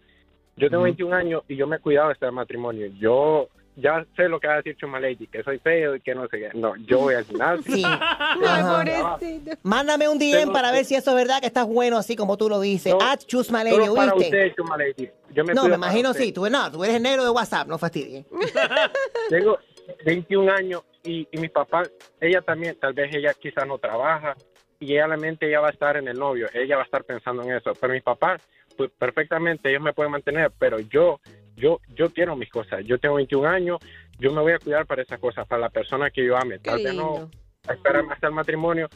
[0.57, 2.86] Yo tengo 21 años y yo me he cuidado de este matrimonio.
[2.98, 6.14] Yo ya sé lo que va a decir Chuma Lady, que soy feo y que
[6.14, 6.50] no sé qué.
[6.54, 7.74] No, yo voy al gimnasio.
[7.74, 7.82] Sí.
[9.62, 12.48] Mándame un DM para ver si eso es verdad que estás bueno así como tú
[12.48, 12.94] lo dices.
[12.98, 14.46] At Chusma Lady, Solo para ¿oíste?
[14.46, 15.09] usted.
[15.34, 16.32] Yo me no, me imagino sí.
[16.32, 18.24] Tú, no, tú eres el negro de WhatsApp, no fastidies.
[19.28, 19.59] Tengo
[20.07, 21.82] 21 años y, y mi papá,
[22.18, 24.34] ella también, tal vez ella quizás no trabaja
[24.81, 27.05] y ella la mente ella va a estar en el novio, ella va a estar
[27.05, 27.72] pensando en eso.
[27.81, 28.39] Pero mi papá,
[28.77, 31.20] pues perfectamente ellos me pueden mantener, pero yo,
[31.57, 32.85] yo, yo quiero mis cosas.
[32.85, 33.79] Yo tengo 21 años,
[34.18, 36.59] yo me voy a cuidar para esas cosas, para la persona que yo ame.
[36.59, 37.31] Tal vez no
[37.72, 38.89] esperarme hasta el matrimonio.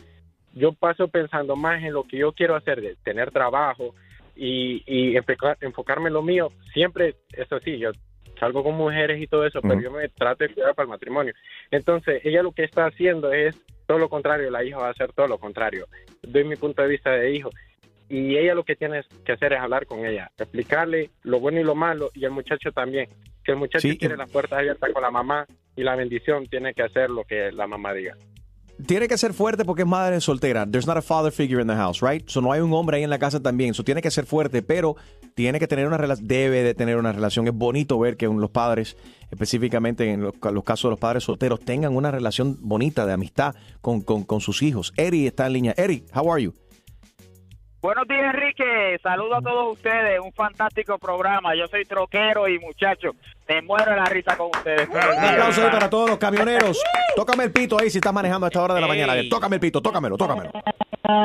[0.53, 3.95] Yo paso pensando más en lo que yo quiero hacer, de tener trabajo
[4.37, 6.51] y, y enfocar- enfocarme en lo mío.
[6.73, 7.91] Siempre, eso sí, yo
[8.39, 11.35] salgo con mujeres y todo eso, pero yo me trato de cuidar para el matrimonio.
[11.71, 13.55] Entonces, ella lo que está haciendo es
[13.91, 15.89] todo lo contrario, la hija va a hacer todo lo contrario.
[16.23, 17.51] Doy mi punto de vista de hijo.
[18.09, 21.65] Y ella lo que tiene que hacer es hablar con ella, explicarle lo bueno y
[21.65, 23.09] lo malo, y el muchacho también.
[23.45, 26.73] Si el muchacho Sí, quiere las puertas abiertas con la mamá y la bendición, tiene
[26.73, 28.17] que hacer lo que la mamá diga.
[28.87, 30.67] Tiene que ser fuerte porque es madre soltera.
[30.71, 32.23] There's not a father figure in the house, right?
[32.29, 33.75] So no hay un hombre ahí en la casa también.
[33.75, 34.95] So tiene que ser fuerte, pero
[35.41, 37.47] tiene que tener una relación, debe de tener una relación.
[37.47, 38.95] Es bonito ver que los padres,
[39.31, 43.15] específicamente en los, ca- los casos de los padres solteros, tengan una relación bonita de
[43.15, 44.93] amistad con, con, con sus hijos.
[44.99, 45.75] Eri está en línea.
[45.79, 46.53] Eri, how are you?
[47.81, 48.99] Buenos días, Enrique.
[49.03, 50.21] Saludo a todos ustedes.
[50.23, 51.55] Un fantástico programa.
[51.57, 53.13] Yo soy troquero y muchacho,
[53.49, 54.87] me muero la risa con ustedes.
[54.91, 56.79] Un aplauso ahí para todos los camioneros.
[57.17, 59.15] Tócame el pito ahí si estás manejando a esta hora de la mañana.
[59.31, 60.51] Tócame el pito, tócamelo, tócamelo.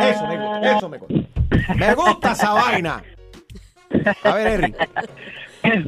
[0.01, 1.15] Eso me gusta, eso me gusta.
[1.75, 3.03] Me gusta esa vaina.
[4.23, 4.75] A ver, Eri.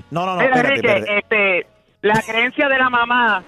[0.09, 1.17] No, no, no, Mira, espérate, Enrique, espérate.
[1.19, 1.67] este,
[2.01, 3.43] la creencia de la mamá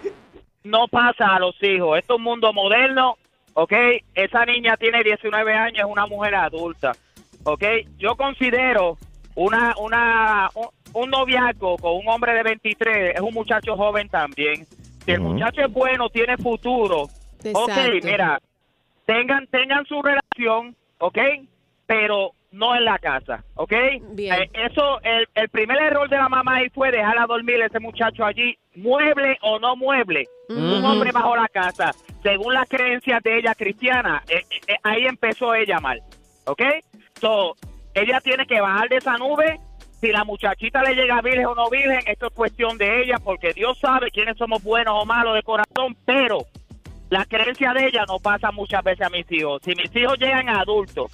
[0.64, 1.98] no pasa a los hijos.
[1.98, 3.16] Esto es un mundo moderno,
[3.54, 3.74] ¿ok?
[4.14, 6.92] Esa niña tiene 19 años, es una mujer adulta,
[7.44, 7.64] ¿ok?
[7.98, 8.98] Yo considero
[9.34, 14.68] una, una, un, un noviazgo con un hombre de 23, es un muchacho joven también.
[15.06, 17.10] Si el muchacho es bueno, tiene futuro, ok,
[17.44, 17.92] Exacto.
[18.04, 18.40] mira,
[19.06, 21.18] tengan, tengan su relación, ¿ok?
[21.88, 23.74] Pero no en la casa, ¿ok?
[24.12, 24.34] Bien.
[24.34, 28.26] Eh, eso, el, el primer error de la mamá ahí fue dejarla dormir ese muchacho
[28.26, 31.92] allí, mueble o no mueble, un hombre bajo la casa,
[32.24, 36.02] según las creencias de ella cristiana, eh, eh, ahí empezó ella mal,
[36.46, 36.62] ¿ok?
[37.20, 37.56] So,
[37.94, 39.60] ella tiene que bajar de esa nube.
[40.00, 43.52] Si la muchachita le llega virgen o no virgen, esto es cuestión de ella, porque
[43.54, 46.40] Dios sabe quiénes somos buenos o malos de corazón, pero
[47.10, 49.62] la creencia de ella no pasa muchas veces a mis hijos.
[49.64, 51.12] Si mis hijos llegan a adultos,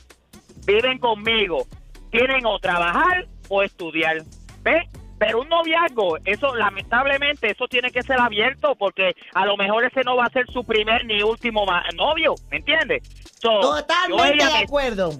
[0.66, 1.66] viven conmigo,
[2.12, 4.18] tienen o trabajar o estudiar,
[4.62, 4.84] ¿ves?
[5.18, 10.02] Pero un noviazgo, eso lamentablemente, eso tiene que ser abierto porque a lo mejor ese
[10.04, 11.66] no va a ser su primer ni último
[11.96, 13.02] novio, ¿me entiendes?
[13.42, 15.12] So, Totalmente de acuerdo.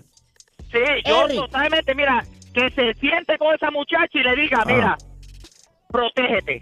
[0.72, 1.38] Sí, yo Eric.
[1.40, 4.66] totalmente, mira, que se siente con esa muchacha y le diga, Ah.
[4.66, 4.98] mira,
[5.90, 6.62] protégete.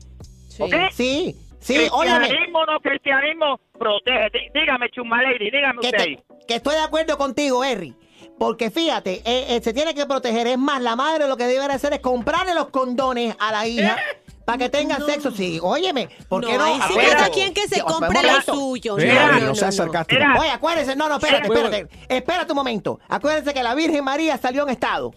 [0.59, 0.73] ¿Ok?
[0.91, 1.73] Sí, sí.
[1.75, 4.51] Cristianismo, no cristianismo, protégete.
[4.53, 5.97] Dígame, Chuma Lady, dígame que, usted.
[5.97, 6.19] te- ahí.
[6.47, 7.95] que estoy de acuerdo contigo, Harry.
[8.43, 10.47] Porque fíjate, eh, eh, se tiene que proteger.
[10.47, 13.95] Es más, la madre lo que debe hacer es comprarle los condones a la hija
[14.45, 15.31] para que tengan sexo.
[15.31, 16.63] Sí, óyeme, ¿por qué No, no?
[16.65, 18.97] ahí sí cada quien que se compre lo suyo.
[18.97, 19.91] No, no, no seas no, no.
[19.93, 20.35] sarcástica.
[20.39, 21.87] Oye, acuérdense, no, no, espérate, espérate.
[22.09, 22.99] Espérate un momento.
[23.07, 25.13] Acuérdense que la Virgen María salió en estado.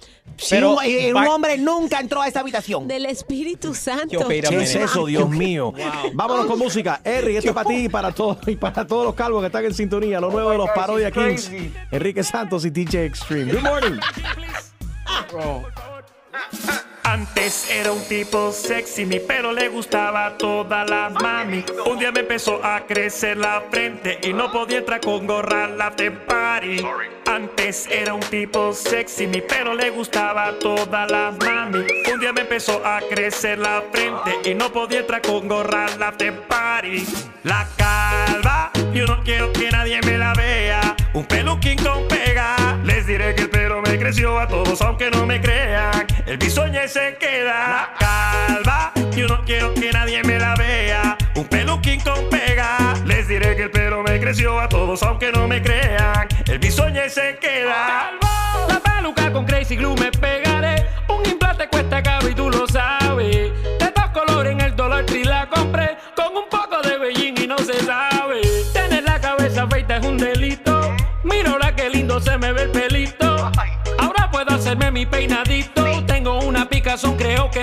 [0.51, 2.87] Pero- y un, y un va- hombre nunca entró a esa habitación.
[2.87, 4.27] Del Espíritu Santo.
[4.29, 5.73] ¿Qué es eso, Dios mío?
[6.15, 7.01] Vámonos con música.
[7.05, 9.65] Harry, esto es para ti y para todos y para todos los calvos que están
[9.65, 10.21] en sintonía.
[10.21, 11.51] Lo nuevo de los Parodia Kings.
[11.91, 13.53] Enrique Santos y DJ Extreme.
[13.53, 13.99] Good morning.
[17.07, 21.65] Antes era un tipo sexy, mi pelo le gustaba a todas las mami.
[21.87, 25.95] Un día me empezó a crecer la frente y no podía entrar con gorra la
[25.95, 26.85] party.
[27.25, 31.87] Antes era un tipo sexy, mi pelo le gustaba a todas las mami.
[32.13, 36.13] Un día me empezó a crecer la frente y no podía entrar con gorra la
[36.49, 37.07] party.
[37.45, 40.97] La calva, yo no quiero que nadie me la vea.
[41.15, 45.25] Un peluquín con pega, les diré que el pelo me creció a todos aunque no
[45.25, 46.16] me crean.
[46.37, 47.95] El bisoñe se queda.
[47.99, 51.17] Calva, yo no quiero que nadie me la vea.
[51.35, 55.49] Un peluquín con pega, les diré que el pelo me creció a todos aunque no
[55.49, 56.29] me crean.
[56.47, 58.11] El bisoñe se queda.
[58.69, 60.46] La peluca con Crazy Glue me pegaré.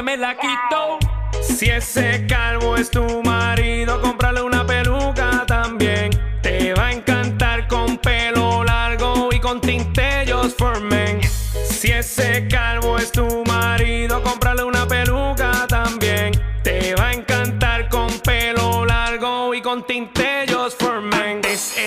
[0.01, 0.97] Me la quito.
[1.41, 6.09] Si ese calvo es tu marido, cómprale una peluca también.
[6.41, 11.21] Te va a encantar con pelo largo y con tinte just for men.
[11.23, 16.31] Si ese calvo es tu marido, cómprale una peluca también.
[16.63, 20.32] Te va a encantar con pelo largo y con tinte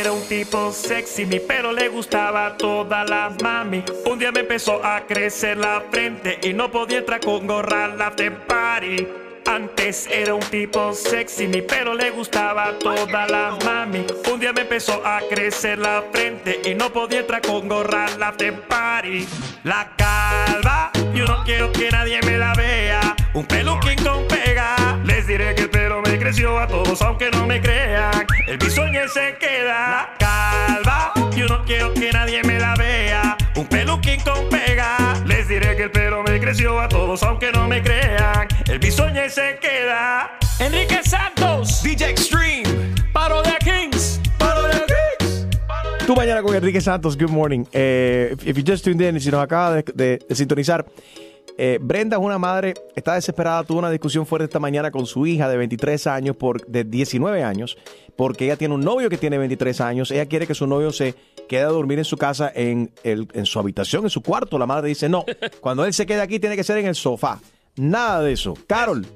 [0.07, 3.83] era un tipo sexy, mi pelo le gustaba a todas las mami.
[4.09, 8.15] Un día me empezó a crecer la frente y no podía entrar con gorra la
[8.47, 9.09] party.
[9.47, 14.07] Antes era un tipo sexy, mi pelo le gustaba a todas las mami.
[14.33, 18.33] Un día me empezó a crecer la frente y no podía entrar con gorra la
[18.69, 19.27] party.
[19.65, 23.17] La calva, yo no quiero que nadie me la vea.
[23.35, 24.46] Un peluquín con pega,
[25.27, 28.27] les diré que el pelo me creció a todos aunque no me crean.
[28.47, 30.15] El bisoñe se queda.
[30.19, 33.37] Calva, yo no quiero que nadie me la vea.
[33.57, 37.67] Un peluquín con pega, les diré que el pelo me creció a todos aunque no
[37.67, 38.47] me crean.
[38.69, 40.39] El bisoñe se queda.
[40.61, 41.83] Enrique Santos.
[41.83, 42.95] DJ Extreme.
[43.13, 44.21] Parodia Kings.
[44.39, 45.47] Parodia Kings.
[46.07, 47.65] Tú mañana con Enrique Santos, good morning.
[47.73, 50.87] Eh, if, if you just tuned in, si nos acaba de, de- de sintonizar,
[51.59, 55.27] eh, Brenda es una madre, está desesperada, tuvo una discusión fuerte esta mañana con su
[55.27, 57.77] hija de 23 años, por, de 19 años,
[58.17, 61.15] porque ella tiene un novio que tiene 23 años, ella quiere que su novio se
[61.49, 64.59] quede a dormir en su casa, en, el, en su habitación, en su cuarto.
[64.59, 65.25] La madre dice, no,
[65.61, 67.41] cuando él se quede aquí tiene que ser en el sofá.
[67.77, 68.55] Nada de eso.
[68.67, 69.07] Carol.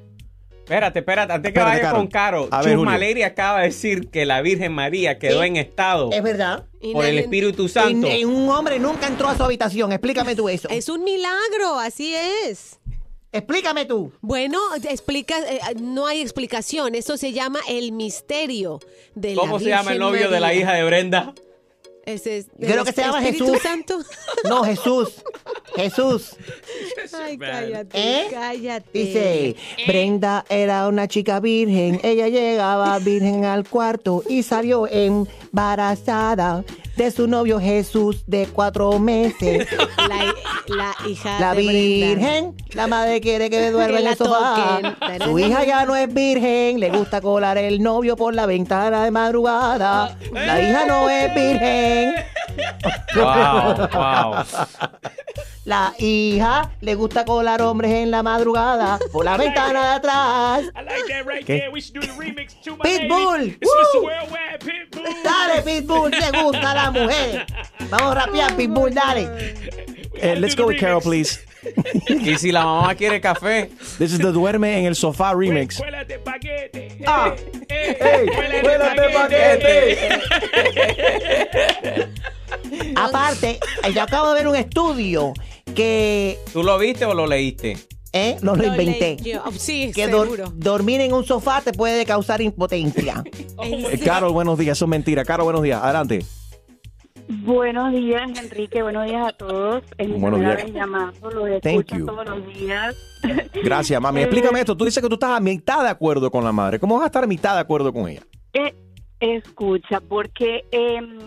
[0.70, 3.08] Espérate, espérate, antes que Espérate, vaya con Caro, A ver, Chusma Julio.
[3.08, 6.64] Lady acaba de decir que la Virgen María quedó Sí, en estado Es verdad.
[6.92, 8.06] por el Espíritu Santo.
[8.06, 9.90] Y, y un hombre nunca entró a su habitación.
[9.90, 10.68] Explícame tú eso.
[10.68, 12.78] Es un milagro, así es.
[13.32, 14.12] Explícame tú.
[14.20, 16.94] Bueno, explica, eh, no hay explicación.
[16.94, 18.78] Eso se llama el misterio
[19.16, 20.60] de la ¿Cómo se llama el Virgen novio de la María.
[20.62, 21.34] hija de Brenda?
[22.06, 23.62] Ese es Creo el que se llama Espíritu Jesús.
[23.62, 23.98] Santo.
[24.48, 25.14] No, Jesús.
[25.76, 26.36] Jesús.
[27.24, 28.26] Ay, cállate, ¿Eh?
[28.30, 28.90] cállate.
[28.92, 29.56] Dice,
[29.86, 36.64] Brenda era una chica virgen, ella llegaba virgen al cuarto y salió embarazada
[36.96, 39.66] de su novio Jesús de cuatro meses.
[39.96, 40.34] La,
[40.76, 42.06] la hija La de Brenda.
[42.06, 44.80] virgen, la madre quiere que duerma Que en el sofá.
[44.98, 45.22] toquen.
[45.22, 49.10] Su hija ya no es virgen, le gusta colar el novio por la ventana de
[49.10, 50.16] madrugada.
[50.32, 52.14] La hija no es virgen.
[53.16, 54.44] Wow, wow.
[55.70, 60.62] La hija le gusta colar hombres en la madrugada por la ventana de atrás.
[61.46, 61.70] ¿Qué?
[62.82, 63.56] Pitbull.
[65.22, 67.46] Dale, Pitbull, te gusta la mujer.
[67.88, 69.28] Vamos a rapear, Pitbull, dale.
[70.22, 71.40] Eh, let's go with Carol, please.
[72.08, 73.70] y si la mamá quiere café.
[73.96, 75.80] This is the Duerme en el Sofá remix.
[77.06, 77.34] Ah.
[82.96, 83.58] Aparte,
[83.94, 85.32] yo acabo de ver un estudio
[85.74, 87.76] que ¿Tú lo viste o lo leíste?
[88.12, 88.36] ¿eh?
[88.42, 89.16] no lo, Lo inventé.
[89.22, 89.42] leí yo.
[89.56, 90.52] Sí, que dor- seguro.
[90.54, 93.22] dormir en un sofá te puede causar impotencia.
[93.62, 94.78] Eh, Carol, buenos días.
[94.78, 95.22] Eso es mentira.
[95.22, 95.82] Carol, buenos días.
[95.82, 96.24] Adelante.
[97.28, 98.82] Buenos días, Enrique.
[98.82, 99.82] Buenos días a todos.
[99.98, 100.56] Es mi Buenos días.
[100.56, 101.30] vez llamando.
[101.30, 102.06] Lo Thank escucho you.
[102.06, 102.96] todos los días.
[103.62, 104.20] Gracias, mami.
[104.20, 104.74] Eh, Explícame esto.
[104.76, 106.80] Tú dices que tú estás a mitad de acuerdo con la madre.
[106.80, 108.22] ¿Cómo vas a estar a mitad de acuerdo con ella?
[108.54, 108.74] Eh,
[109.20, 111.18] escucha, porque em,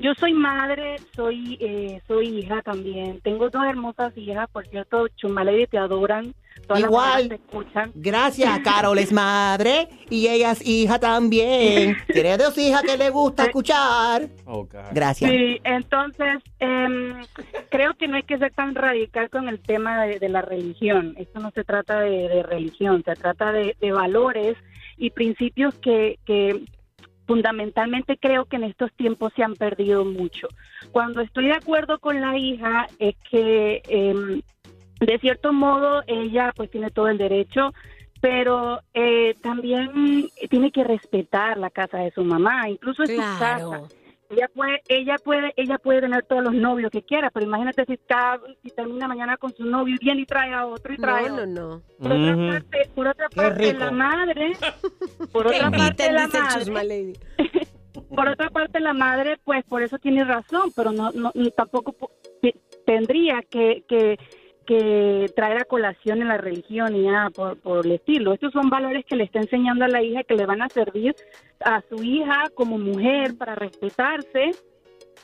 [0.00, 3.20] yo soy madre, soy eh, soy hija también.
[3.20, 6.34] Tengo dos hermosas hijas, por cierto, Chumaledi, te adoran.
[6.66, 7.06] Todas las Igual.
[7.06, 7.92] mamás te escuchan.
[7.94, 11.96] Gracias, Carol es madre y ella es hija también.
[12.12, 14.28] Tiene dos hijas que le gusta escuchar.
[14.92, 15.30] Gracias.
[15.30, 17.14] Sí, entonces em,
[17.70, 21.14] creo que no hay que ser tan radical con el tema de, de la religión.
[21.18, 24.56] Esto no se trata de, de religión, se trata de, de valores
[24.96, 26.62] y principios que, que
[27.30, 30.48] fundamentalmente creo que en estos tiempos se han perdido mucho.
[30.90, 34.42] Cuando estoy de acuerdo con la hija es que em,
[34.98, 37.72] de cierto modo ella pues tiene todo el derecho
[38.20, 43.82] pero eh, también tiene que respetar la casa de su mamá, incluso es su casa.
[44.30, 47.94] Ella puede, ella puede, ella puede tener todos los novios que quiera, pero imagínate si
[47.94, 51.26] está, si termina mañana con su novio y viene y trae a otro y trae
[51.26, 51.46] a No, otro.
[51.46, 51.82] no, no.
[51.98, 54.52] Por otra parte, por otra parte la madre,
[55.32, 57.12] por otra parte la madre,
[58.14, 62.12] por otra parte la madre, pues por eso tiene razón, pero no, no tampoco po-
[62.40, 62.54] te-
[62.86, 64.16] tendría que, que
[64.70, 68.32] que traer a colación en la religión y por, por el estilo.
[68.32, 71.16] Estos son valores que le está enseñando a la hija que le van a servir
[71.58, 74.52] a su hija como mujer para respetarse,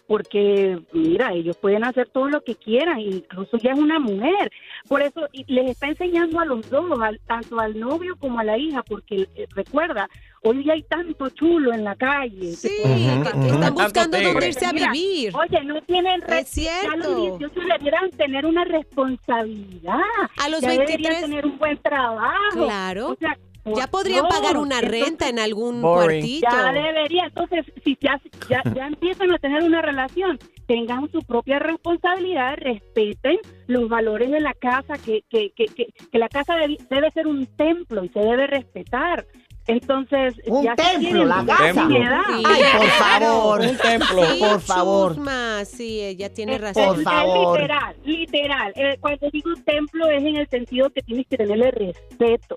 [0.06, 4.50] porque mira, ellos pueden hacer todo lo que quieran, incluso ya es una mujer.
[4.88, 8.44] Por eso y les está enseñando a los dos, al- tanto al novio como a
[8.44, 10.08] la hija, porque eh, recuerda,
[10.42, 12.52] hoy ya hay tanto chulo en la calle.
[12.52, 15.32] Sí, que- que están buscando dónde irse a Mira, vivir.
[15.34, 16.90] Oye, no tienen Es cierto.
[16.90, 19.98] ya los 18 deberían tener una responsabilidad.
[20.42, 22.64] A los Ya 23 deberían tener un buen trabajo.
[22.64, 23.08] Claro.
[23.10, 23.36] O sea,
[23.74, 26.20] Ya podrían no, pagar una entonces- renta en algún Boring.
[26.20, 26.48] cuartito.
[26.50, 27.24] Ya debería.
[27.26, 33.38] Entonces, si ya, ya, ya empiezan a tener una relación, tengan su propia responsabilidad, respeten
[33.66, 37.26] los valores de la casa, que, que, que, que, que la casa debe, debe ser
[37.26, 39.26] un templo y se debe respetar.
[39.68, 41.88] Entonces, Un ya templo, tienen la casa.
[41.88, 41.96] Sí.
[42.44, 43.60] Ay, por favor.
[43.62, 44.24] Un templo.
[44.26, 45.14] Sí, Por favor.
[45.16, 47.00] Chusma, sí, ella tiene Es- razón.
[47.00, 48.72] es- es literal, literal.
[48.76, 52.54] Eh, cuando digo templo es en el sentido que tienes que tenerle respeto.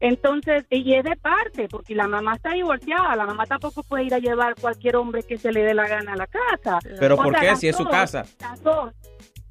[0.00, 4.14] Entonces, y es de parte, porque la mamá está divorciada, la mamá tampoco puede ir
[4.14, 6.78] a llevar cualquier hombre que se le dé la gana a la casa.
[6.98, 7.46] Pero O ¿por sea, qué?
[7.46, 8.24] las Si es su dos, casa.
[8.40, 8.92] Las dos.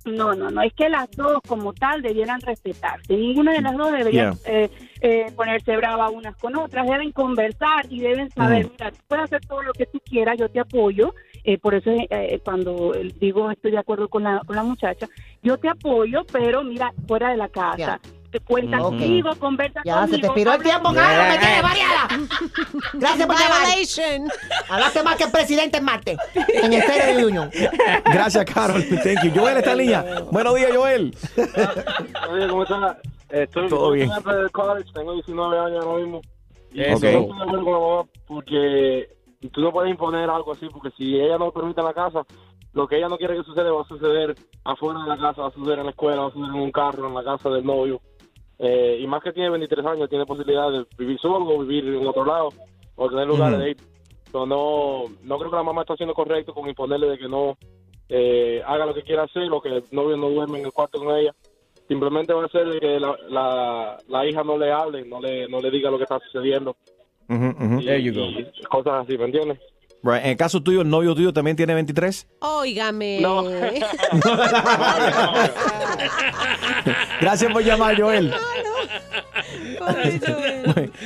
[0.05, 3.15] No, no, no, es que las dos como tal debieran respetarse.
[3.15, 4.63] Ninguna de las dos debería Yeah.
[4.65, 6.85] eh, eh, ponerse brava unas con otras.
[6.85, 10.49] Deben conversar y deben saber, mira, tú puedes hacer todo lo que tú quieras, yo
[10.49, 11.15] te apoyo.
[11.45, 15.07] Eh, por eso eh, cuando eh, digo estoy de acuerdo con la, con la muchacha,
[15.41, 18.01] yo te apoyo, pero mira, fuera de la casa.
[18.33, 18.85] Te cuenta Ok.
[18.89, 20.15] conmigo, conversa Ya, conmigo.
[20.15, 20.91] se te expiró el tiempo.
[20.91, 22.07] Carol, me tienes variada.
[22.93, 24.31] Gracias por llamar.
[24.69, 26.17] Hablaste más que el presidente en Marte.
[26.33, 27.51] En el State de Union.
[28.05, 28.83] Gracias, Carol.
[29.03, 29.39] Thank you.
[29.39, 30.03] Joel está en línea.
[30.31, 31.15] Buenos días, Joel.
[32.31, 32.97] Oye, ¿cómo estás?
[33.29, 34.09] Estoy Todo bien.
[34.51, 36.21] college, tengo 19 años ahora mismo.
[36.71, 36.89] Y Eso.
[36.89, 39.09] no estoy de acuerdo con la mamá porque
[39.51, 42.23] tú no puedes imponer algo así, porque si ella no permite en la casa,
[42.73, 45.47] lo que ella no quiere que suceda va a suceder afuera de la casa, va
[45.49, 47.63] a suceder en la escuela, va a suceder en un carro, en la casa del
[47.63, 48.01] novio.
[48.65, 52.07] Eh, y más que tiene 23 años, tiene posibilidad de vivir solo o vivir en
[52.07, 52.47] otro lado
[52.95, 53.63] o tener lugares Ujú.
[53.63, 53.77] de ir.
[54.31, 57.57] So, no, no creo que la mamá está haciendo correcto con imponerle de que no
[58.07, 60.99] eh, haga lo que quiera hacer o que el novio no duerme en el cuarto
[61.03, 61.33] con ella.
[61.89, 65.47] Simplemente va a ser de que la, la, la hija no le hable, no le,
[65.49, 66.75] no le diga lo que está sucediendo.
[67.29, 69.59] Y- y cosas así, ¿me entiendes?
[70.03, 70.23] Right.
[70.23, 72.27] En el caso tuyo, el novio tuyo también tiene 23.
[72.41, 73.19] Óigame.
[73.21, 73.43] No.
[77.21, 78.33] Gracias por llamar, Joel.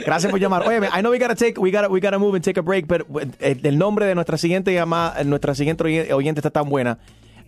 [0.05, 0.67] Gracias por llamar.
[0.67, 2.87] Oye, I know we gotta take, we gotta, we gotta move and take a break,
[2.87, 3.05] pero
[3.39, 6.97] eh, el nombre de nuestra siguiente llamada, nuestra siguiente oy- oyente está tan buena.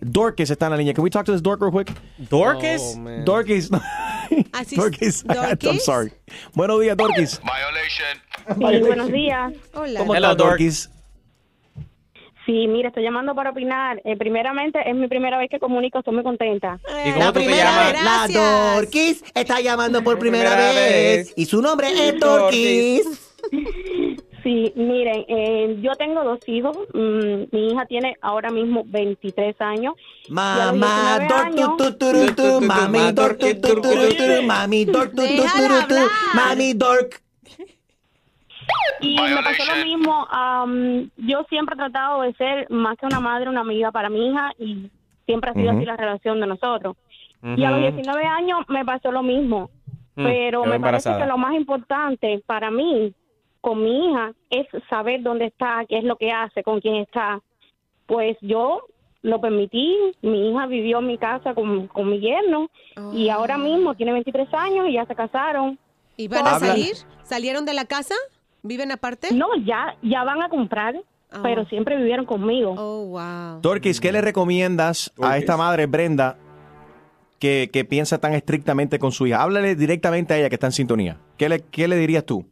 [0.02, 0.94] Dorcas está en la línea.
[0.94, 1.92] Can we talk to this Dork real quick?
[2.30, 2.96] ¿Dorcas?
[2.98, 3.68] Oh, Dorcas.
[4.52, 5.22] Así Dorcas.
[5.26, 5.64] Dorcas.
[5.64, 6.12] I'm sorry.
[6.54, 7.40] Buenos días, Dorcas.
[8.58, 9.52] Sí, buenos días.
[9.74, 10.00] Hola.
[10.00, 10.58] ¿Cómo Hello, estás, Dork.
[10.58, 10.90] Dorcas?
[12.50, 14.02] Sí, mira, estoy llamando para opinar.
[14.04, 16.80] Eh, primeramente, es mi primera vez que comunico, estoy muy contenta.
[17.06, 17.92] ¿Y cómo La tú te primera llamas?
[17.92, 18.74] la Gracias.
[18.74, 21.16] Dorkis está llamando por primera, Primera vez.
[21.28, 21.32] vez.
[21.36, 23.02] Y su nombre es Dorkis.
[24.42, 26.76] Sí, miren, eh, yo tengo dos hijos.
[26.92, 29.94] Mm, mi hija tiene ahora mismo 23 años.
[30.28, 34.08] Mamá, Y a los dork, 19 tu, tu, turu, tu, mami, dork, tu, tu, turu,
[34.16, 36.10] tu, mami, dork, tu, tu, Déjala turu, tu, hablar.
[36.34, 37.22] mami, dork.
[39.00, 40.26] Y me pasó lo mismo.
[40.30, 44.28] am, yo siempre he tratado de ser más que una madre, una amiga para mi
[44.30, 44.90] hija y
[45.26, 46.96] siempre ha sido así la relación de nosotros.
[47.42, 47.92] Y a los Ujú.
[47.96, 49.70] 19 años me pasó lo mismo.
[50.16, 53.14] Mm, Pero quedó me parece que lo más importante para mí
[53.62, 57.40] con mi hija es saber dónde está, qué es lo que hace, con quién está.
[58.06, 58.82] pues yo
[59.22, 59.96] lo permití.
[60.22, 62.68] Mi hija vivió en mi casa con, con mi yerno
[63.12, 65.78] y ahora mismo tiene 23 años y ya se casaron.
[66.16, 66.94] ¿Y van a salir?
[67.22, 68.14] ¿Salieron de la casa?
[68.62, 69.28] ¿Viven aparte?
[69.32, 70.94] No, ya, ya van a comprar,
[71.42, 72.74] pero siempre vivieron conmigo.
[72.76, 73.60] Oh, wow.
[73.60, 76.36] Torquis, ¿qué le recomiendas a esta madre, Brenda,
[77.38, 79.42] que, que piensa tan estrictamente con su hija?
[79.42, 81.16] Háblale directamente a ella que está en sintonía.
[81.38, 82.44] ¿Qué le, qué le dirías tú?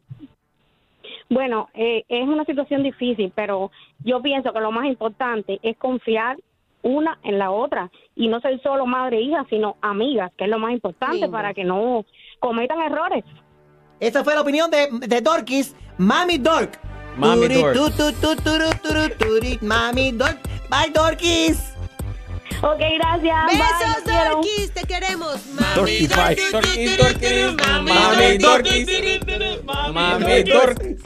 [1.30, 3.70] Bueno, eh, es una situación difícil, pero
[4.02, 6.38] yo pienso que lo más importante es confiar
[6.82, 10.50] una en la otra y no ser solo madre e hija, sino amigas, que es
[10.50, 11.30] lo más importante Lindo.
[11.30, 12.04] para que no
[12.40, 13.24] cometan errores.
[14.00, 16.78] Esa fue la opinión de, de Dorkis, Mami Dork.
[17.16, 17.76] Mami Dork.
[19.62, 20.38] Mami Dork.
[20.70, 21.58] Bye, Dorkis.
[22.62, 23.46] Ok, gracias.
[23.46, 25.36] Besos, Dorkis, te queremos.
[25.74, 26.36] Dorky, bye.
[26.52, 28.86] Dorky, Dorky, Mami Dorkis.
[29.64, 31.02] Mami Dorkis.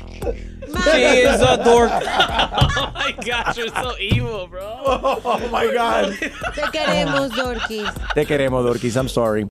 [0.85, 1.91] She is a dork.
[1.93, 4.81] Oh my gosh, you're so evil, bro.
[4.85, 6.15] Oh my God.
[6.55, 7.91] Te queremos, Dorkis.
[8.15, 8.97] Te queremos, Dorquis.
[8.97, 9.47] I'm sorry.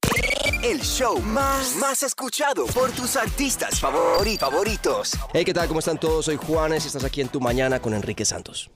[0.64, 5.14] El show más, más escuchado por tus artistas favori- favoritos.
[5.34, 5.68] Hey, ¿qué tal?
[5.68, 6.26] ¿Cómo están todos?
[6.26, 8.70] Soy Juanes y estás aquí en Tu Mañana con Enrique Santos.